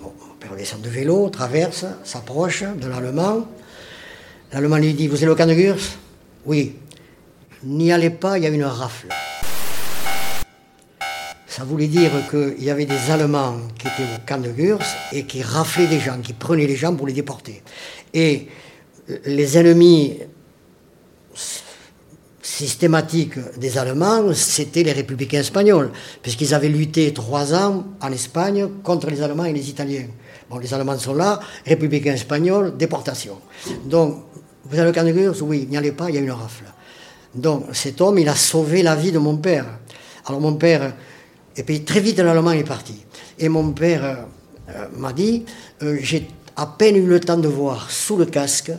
Bon, 0.00 0.10
mon 0.26 0.34
père 0.40 0.56
descend 0.56 0.80
de 0.80 0.88
vélo, 0.88 1.28
traverse, 1.28 1.84
s'approche 2.04 2.62
de 2.62 2.88
l'Allemand. 2.88 3.46
L'Allemand 4.54 4.78
lui 4.78 4.94
dit 4.94 5.06
Vous 5.06 5.16
êtes 5.16 5.28
le 5.28 5.34
camp 5.34 5.46
de 5.46 5.52
Gurs? 5.52 5.76
Oui. 6.46 6.76
N'y 7.62 7.92
allez 7.92 8.08
pas, 8.08 8.38
il 8.38 8.44
y 8.44 8.46
a 8.46 8.48
une 8.48 8.64
rafle. 8.64 9.08
Ça 11.58 11.64
voulait 11.64 11.88
dire 11.88 12.12
qu'il 12.30 12.62
y 12.62 12.70
avait 12.70 12.84
des 12.84 13.10
Allemands 13.10 13.56
qui 13.76 13.88
étaient 13.88 14.04
au 14.04 14.24
camp 14.24 14.40
de 14.40 14.50
Gurs 14.50 14.78
et 15.12 15.24
qui 15.24 15.42
raflaient 15.42 15.88
des 15.88 15.98
gens, 15.98 16.20
qui 16.22 16.32
prenaient 16.32 16.68
les 16.68 16.76
gens 16.76 16.94
pour 16.94 17.08
les 17.08 17.12
déporter. 17.12 17.64
Et 18.14 18.46
les 19.24 19.58
ennemis 19.58 20.20
systématiques 22.40 23.40
des 23.58 23.76
Allemands, 23.76 24.32
c'était 24.34 24.84
les 24.84 24.92
républicains 24.92 25.40
espagnols, 25.40 25.90
puisqu'ils 26.22 26.54
avaient 26.54 26.68
lutté 26.68 27.12
trois 27.12 27.52
ans 27.52 27.86
en 28.00 28.12
Espagne 28.12 28.68
contre 28.84 29.10
les 29.10 29.20
Allemands 29.20 29.46
et 29.46 29.52
les 29.52 29.68
Italiens. 29.68 30.06
Bon, 30.48 30.58
les 30.58 30.72
Allemands 30.72 30.96
sont 30.96 31.14
là, 31.14 31.40
républicains 31.66 32.14
espagnols, 32.14 32.76
déportation. 32.76 33.36
Donc, 33.84 34.26
vous 34.64 34.78
avez 34.78 34.90
le 34.90 34.94
camp 34.94 35.04
de 35.04 35.10
Gurs? 35.10 35.34
Oui, 35.42 35.66
n'y 35.68 35.76
allait 35.76 35.90
pas, 35.90 36.08
il 36.08 36.14
y 36.14 36.18
a 36.18 36.20
une 36.20 36.30
rafle. 36.30 36.66
Donc, 37.34 37.64
cet 37.72 38.00
homme, 38.00 38.20
il 38.20 38.28
a 38.28 38.36
sauvé 38.36 38.84
la 38.84 38.94
vie 38.94 39.10
de 39.10 39.18
mon 39.18 39.38
père. 39.38 39.66
Alors, 40.24 40.40
mon 40.40 40.54
père, 40.54 40.94
et 41.58 41.64
puis 41.64 41.82
très 41.82 41.98
vite, 41.98 42.20
l'Allemagne 42.20 42.60
est 42.60 42.64
parti. 42.64 42.94
Et 43.36 43.48
mon 43.48 43.72
père 43.72 44.04
euh, 44.04 44.86
m'a 44.96 45.12
dit, 45.12 45.44
euh, 45.82 45.98
j'ai 46.00 46.28
à 46.54 46.66
peine 46.66 46.94
eu 46.96 47.06
le 47.06 47.18
temps 47.18 47.36
de 47.36 47.48
voir 47.48 47.90
sous 47.90 48.16
le 48.16 48.26
casque 48.26 48.70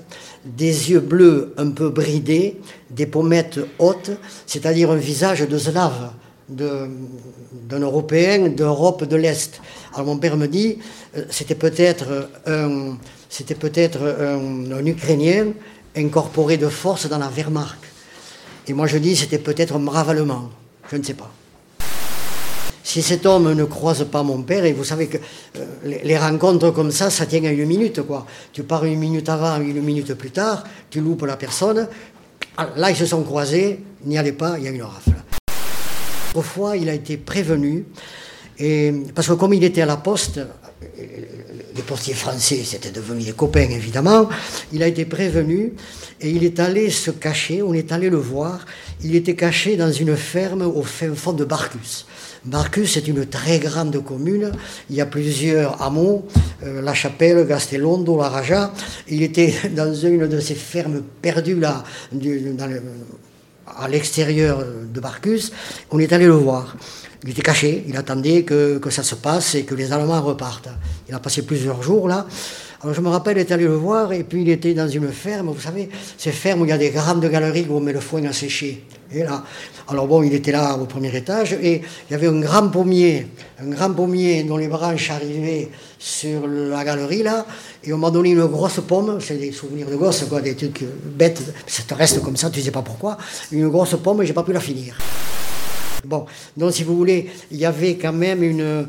des 0.46 0.92
yeux 0.92 1.02
bleus 1.02 1.54
un 1.58 1.72
peu 1.72 1.90
bridés, 1.90 2.58
des 2.90 3.06
pommettes 3.06 3.60
hautes, 3.80 4.12
c'est-à-dire 4.46 4.92
un 4.92 4.96
visage 4.96 5.42
de 5.42 5.58
slave, 5.58 6.12
d'un 6.48 7.80
Européen 7.80 8.48
d'Europe 8.48 9.04
de 9.04 9.16
l'Est. 9.18 9.62
Alors 9.94 10.08
mon 10.08 10.18
père 10.18 10.38
me 10.38 10.48
dit, 10.48 10.80
euh, 11.18 11.26
c'était 11.30 11.56
peut-être 11.56 12.30
un, 12.48 12.98
peut-être 13.60 14.00
un, 14.02 14.72
un, 14.72 14.86
Ukrainien 14.86 15.48
incorporé 15.98 16.56
de 16.56 16.70
force 16.70 17.10
dans 17.10 17.20
la 17.20 17.28
Wehrmacht. 17.28 17.78
Et 18.68 18.74
moi 18.74 18.88
je 18.88 18.98
dis, 18.98 19.18
c'était 19.18 19.38
peut-être 19.38 19.76
un 19.76 19.80
brave 19.80 20.10
allemand, 20.10 20.50
je 20.90 20.96
ne 20.96 21.04
sais 21.04 21.14
pas. 21.14 21.32
Si 22.84 23.02
cet 23.02 23.26
homme 23.26 23.54
ne 23.54 23.64
croise 23.66 24.06
pas 24.10 24.24
mon 24.24 24.42
père, 24.42 24.66
et 24.66 24.74
vous 24.74 24.84
savez 24.84 25.08
que 25.08 25.18
euh, 25.18 25.66
les, 25.84 26.18
rencontres 26.18 26.72
comme 26.72 26.92
ça, 26.92 27.10
ça 27.10 27.26
tient 27.26 27.44
à 27.44 27.52
une 27.52 27.66
minute, 27.66 28.02
quoi. 28.02 28.26
Tu 28.54 28.64
pars 28.64 28.86
une 28.86 29.00
minute 29.00 29.28
avant, 29.30 29.60
une 29.62 29.82
minute 29.82 30.14
plus 30.14 30.32
tard, 30.32 30.64
tu 30.90 31.02
loupes 31.02 31.24
la 31.24 31.38
personne. 31.38 31.88
Là, 32.76 32.90
ils 32.90 32.96
se 32.96 33.06
sont 33.06 33.24
croisés, 33.24 33.84
n'y 34.06 34.18
allez 34.18 34.32
pas, 34.32 34.58
il 34.58 34.66
y 34.66 34.68
a 34.68 34.72
une 34.72 34.84
rafle. 34.84 35.12
Autrefois, 36.32 36.78
il 36.78 36.90
a 36.90 36.94
été 36.94 37.18
prévenu, 37.18 37.86
et, 38.58 38.94
parce 39.16 39.28
que 39.28 39.34
comme 39.34 39.54
il 39.54 39.64
était 39.64 39.82
à 39.82 39.86
la 39.86 39.98
poste, 39.98 40.40
les 40.82 41.82
postiers 41.82 42.14
français, 42.14 42.62
c'était 42.64 42.92
devenu 42.92 43.24
des 43.24 43.34
copains 43.34 43.70
évidemment, 43.70 44.30
il 44.72 44.82
a 44.84 44.88
été 44.88 45.06
prévenu 45.06 45.74
et 46.22 46.30
il 46.30 46.44
est 46.44 46.60
allé 46.60 46.90
se 46.90 47.12
cacher, 47.12 47.62
on 47.62 47.74
est 47.74 47.92
allé 47.92 48.10
le 48.10 48.18
voir, 48.18 48.66
il 49.04 49.16
était 49.16 49.36
caché 49.36 49.78
dans 49.78 49.92
une 49.92 50.16
ferme 50.16 50.62
au 50.62 50.84
fond 50.84 51.34
de 51.34 51.46
Barcus. 51.46 52.06
Barcus 52.46 52.96
est 52.96 53.08
une 53.08 53.26
très 53.26 53.60
grande 53.60 54.02
commune. 54.04 54.52
Il 54.90 54.96
y 54.96 55.02
a 55.02 55.06
plusieurs 55.06 55.82
hameaux, 55.82 56.26
euh, 56.64 56.82
La 56.82 56.94
Chapelle, 56.94 57.46
Gastelondo, 57.46 58.18
La 58.18 58.30
Raja. 58.30 58.74
Il 59.10 59.22
était 59.24 59.54
dans 59.76 59.94
une 59.94 60.28
de 60.28 60.40
ces 60.40 60.56
fermes 60.56 61.04
perdues 61.22 61.60
là, 61.60 61.84
à 63.68 63.88
l'extérieur 63.88 64.66
de 64.94 65.00
Barcus. 65.00 65.52
On 65.92 66.00
est 66.00 66.14
allé 66.14 66.26
le 66.26 66.34
voir. 66.34 66.78
Il 67.24 67.32
était 67.32 67.42
caché, 67.42 67.84
il 67.88 67.98
attendait 67.98 68.44
que, 68.44 68.80
ça 68.90 69.04
se 69.04 69.16
passe 69.16 69.56
et 69.56 69.64
que 69.64 69.76
les 69.76 69.92
Allemands 69.92 70.22
repartent. 70.22 70.70
Il 71.08 71.14
a 71.14 71.20
passé 71.20 71.42
plusieurs 71.42 71.84
jours 71.84 72.08
là. 72.08 72.26
Alors 72.82 72.96
je 72.96 73.02
me 73.02 73.10
rappelle 73.10 73.38
être 73.38 73.52
allé 73.52 73.66
le 73.66 73.76
voir 73.76 74.14
et 74.14 74.24
puis 74.24 74.44
il 74.44 74.50
était 74.50 74.74
dans 74.74 74.88
une 74.88 75.12
ferme, 75.12 75.50
vous 75.50 75.60
savez, 75.60 75.90
ces 76.18 76.32
fermes 76.32 76.62
où 76.62 76.66
il 76.66 76.70
y 76.70 76.72
a 76.72 76.78
des 76.78 76.92
grandes 76.92 77.26
galeries 77.26 77.68
où 77.70 77.76
on 77.76 77.82
met 77.82 77.92
le 77.92 78.00
foin 78.00 78.24
à 78.24 78.32
sécher. 78.32 78.86
Et 79.12 79.24
là, 79.24 79.44
alors 79.90 80.08
bon, 80.08 80.24
il 80.24 80.34
était 80.34 80.54
là 80.54 80.78
au 80.78 80.86
premier 80.86 81.14
étage 81.14 81.54
et 81.62 81.82
il 82.10 82.12
y 82.12 82.16
avait 82.16 82.28
un 82.28 82.40
grand 82.40 82.70
pommier, 82.70 83.28
un 83.62 83.70
grand 83.70 83.92
pommier 83.92 84.44
dont 84.44 84.56
les 84.56 84.70
branches 84.70 85.10
arrivaient 85.10 85.68
sur 85.98 86.48
la 86.48 86.86
galerie 86.86 87.24
là, 87.24 87.46
et 87.84 87.92
on 87.92 87.98
m'a 87.98 88.12
donné 88.12 88.30
une 88.30 88.46
grosse 88.46 88.80
pomme, 88.88 89.20
c'est 89.20 89.36
des 89.36 89.52
souvenirs 89.52 89.90
de 89.90 89.98
gosse, 89.98 90.24
quoi, 90.30 90.40
des 90.40 90.56
trucs 90.56 90.86
bêtes, 91.18 91.42
ça 91.68 91.84
te 91.84 91.94
reste 91.94 92.22
comme 92.22 92.38
ça, 92.38 92.50
tu 92.50 92.62
sais 92.62 92.72
pas 92.72 92.84
pourquoi, 92.84 93.18
une 93.52 93.68
grosse 93.68 93.98
pomme 94.02 94.22
et 94.22 94.26
j'ai 94.26 94.34
pas 94.34 94.44
pu 94.44 94.54
la 94.54 94.62
finir. 94.62 94.96
Donc 96.06 96.74
si 96.74 96.84
vous 96.84 96.96
voulez, 96.96 97.30
il 97.52 97.58
y 97.58 97.66
avait 97.66 97.96
quand 97.96 98.14
même 98.14 98.44
une, 98.44 98.88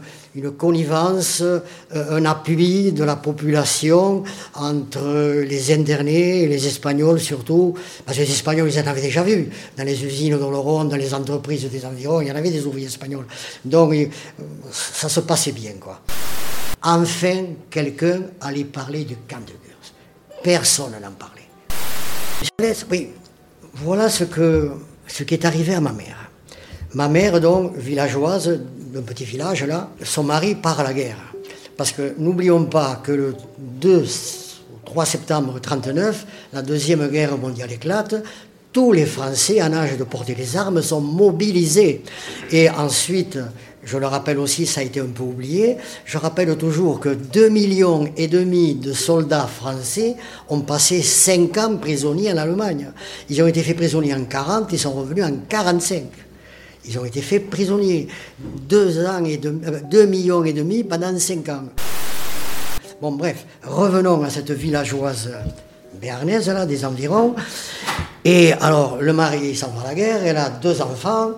connivence, 0.56 1.40
euh, 1.40 1.60
un 1.90 2.24
appui 2.24 2.92
de 2.92 3.02
la 3.04 3.16
population 3.16 4.22
entre 4.54 5.42
les 5.42 5.72
internés 5.72 6.42
et 6.42 6.48
les 6.48 6.66
Espagnols 6.66 7.20
surtout, 7.20 7.74
parce 8.04 8.16
que 8.16 8.22
les 8.22 8.30
Espagnols, 8.30 8.70
ils 8.70 8.80
en 8.80 8.86
avaient 8.86 9.00
déjà 9.00 9.22
vu, 9.22 9.50
dans 9.76 9.84
les 9.84 10.04
usines 10.04 10.38
d'Oloron, 10.38 10.84
dans 10.84 10.96
les 10.96 11.12
entreprises 11.14 11.68
des 11.68 11.84
environs, 11.84 12.20
il 12.20 12.28
y 12.28 12.32
en 12.32 12.36
avait 12.36 12.50
des 12.50 12.64
ouvriers 12.64 12.86
espagnols. 12.86 13.26
Donc 13.64 13.94
ça 14.70 15.08
se 15.08 15.20
passait 15.20 15.52
bien, 15.52 15.72
quoi. 15.80 16.00
Enfin, 16.82 17.44
quelqu'un 17.68 18.22
allait 18.40 18.64
parler 18.64 19.04
du 19.04 19.16
camp 19.28 19.40
de 19.40 19.52
Gurs. 19.52 20.42
Personne 20.42 20.92
n'en 20.92 21.10
parlait. 21.10 21.40
Oui, 22.90 23.08
voilà 23.74 24.08
ce, 24.08 24.24
que, 24.24 24.70
ce 25.06 25.24
qui 25.24 25.34
est 25.34 25.44
arrivé 25.44 25.74
à 25.74 25.80
ma 25.80 25.92
mère. 25.92 26.29
Ma 26.94 27.08
mère, 27.08 27.40
donc, 27.40 27.76
villageoise 27.76 28.60
d'un 28.92 29.02
petit 29.02 29.24
village 29.24 29.64
là, 29.64 29.90
son 30.02 30.24
mari 30.24 30.56
part 30.56 30.80
à 30.80 30.82
la 30.82 30.92
guerre. 30.92 31.34
Parce 31.76 31.92
que 31.92 32.14
n'oublions 32.18 32.64
pas 32.64 33.00
que 33.02 33.12
le 33.12 33.34
2 33.58 34.04
3 34.84 35.04
septembre 35.04 35.54
1939, 35.54 36.26
la 36.52 36.62
Deuxième 36.62 37.06
Guerre 37.06 37.38
mondiale 37.38 37.70
éclate, 37.70 38.16
tous 38.72 38.90
les 38.90 39.06
Français 39.06 39.62
en 39.62 39.72
âge 39.72 39.96
de 39.96 40.02
porter 40.02 40.34
les 40.34 40.56
armes 40.56 40.82
sont 40.82 41.00
mobilisés. 41.00 42.02
Et 42.50 42.68
ensuite, 42.68 43.38
je 43.84 43.98
le 43.98 44.06
rappelle 44.06 44.38
aussi, 44.38 44.66
ça 44.66 44.80
a 44.80 44.84
été 44.84 44.98
un 44.98 45.06
peu 45.06 45.22
oublié, 45.22 45.76
je 46.04 46.18
rappelle 46.18 46.56
toujours 46.56 46.98
que 46.98 47.10
2 47.10 47.48
millions 47.50 48.08
et 48.16 48.26
demi 48.26 48.74
de 48.74 48.92
soldats 48.92 49.46
français 49.46 50.16
ont 50.48 50.60
passé 50.60 51.02
5 51.02 51.56
ans 51.58 51.76
prisonniers 51.76 52.32
en 52.32 52.38
Allemagne. 52.38 52.90
Ils 53.28 53.40
ont 53.42 53.46
été 53.46 53.62
faits 53.62 53.76
prisonniers 53.76 54.14
en 54.14 54.24
40, 54.24 54.72
ils 54.72 54.78
sont 54.78 54.92
revenus 54.92 55.24
en 55.24 55.36
45. 55.48 56.02
Ils 56.86 56.98
ont 56.98 57.04
été 57.04 57.20
faits 57.20 57.50
prisonniers. 57.50 58.08
Deux, 58.68 59.04
ans 59.04 59.24
et 59.24 59.40
euh, 59.44 59.80
deux 59.90 60.06
millions 60.06 60.44
et 60.44 60.52
demi 60.52 60.84
pendant 60.84 61.16
cinq 61.18 61.48
ans. 61.48 61.64
Bon, 63.00 63.12
bref, 63.12 63.46
revenons 63.62 64.22
à 64.22 64.30
cette 64.30 64.50
villageoise 64.50 65.30
béarnaise, 66.00 66.48
là, 66.48 66.66
des 66.66 66.84
environs. 66.84 67.34
Et 68.24 68.52
alors, 68.52 68.98
le 69.00 69.12
mari 69.12 69.56
s'en 69.56 69.68
va 69.68 69.82
à 69.82 69.84
la 69.88 69.94
guerre, 69.94 70.24
elle 70.24 70.36
a 70.36 70.50
deux 70.50 70.80
enfants, 70.82 71.32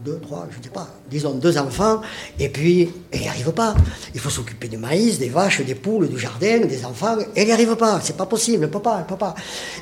deux, 0.00 0.18
trois, 0.20 0.46
je 0.50 0.58
ne 0.58 0.62
sais 0.64 0.70
pas, 0.70 0.88
disons 1.10 1.32
deux 1.32 1.58
enfants, 1.58 2.00
et 2.38 2.48
puis 2.48 2.90
elle 3.10 3.20
n'y 3.20 3.28
arrive 3.28 3.52
pas. 3.52 3.74
Il 4.14 4.20
faut 4.20 4.30
s'occuper 4.30 4.68
du 4.68 4.78
maïs, 4.78 5.18
des 5.18 5.28
vaches, 5.28 5.60
des 5.62 5.74
poules, 5.74 6.08
du 6.08 6.18
jardin, 6.18 6.60
des 6.60 6.84
enfants. 6.84 7.16
Elle 7.34 7.46
n'y 7.46 7.52
arrive 7.52 7.76
pas, 7.76 8.00
c'est 8.02 8.16
pas 8.16 8.26
possible, 8.26 8.64
elle 8.64 8.70
peut 8.70 8.80
pas, 8.80 8.98
elle 9.00 9.06
peut 9.06 9.16
pas. 9.18 9.34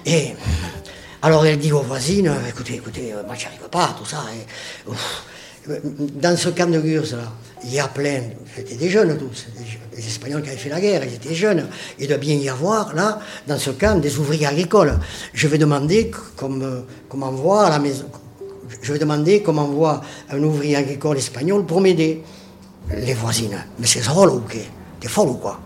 Et 0.05 0.33
alors 1.23 1.47
elle 1.47 1.59
dit 1.59 1.73
aux 1.73 1.83
voisines, 1.83 2.29
euh, 2.29 2.49
écoutez, 2.49 2.75
écoutez, 2.75 3.12
euh, 3.12 3.23
moi 3.25 3.37
j'y 3.37 3.47
arrive 3.47 3.68
pas, 3.70 3.95
tout 3.97 4.05
ça. 4.05 4.25
Dans 6.20 6.37
ce 6.37 6.49
camp 6.49 6.68
de 6.68 6.81
Gurs, 6.81 7.05
là, 7.12 7.33
il 7.62 7.73
y 7.73 7.79
a 7.79 7.87
plein, 7.87 8.23
c'était 8.57 8.75
des 8.75 8.91
jeunes 8.91 9.16
tous, 9.16 9.47
des 9.95 10.05
Espagnols 10.05 10.43
qui 10.43 10.49
avaient 10.49 10.59
fait 10.59 10.68
la 10.68 10.81
guerre, 10.81 11.05
ils 11.05 11.14
étaient 11.14 11.35
jeunes. 11.35 11.68
Il 12.01 12.09
doit 12.09 12.16
bien 12.16 12.35
y 12.35 12.49
avoir, 12.49 12.93
là, 12.97 13.20
dans 13.47 13.57
ce 13.59 13.70
camp, 13.70 14.01
des 14.01 14.18
ouvriers 14.18 14.47
agricoles. 14.47 14.99
Je 15.33 15.47
vais 15.47 15.59
demander 15.59 16.11
comme, 16.35 16.85
comment 17.09 17.31
voit 17.31 17.70
la 17.70 17.79
maison, 17.79 18.07
je 18.83 18.93
vais 18.93 18.99
demander 18.99 19.43
comment 19.43 19.66
voit 19.66 20.01
un 20.29 20.43
ouvrier 20.43 20.75
agricole 20.75 21.18
espagnol 21.18 21.64
pour 21.64 21.81
m'aider. 21.81 22.23
Les 22.97 23.14
voisines, 23.14 23.64
mais 23.79 23.87
c'est 23.87 24.03
drôle 24.03 24.31
ou 24.31 24.41
quoi 24.41 24.61
T'es 24.99 25.09
folle 25.09 25.29
ou 25.29 25.35
quoi? 25.35 25.61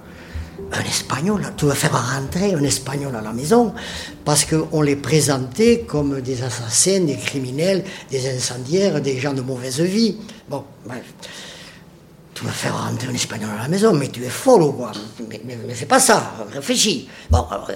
Un 0.73 0.83
espagnol, 0.83 1.43
tu 1.57 1.65
veux 1.65 1.73
faire 1.73 1.93
rentrer 1.93 2.55
un 2.55 2.63
espagnol 2.63 3.15
à 3.15 3.21
la 3.21 3.33
maison 3.33 3.73
parce 4.25 4.45
qu'on 4.45 4.83
les 4.83 4.97
présentait 4.97 5.85
comme 5.87 6.21
des 6.21 6.43
assassins, 6.43 7.01
des 7.01 7.17
criminels, 7.17 7.85
des 8.11 8.29
incendiaires, 8.29 9.01
des 9.01 9.19
gens 9.19 9.33
de 9.33 9.43
mauvaise 9.43 9.81
vie. 9.81 10.17
Bon, 10.49 10.65
bref. 10.85 11.05
Tu 12.35 12.45
veux 12.45 12.51
faire 12.51 12.77
rentrer 12.77 13.09
un 13.09 13.15
espagnol 13.15 13.49
à 13.59 13.63
la 13.63 13.69
maison, 13.69 13.95
mais 13.95 14.09
tu 14.09 14.23
es 14.23 14.29
folle 14.29 14.63
ou 14.63 14.73
quoi? 14.73 14.93
Mais, 15.31 15.41
mais, 15.47 15.57
pas 15.87 15.99
ça, 15.99 16.35
réfléchis. 16.53 17.09
Bon, 17.31 17.47
alors, 17.51 17.71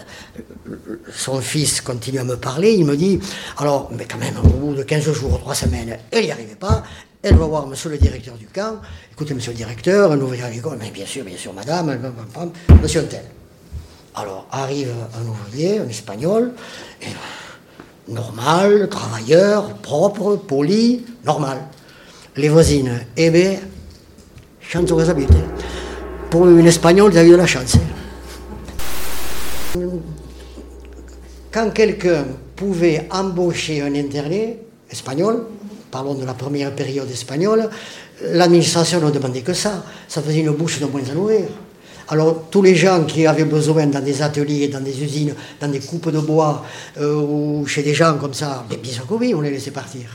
son 1.16 1.40
fils 1.40 1.80
continue 1.80 2.18
à 2.18 2.24
me 2.24 2.36
parler, 2.36 2.74
il 2.74 2.84
me 2.84 2.94
dit, 2.94 3.18
alors, 3.56 3.90
mais 3.96 4.04
quand 4.04 4.18
même, 4.18 4.34
au 4.44 4.48
bout 4.48 4.74
de 4.74 4.82
15 4.82 5.12
jours, 5.12 5.38
3 5.40 5.54
semaines, 5.54 5.96
elle 6.10 6.24
n'y 6.24 6.30
arrivait 6.30 6.56
pas, 6.56 6.82
elle 7.22 7.36
va 7.36 7.44
voir 7.44 7.66
monsieur 7.66 7.90
le 7.90 7.98
directeur 7.98 8.34
du 8.36 8.46
camp. 8.46 8.76
Écoutez, 9.12 9.34
monsieur 9.34 9.52
le 9.52 9.56
directeur, 9.56 10.12
un 10.12 10.20
ouvrier 10.20 10.42
agricole. 10.42 10.78
Mais 10.80 10.90
bien 10.90 11.04
sûr, 11.04 11.24
bien 11.24 11.36
sûr, 11.36 11.52
madame, 11.52 11.98
monsieur 12.82 13.04
tel. 13.04 13.24
Alors 14.14 14.46
arrive 14.50 14.92
un 15.14 15.28
ouvrier, 15.28 15.78
un 15.78 15.88
espagnol, 15.88 16.52
normal, 18.08 18.88
travailleur, 18.88 19.74
propre, 19.76 20.36
poli, 20.36 21.04
normal. 21.24 21.58
Les 22.36 22.48
voisines, 22.48 23.00
eh 23.16 23.30
bien, 23.30 23.56
chance 24.60 24.90
que 24.90 25.04
ça 25.04 25.14
Pour 26.30 26.48
une 26.48 26.66
espagnole, 26.66 27.12
vous 27.12 27.18
avez 27.18 27.28
eu 27.28 27.32
de 27.32 27.36
la 27.36 27.46
chance. 27.46 27.76
Quand 31.52 31.70
quelqu'un 31.70 32.24
pouvait 32.56 33.06
embaucher 33.10 33.82
un 33.82 33.94
interné 33.94 34.58
espagnol, 34.90 35.46
parlons 35.90 36.14
de 36.14 36.24
la 36.24 36.34
première 36.34 36.74
période 36.74 37.10
espagnole, 37.10 37.68
l'administration 38.22 39.00
ne 39.00 39.10
demandait 39.10 39.42
que 39.42 39.52
ça. 39.52 39.84
Ça 40.08 40.22
faisait 40.22 40.40
une 40.40 40.50
bouche 40.50 40.80
de 40.80 40.86
moins 40.86 41.02
à 41.10 41.14
nourrir. 41.14 41.46
Alors 42.08 42.46
tous 42.50 42.62
les 42.62 42.74
gens 42.74 43.04
qui 43.04 43.26
avaient 43.26 43.44
besoin 43.44 43.86
dans 43.86 44.00
des 44.00 44.20
ateliers, 44.20 44.68
dans 44.68 44.80
des 44.80 45.02
usines, 45.02 45.34
dans 45.60 45.68
des 45.68 45.78
coupes 45.78 46.10
de 46.10 46.18
bois, 46.18 46.64
euh, 46.98 47.14
ou 47.14 47.66
chez 47.66 47.82
des 47.82 47.94
gens 47.94 48.16
comme 48.18 48.34
ça, 48.34 48.64
bien 48.68 48.92
sûr 48.92 49.06
que 49.06 49.14
oui, 49.14 49.32
on 49.34 49.40
les 49.40 49.50
laissait 49.50 49.70
partir. 49.70 50.12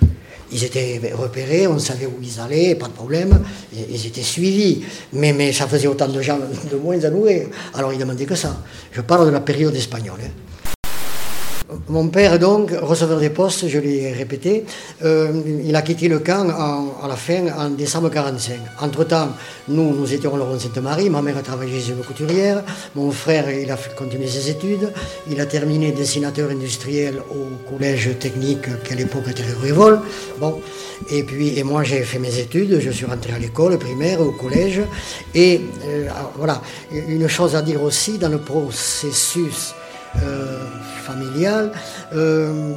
Ils 0.51 0.63
étaient 0.63 1.01
repérés, 1.13 1.67
on 1.67 1.79
savait 1.79 2.05
où 2.05 2.21
ils 2.21 2.39
allaient, 2.39 2.75
pas 2.75 2.87
de 2.87 2.91
problème, 2.91 3.41
ils 3.73 4.05
étaient 4.05 4.21
suivis. 4.21 4.83
Mais, 5.13 5.33
mais 5.33 5.53
ça 5.53 5.67
faisait 5.67 5.87
autant 5.87 6.07
de 6.07 6.21
gens 6.21 6.37
de 6.69 6.77
moins 6.77 7.01
à 7.03 7.09
nourrir. 7.09 7.47
Alors 7.73 7.93
ils 7.93 7.99
demandaient 7.99 8.25
que 8.25 8.35
ça. 8.35 8.57
Je 8.91 9.01
parle 9.01 9.27
de 9.27 9.31
la 9.31 9.39
période 9.39 9.75
espagnole. 9.75 10.19
Hein. 10.21 10.54
Mon 11.89 12.09
père, 12.09 12.37
donc, 12.37 12.71
receveur 12.79 13.19
des 13.19 13.31
postes, 13.31 13.67
je 13.67 13.79
l'ai 13.79 14.11
répété, 14.11 14.65
euh, 15.03 15.31
il 15.63 15.75
a 15.75 15.81
quitté 15.81 16.07
le 16.07 16.19
camp 16.19 16.47
à 16.49 17.07
la 17.07 17.15
fin, 17.15 17.47
en 17.57 17.71
décembre 17.71 18.09
1945. 18.09 18.59
Entre-temps, 18.81 19.29
nous, 19.69 19.95
nous 19.95 20.13
étions 20.13 20.31
au 20.31 20.37
Laurent 20.37 20.59
Sainte-Marie, 20.59 21.09
ma 21.09 21.23
mère 21.23 21.37
a 21.37 21.41
travaillé 21.41 21.79
chez 21.79 21.89
une 21.93 22.03
couturière, 22.03 22.63
mon 22.93 23.09
frère, 23.09 23.49
il 23.49 23.71
a 23.71 23.77
continué 23.97 24.27
ses 24.27 24.51
études, 24.51 24.93
il 25.27 25.41
a 25.41 25.47
terminé 25.47 25.91
dessinateur 25.91 26.51
industriel 26.51 27.15
au 27.31 27.71
collège 27.71 28.11
technique 28.19 28.83
qui 28.83 28.93
à 28.93 28.95
l'époque 28.97 29.27
était 29.27 29.43
Révol. 29.59 30.01
Bon, 30.39 30.61
et 31.09 31.23
puis, 31.23 31.57
et 31.57 31.63
moi, 31.63 31.83
j'ai 31.83 32.03
fait 32.03 32.19
mes 32.19 32.37
études, 32.37 32.79
je 32.79 32.91
suis 32.91 33.07
rentré 33.07 33.33
à 33.33 33.39
l'école 33.39 33.79
primaire, 33.79 34.21
au 34.21 34.33
collège, 34.33 34.81
et 35.33 35.61
euh, 35.83 36.09
voilà, 36.37 36.61
une 36.91 37.27
chose 37.27 37.55
à 37.55 37.63
dire 37.63 37.81
aussi 37.81 38.19
dans 38.19 38.29
le 38.29 38.37
processus 38.37 39.73
familiale, 41.05 41.71
euh, 42.13 42.73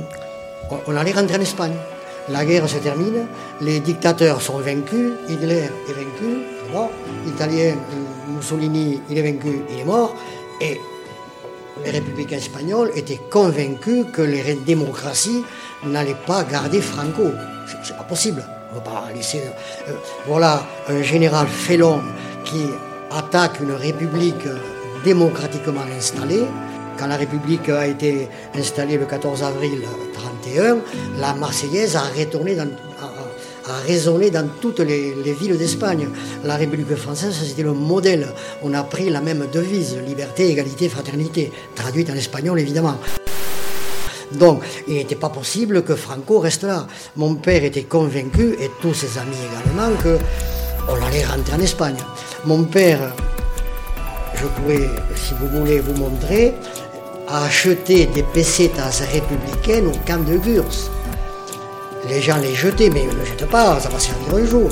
on 0.86 0.96
allait 0.96 1.12
rentrer 1.12 1.36
en 1.36 1.40
Espagne. 1.40 1.74
La 2.28 2.44
guerre 2.44 2.68
se 2.68 2.76
termine, 2.76 3.26
les 3.60 3.80
dictateurs 3.80 4.42
sont 4.42 4.58
vaincus, 4.58 5.12
Hitler 5.28 5.70
est 5.88 5.92
vaincu, 5.92 6.44
mort, 6.72 6.90
l'Italien 7.24 7.72
euh, 7.72 8.34
Mussolini, 8.36 9.00
il 9.08 9.18
est 9.18 9.22
vaincu, 9.22 9.62
il 9.70 9.80
est 9.80 9.84
mort, 9.84 10.14
et 10.60 10.78
les 11.84 11.90
républicains 11.90 12.36
espagnols 12.36 12.90
étaient 12.94 13.20
convaincus 13.30 14.04
que 14.12 14.22
les 14.22 14.54
démocraties 14.66 15.44
n'allaient 15.86 16.22
pas 16.26 16.44
garder 16.44 16.80
Franco. 16.80 17.30
C'est 17.82 17.96
pas 17.96 18.02
possible. 18.02 18.42
On 18.72 18.74
va 18.74 18.80
pas 18.80 19.04
laisser. 19.14 19.42
voilà 20.26 20.62
un 20.88 21.00
général 21.02 21.46
félon 21.46 22.00
qui 22.44 22.66
attaque 23.10 23.60
une 23.60 23.72
république 23.72 24.46
démocratiquement 25.04 25.86
installée, 25.96 26.44
quand 26.98 27.06
la 27.06 27.16
République 27.16 27.68
a 27.68 27.86
été 27.86 28.28
installée 28.54 28.98
le 28.98 29.06
14 29.06 29.42
avril 29.42 29.72
1931, 29.72 30.78
la 31.20 31.34
Marseillaise 31.34 31.96
a, 31.96 32.02
dans, 32.56 32.66
résonné 33.86 34.30
dans 34.30 34.48
toutes 34.60 34.80
les, 34.80 35.12
villes 35.32 35.56
d'Espagne. 35.56 36.08
La 36.44 36.56
République 36.56 36.94
française, 36.96 37.34
c'était 37.42 37.62
le 37.62 37.72
modèle. 37.72 38.28
On 38.62 38.74
a 38.74 38.82
pris 38.82 39.10
la 39.10 39.20
même 39.20 39.46
devise, 39.52 39.96
liberté, 40.06 40.50
égalité, 40.50 40.88
fraternité, 40.88 41.52
traduite 41.74 42.10
en 42.10 42.14
espagnol 42.14 42.58
évidemment. 42.58 42.96
Donc, 44.32 44.62
il 44.86 44.94
n'était 44.94 45.16
pas 45.16 45.30
possible 45.30 45.82
que 45.82 45.94
Franco 45.94 46.40
reste 46.40 46.64
là. 46.64 46.86
Mon 47.16 47.36
père 47.36 47.64
était 47.64 47.84
convaincu, 47.84 48.56
et 48.60 48.70
tous 48.82 48.92
ses 48.92 49.16
amis 49.18 49.36
également, 49.50 49.96
qu'on 50.02 51.06
allait 51.06 51.24
rentrer 51.24 51.54
en 51.54 51.60
Espagne. 51.60 51.96
Mon 52.44 52.64
père, 52.64 53.14
je 54.34 54.46
pourrais, 54.46 54.88
si 55.16 55.32
vous 55.40 55.48
voulez, 55.48 55.80
vous 55.80 55.94
montrer, 55.94 56.54
a 57.30 57.44
acheté 57.44 58.06
des 58.06 58.22
pesetas 58.22 59.02
républicaines 59.12 59.86
au 59.88 59.96
camp 60.06 60.24
de 60.24 60.36
Gurs. 60.38 60.64
Les 62.08 62.22
gens 62.22 62.38
les 62.38 62.54
jetaient, 62.54 62.88
mais 62.90 63.02
ils 63.02 63.08
ne 63.08 63.20
le 63.20 63.24
jettent 63.24 63.50
pas, 63.50 63.78
ça 63.80 63.88
va 63.90 63.98
servir 63.98 64.34
un 64.34 64.46
jour. 64.46 64.70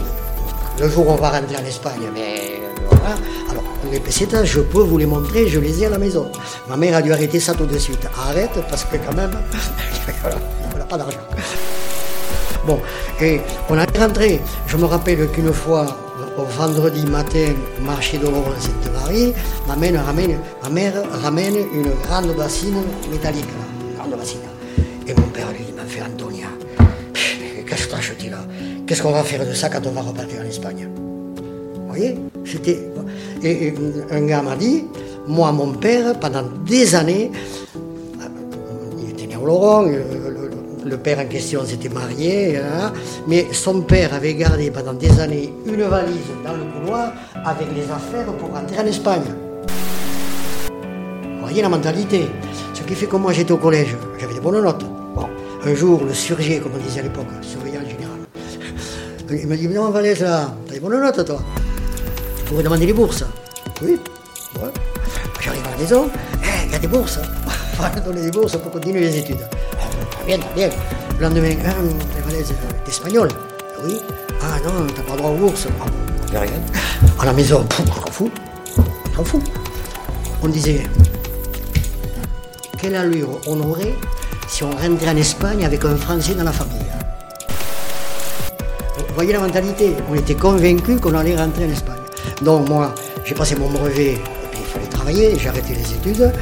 Le 0.80 0.88
jour 0.88 1.06
où 1.06 1.10
on 1.10 1.16
va 1.16 1.30
rentrer 1.30 1.56
en 1.56 1.64
Espagne, 1.66 2.10
mais 2.14 2.62
voilà. 2.88 3.16
Alors, 3.50 3.64
les 3.90 4.00
pesetas, 4.00 4.44
je 4.44 4.60
peux 4.60 4.80
vous 4.80 4.96
les 4.96 5.06
montrer, 5.06 5.48
je 5.48 5.60
les 5.60 5.82
ai 5.82 5.86
à 5.86 5.90
la 5.90 5.98
maison. 5.98 6.30
Ma 6.68 6.76
mère 6.76 6.96
a 6.96 7.02
dû 7.02 7.12
arrêter 7.12 7.40
ça 7.40 7.52
tout 7.54 7.66
de 7.66 7.78
suite. 7.78 8.06
Arrête, 8.18 8.58
parce 8.70 8.84
que 8.84 8.96
quand 8.96 9.14
même, 9.14 9.30
on 10.74 10.78
n'a 10.78 10.84
pas 10.84 10.96
d'argent. 10.96 11.18
Bon, 12.66 12.80
et 13.20 13.40
on 13.68 13.78
a 13.78 13.84
rentré. 13.98 14.40
Je 14.66 14.76
me 14.76 14.86
rappelle 14.86 15.28
qu'une 15.30 15.52
fois, 15.52 15.86
au 16.38 16.44
vendredi 16.44 17.04
matin, 17.06 17.54
marché 17.84 18.18
de 18.18 18.24
Laurent 18.24 18.44
Sainte-Marie, 18.58 19.32
ma 19.66 19.76
mère, 19.76 20.04
ramène, 20.04 20.38
ma 20.62 20.68
mère 20.68 20.94
ramène 21.22 21.56
une 21.74 21.90
grande 22.02 22.34
bassine 22.36 22.82
métallique, 23.10 23.46
une 23.90 23.96
grande 23.96 24.18
bassine. 24.18 24.40
Et 25.06 25.14
mon 25.14 25.28
père 25.28 25.48
lui 25.50 25.64
dit, 25.64 25.72
m'a 25.72 25.84
fait 25.84 26.02
Antonia, 26.02 26.46
qu'est-ce 27.66 27.84
que 27.84 27.88
tu 27.88 27.94
as 27.94 27.98
acheté 27.98 28.30
là? 28.30 28.38
Qu'est-ce 28.86 29.02
qu'on 29.02 29.12
va 29.12 29.22
faire 29.22 29.46
de 29.46 29.52
ça 29.52 29.68
quand 29.68 29.86
on 29.86 29.92
va 29.92 30.02
repartir 30.02 30.40
en 30.40 30.48
Espagne? 30.48 30.88
Vous 31.74 31.88
voyez? 31.88 32.18
C'était. 32.44 32.90
Et 33.42 33.74
un 34.10 34.22
gars 34.22 34.42
m'a 34.42 34.56
dit, 34.56 34.84
moi, 35.26 35.52
mon 35.52 35.72
père, 35.72 36.18
pendant 36.18 36.44
des 36.66 36.94
années, 36.94 37.30
il 39.02 39.10
était 39.10 39.26
né 39.26 39.36
au 39.36 39.46
Laurent, 39.46 39.84
le 40.86 40.96
père 40.96 41.18
en 41.18 41.26
question 41.26 41.64
s'était 41.64 41.88
marié, 41.88 42.58
hein, 42.58 42.92
mais 43.26 43.46
son 43.52 43.80
père 43.80 44.14
avait 44.14 44.34
gardé 44.34 44.70
pendant 44.70 44.92
des 44.92 45.18
années 45.20 45.52
une 45.66 45.82
valise 45.82 46.30
dans 46.44 46.52
le 46.52 46.64
couloir 46.64 47.12
avec 47.44 47.66
les 47.74 47.82
affaires 47.90 48.32
pour 48.38 48.50
rentrer 48.52 48.78
en 48.78 48.86
Espagne. 48.86 49.24
Vous 50.68 51.40
voyez 51.40 51.62
la 51.62 51.68
mentalité. 51.68 52.26
Ce 52.72 52.82
qui 52.82 52.94
fait 52.94 53.06
que 53.06 53.16
moi 53.16 53.32
j'étais 53.32 53.52
au 53.52 53.56
collège, 53.56 53.96
j'avais 54.20 54.34
des 54.34 54.40
bonnes 54.40 54.62
notes. 54.62 54.84
Bon, 55.14 55.26
un 55.64 55.74
jour, 55.74 56.04
le 56.04 56.14
surgé, 56.14 56.60
comme 56.60 56.72
on 56.74 56.82
disait 56.86 57.00
à 57.00 57.04
l'époque, 57.04 57.26
surveillant 57.42 57.80
général, 57.80 58.20
il 59.42 59.48
m'a 59.48 59.56
dit 59.56 59.68
Non, 59.68 59.90
Valise, 59.90 60.20
là, 60.20 60.54
t'as 60.66 60.74
des 60.74 60.80
bonnes 60.80 61.00
notes 61.00 61.24
toi 61.24 61.38
Tu 62.38 62.44
pourrais 62.44 62.62
demander 62.62 62.86
des 62.86 62.92
bourses. 62.92 63.24
Oui, 63.82 63.98
J'arrive 65.40 65.62
à 65.66 65.70
la 65.70 65.76
maison, 65.76 66.08
il 66.64 66.72
y 66.72 66.74
a 66.74 66.78
des 66.78 66.86
bourses. 66.88 67.18
On 67.78 67.82
va 67.82 67.90
donner 68.00 68.22
des 68.22 68.30
bourses 68.30 68.56
pour 68.56 68.70
continuer 68.70 69.00
les 69.00 69.18
études 69.18 69.46
bien, 70.26 70.38
bien. 70.54 70.70
Le 71.18 71.22
lendemain, 71.22 71.56
ah, 71.64 71.70
t'es 72.84 72.90
espagnol 72.90 73.28
Oui. 73.84 73.98
Ah 74.42 74.58
non, 74.64 74.86
t'as 74.94 75.02
pas 75.02 75.16
droit 75.16 75.30
aux 75.30 75.36
bourses. 75.36 75.68
Ah, 76.34 76.40
rien. 76.40 76.60
À 77.18 77.24
la 77.24 77.32
maison, 77.32 77.64
on 77.80 77.86
s'en 77.86 78.10
fout. 78.10 78.32
On 78.76 79.16
s'en 79.16 79.24
fout. 79.24 79.42
On 80.42 80.48
disait, 80.48 80.82
quelle 82.78 82.96
allure 82.96 83.40
on 83.46 83.60
aurait 83.60 83.94
si 84.48 84.62
on 84.64 84.70
rentrait 84.70 85.08
en 85.08 85.16
Espagne 85.16 85.64
avec 85.64 85.84
un 85.84 85.96
Français 85.96 86.34
dans 86.34 86.44
la 86.44 86.52
famille 86.52 86.86
Vous 88.98 89.14
voyez 89.14 89.32
la 89.32 89.40
mentalité 89.40 89.94
On 90.10 90.14
était 90.14 90.34
convaincus 90.34 91.00
qu'on 91.00 91.14
allait 91.14 91.36
rentrer 91.36 91.64
en 91.64 91.70
Espagne. 91.70 91.96
Donc 92.42 92.68
moi, 92.68 92.94
j'ai 93.24 93.34
passé 93.34 93.56
mon 93.56 93.70
brevet, 93.70 94.12
et 94.12 94.18
puis 94.50 94.60
il 94.60 94.66
fallait 94.66 94.86
travailler, 94.86 95.38
j'ai 95.38 95.48
arrêté 95.48 95.74
les 95.74 95.94
études, 95.94 96.32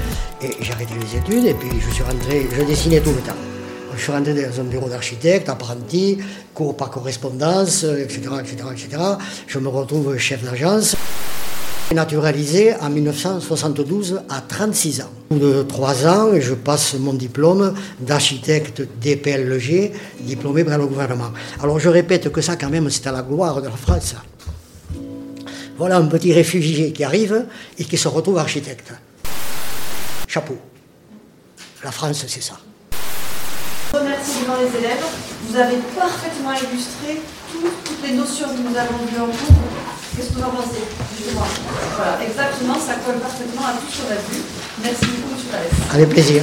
et 0.42 0.50
j'ai 0.60 0.72
arrêté 0.72 0.94
les 1.00 1.18
études, 1.18 1.46
et 1.46 1.54
puis 1.54 1.70
je 1.80 1.90
suis 1.94 2.02
rentré, 2.02 2.48
je 2.52 2.62
dessinais 2.62 3.00
tout 3.00 3.12
le 3.12 3.20
temps. 3.20 3.53
Je 3.96 4.02
suis 4.02 4.12
rentré 4.12 4.34
dans 4.34 4.60
un 4.60 4.64
bureau 4.64 4.88
d'architecte, 4.88 5.48
apprenti, 5.48 6.18
cours 6.52 6.76
par 6.76 6.90
correspondance, 6.90 7.84
etc., 7.84 8.20
etc., 8.40 8.56
etc. 8.72 9.02
Je 9.46 9.58
me 9.58 9.68
retrouve 9.68 10.16
chef 10.18 10.42
d'agence. 10.42 10.96
Naturalisé 11.94 12.74
en 12.80 12.90
1972 12.90 14.22
à 14.28 14.40
36 14.40 15.02
ans. 15.02 15.10
Au 15.30 15.34
bout 15.34 15.40
de 15.40 15.62
3 15.62 16.06
ans, 16.06 16.28
je 16.40 16.54
passe 16.54 16.94
mon 16.94 17.12
diplôme 17.12 17.74
d'architecte 18.00 18.82
DPLG, 19.00 19.92
diplômé 20.20 20.64
par 20.64 20.78
le 20.78 20.86
gouvernement. 20.86 21.30
Alors 21.62 21.78
je 21.78 21.88
répète 21.88 22.32
que 22.32 22.40
ça, 22.40 22.56
quand 22.56 22.70
même, 22.70 22.90
c'est 22.90 23.06
à 23.06 23.12
la 23.12 23.22
gloire 23.22 23.60
de 23.60 23.68
la 23.68 23.76
France. 23.76 24.14
Voilà 25.76 25.98
un 25.98 26.06
petit 26.06 26.32
réfugié 26.32 26.92
qui 26.92 27.04
arrive 27.04 27.46
et 27.78 27.84
qui 27.84 27.96
se 27.96 28.08
retrouve 28.08 28.38
architecte. 28.38 28.92
Chapeau. 30.26 30.56
La 31.84 31.92
France, 31.92 32.24
c'est 32.26 32.42
ça 32.42 32.58
devant 34.40 34.56
les 34.56 34.78
élèves. 34.78 35.04
Vous 35.48 35.56
avez 35.56 35.76
parfaitement 35.96 36.52
illustré 36.52 37.20
toutes 37.84 38.02
les 38.02 38.14
notions 38.14 38.48
que 38.48 38.60
nous 38.60 38.76
avons 38.76 39.04
vues 39.04 39.20
en 39.20 39.26
cours. 39.26 39.54
Qu'est-ce 40.16 40.28
que 40.28 40.34
vous 40.34 40.42
en 40.42 40.50
pensez 40.50 40.82
Voilà, 41.96 42.18
exactement, 42.22 42.74
ça 42.74 42.94
colle 43.04 43.18
parfaitement 43.20 43.66
à 43.66 43.72
tout 43.72 43.90
ce 43.90 44.02
qu'on 44.02 44.12
a 44.12 44.16
vu. 44.16 44.42
Merci 44.82 45.04
beaucoup, 45.06 45.34
M. 45.34 45.46
Palès. 45.50 45.70
Avec 45.92 46.08
plaisir. 46.08 46.42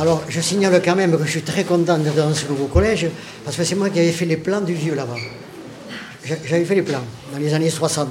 Alors, 0.00 0.22
je 0.28 0.40
signale 0.40 0.82
quand 0.84 0.96
même 0.96 1.16
que 1.16 1.24
je 1.24 1.30
suis 1.30 1.42
très 1.42 1.64
content 1.64 1.98
d'être 1.98 2.16
dans 2.16 2.34
ce 2.34 2.46
nouveau 2.46 2.66
collège, 2.66 3.06
parce 3.44 3.56
que 3.56 3.64
c'est 3.64 3.76
moi 3.76 3.90
qui 3.90 4.00
avais 4.00 4.12
fait 4.12 4.24
les 4.24 4.36
plans 4.36 4.60
du 4.60 4.74
vieux 4.74 4.94
là-bas. 4.94 5.16
J'avais 6.24 6.64
fait 6.64 6.74
les 6.74 6.82
plans 6.82 7.04
dans 7.32 7.38
les 7.38 7.54
années 7.54 7.70
60. 7.70 8.08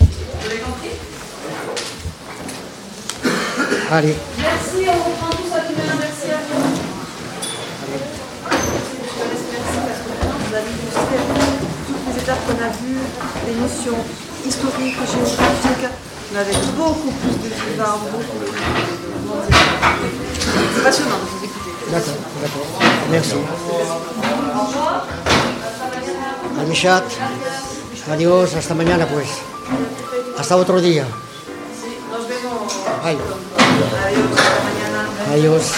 Vous 0.00 0.06
avez 0.46 0.58
compris? 0.58 0.88
Allez. 3.90 4.14
Merci, 4.38 4.88
on 4.88 4.92
reprend 4.92 5.30
tout 5.30 5.48
ça 5.50 5.60
demain. 5.68 5.94
Merci 6.00 6.30
à 6.32 6.38
vous. 6.48 6.78
Étapes 12.28 12.44
qu'on 12.46 12.62
a 12.62 12.68
vues, 12.68 13.00
les 13.46 13.54
notions 13.54 13.96
historiques, 14.46 14.96
géographiques, 15.10 15.88
mais 16.32 16.40
avec 16.40 16.56
beaucoup 16.76 17.10
plus 17.10 17.30
de 17.30 17.48
vivants, 17.54 17.98
beaucoup 18.12 18.36
plus 18.38 18.50
de... 18.50 18.58
C'est 20.76 20.82
passionnant 20.82 21.16
de 21.16 21.38
vous 21.38 21.44
écouter. 21.44 21.70
D'accord, 21.90 22.14
d'accord. 22.42 22.66
Merci. 23.10 23.34
Amishat. 26.60 27.04
Adiós, 28.12 28.54
hasta 28.54 28.74
mañana 28.74 29.06
pues. 29.06 29.28
Hasta 30.38 30.56
otro 30.56 30.80
día. 30.80 31.04
Nos 32.10 32.28
vemos. 32.28 32.72
Ay, 33.04 33.16
Adiós, 34.04 34.38
hasta 34.38 34.60
mañana. 34.68 35.00
adiós. 35.32 35.72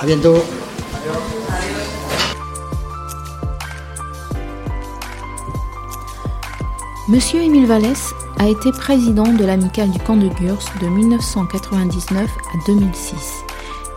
A 0.00 0.06
bientôt. 0.06 0.65
Monsieur 7.08 7.40
Émile 7.40 7.66
Vallès 7.66 8.12
a 8.40 8.48
été 8.48 8.72
président 8.72 9.32
de 9.32 9.44
l'amicale 9.44 9.92
du 9.92 9.98
camp 10.00 10.16
de 10.16 10.26
Gurs 10.26 10.58
de 10.82 10.88
1999 10.88 12.28
à 12.28 12.66
2006. 12.66 13.44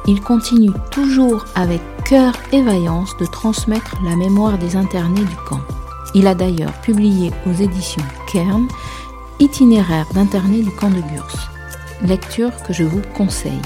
Il 0.05 0.21
continue 0.21 0.69
toujours 0.91 1.45
avec 1.55 1.81
cœur 2.05 2.33
et 2.51 2.61
vaillance 2.61 3.17
de 3.17 3.25
transmettre 3.25 3.95
la 4.05 4.15
mémoire 4.15 4.59
des 4.59 4.75
internés 4.75 5.23
du 5.23 5.35
camp. 5.47 5.61
Il 6.13 6.27
a 6.27 6.35
d'ailleurs 6.35 6.73
publié 6.81 7.31
aux 7.47 7.53
éditions 7.53 8.03
Kern 8.31 8.67
Itinéraire 9.39 10.05
d'internés 10.13 10.61
du 10.61 10.69
camp 10.69 10.91
de 10.91 11.01
Gurs. 11.01 11.49
Lecture 12.03 12.51
que 12.67 12.73
je 12.73 12.83
vous 12.83 13.01
conseille. 13.15 13.61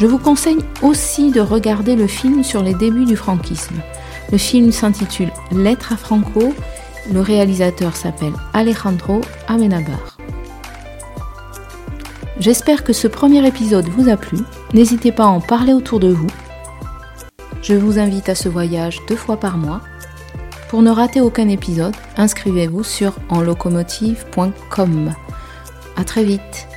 Je 0.00 0.06
vous 0.06 0.18
conseille 0.18 0.64
aussi 0.80 1.30
de 1.30 1.42
regarder 1.42 1.96
le 1.96 2.06
film 2.06 2.42
sur 2.42 2.62
les 2.62 2.72
débuts 2.72 3.04
du 3.04 3.16
franquisme. 3.16 3.76
Le 4.32 4.38
film 4.38 4.72
s'intitule 4.72 5.32
Lettre 5.52 5.92
à 5.92 5.98
Franco. 5.98 6.54
Le 7.08 7.20
réalisateur 7.20 7.96
s'appelle 7.96 8.34
Alejandro 8.52 9.22
Amenabar. 9.48 10.18
J'espère 12.38 12.84
que 12.84 12.92
ce 12.92 13.08
premier 13.08 13.46
épisode 13.46 13.88
vous 13.88 14.08
a 14.08 14.16
plu. 14.16 14.38
N'hésitez 14.72 15.12
pas 15.12 15.24
à 15.24 15.28
en 15.28 15.40
parler 15.40 15.72
autour 15.72 16.00
de 16.00 16.08
vous. 16.08 16.26
Je 17.62 17.74
vous 17.74 17.98
invite 17.98 18.28
à 18.28 18.34
ce 18.34 18.48
voyage 18.48 19.00
deux 19.08 19.16
fois 19.16 19.38
par 19.38 19.56
mois. 19.58 19.80
Pour 20.68 20.82
ne 20.82 20.90
rater 20.90 21.20
aucun 21.20 21.48
épisode, 21.48 21.94
inscrivez-vous 22.16 22.84
sur 22.84 23.14
enlocomotive.com. 23.28 25.14
À 25.96 26.04
très 26.04 26.24
vite. 26.24 26.68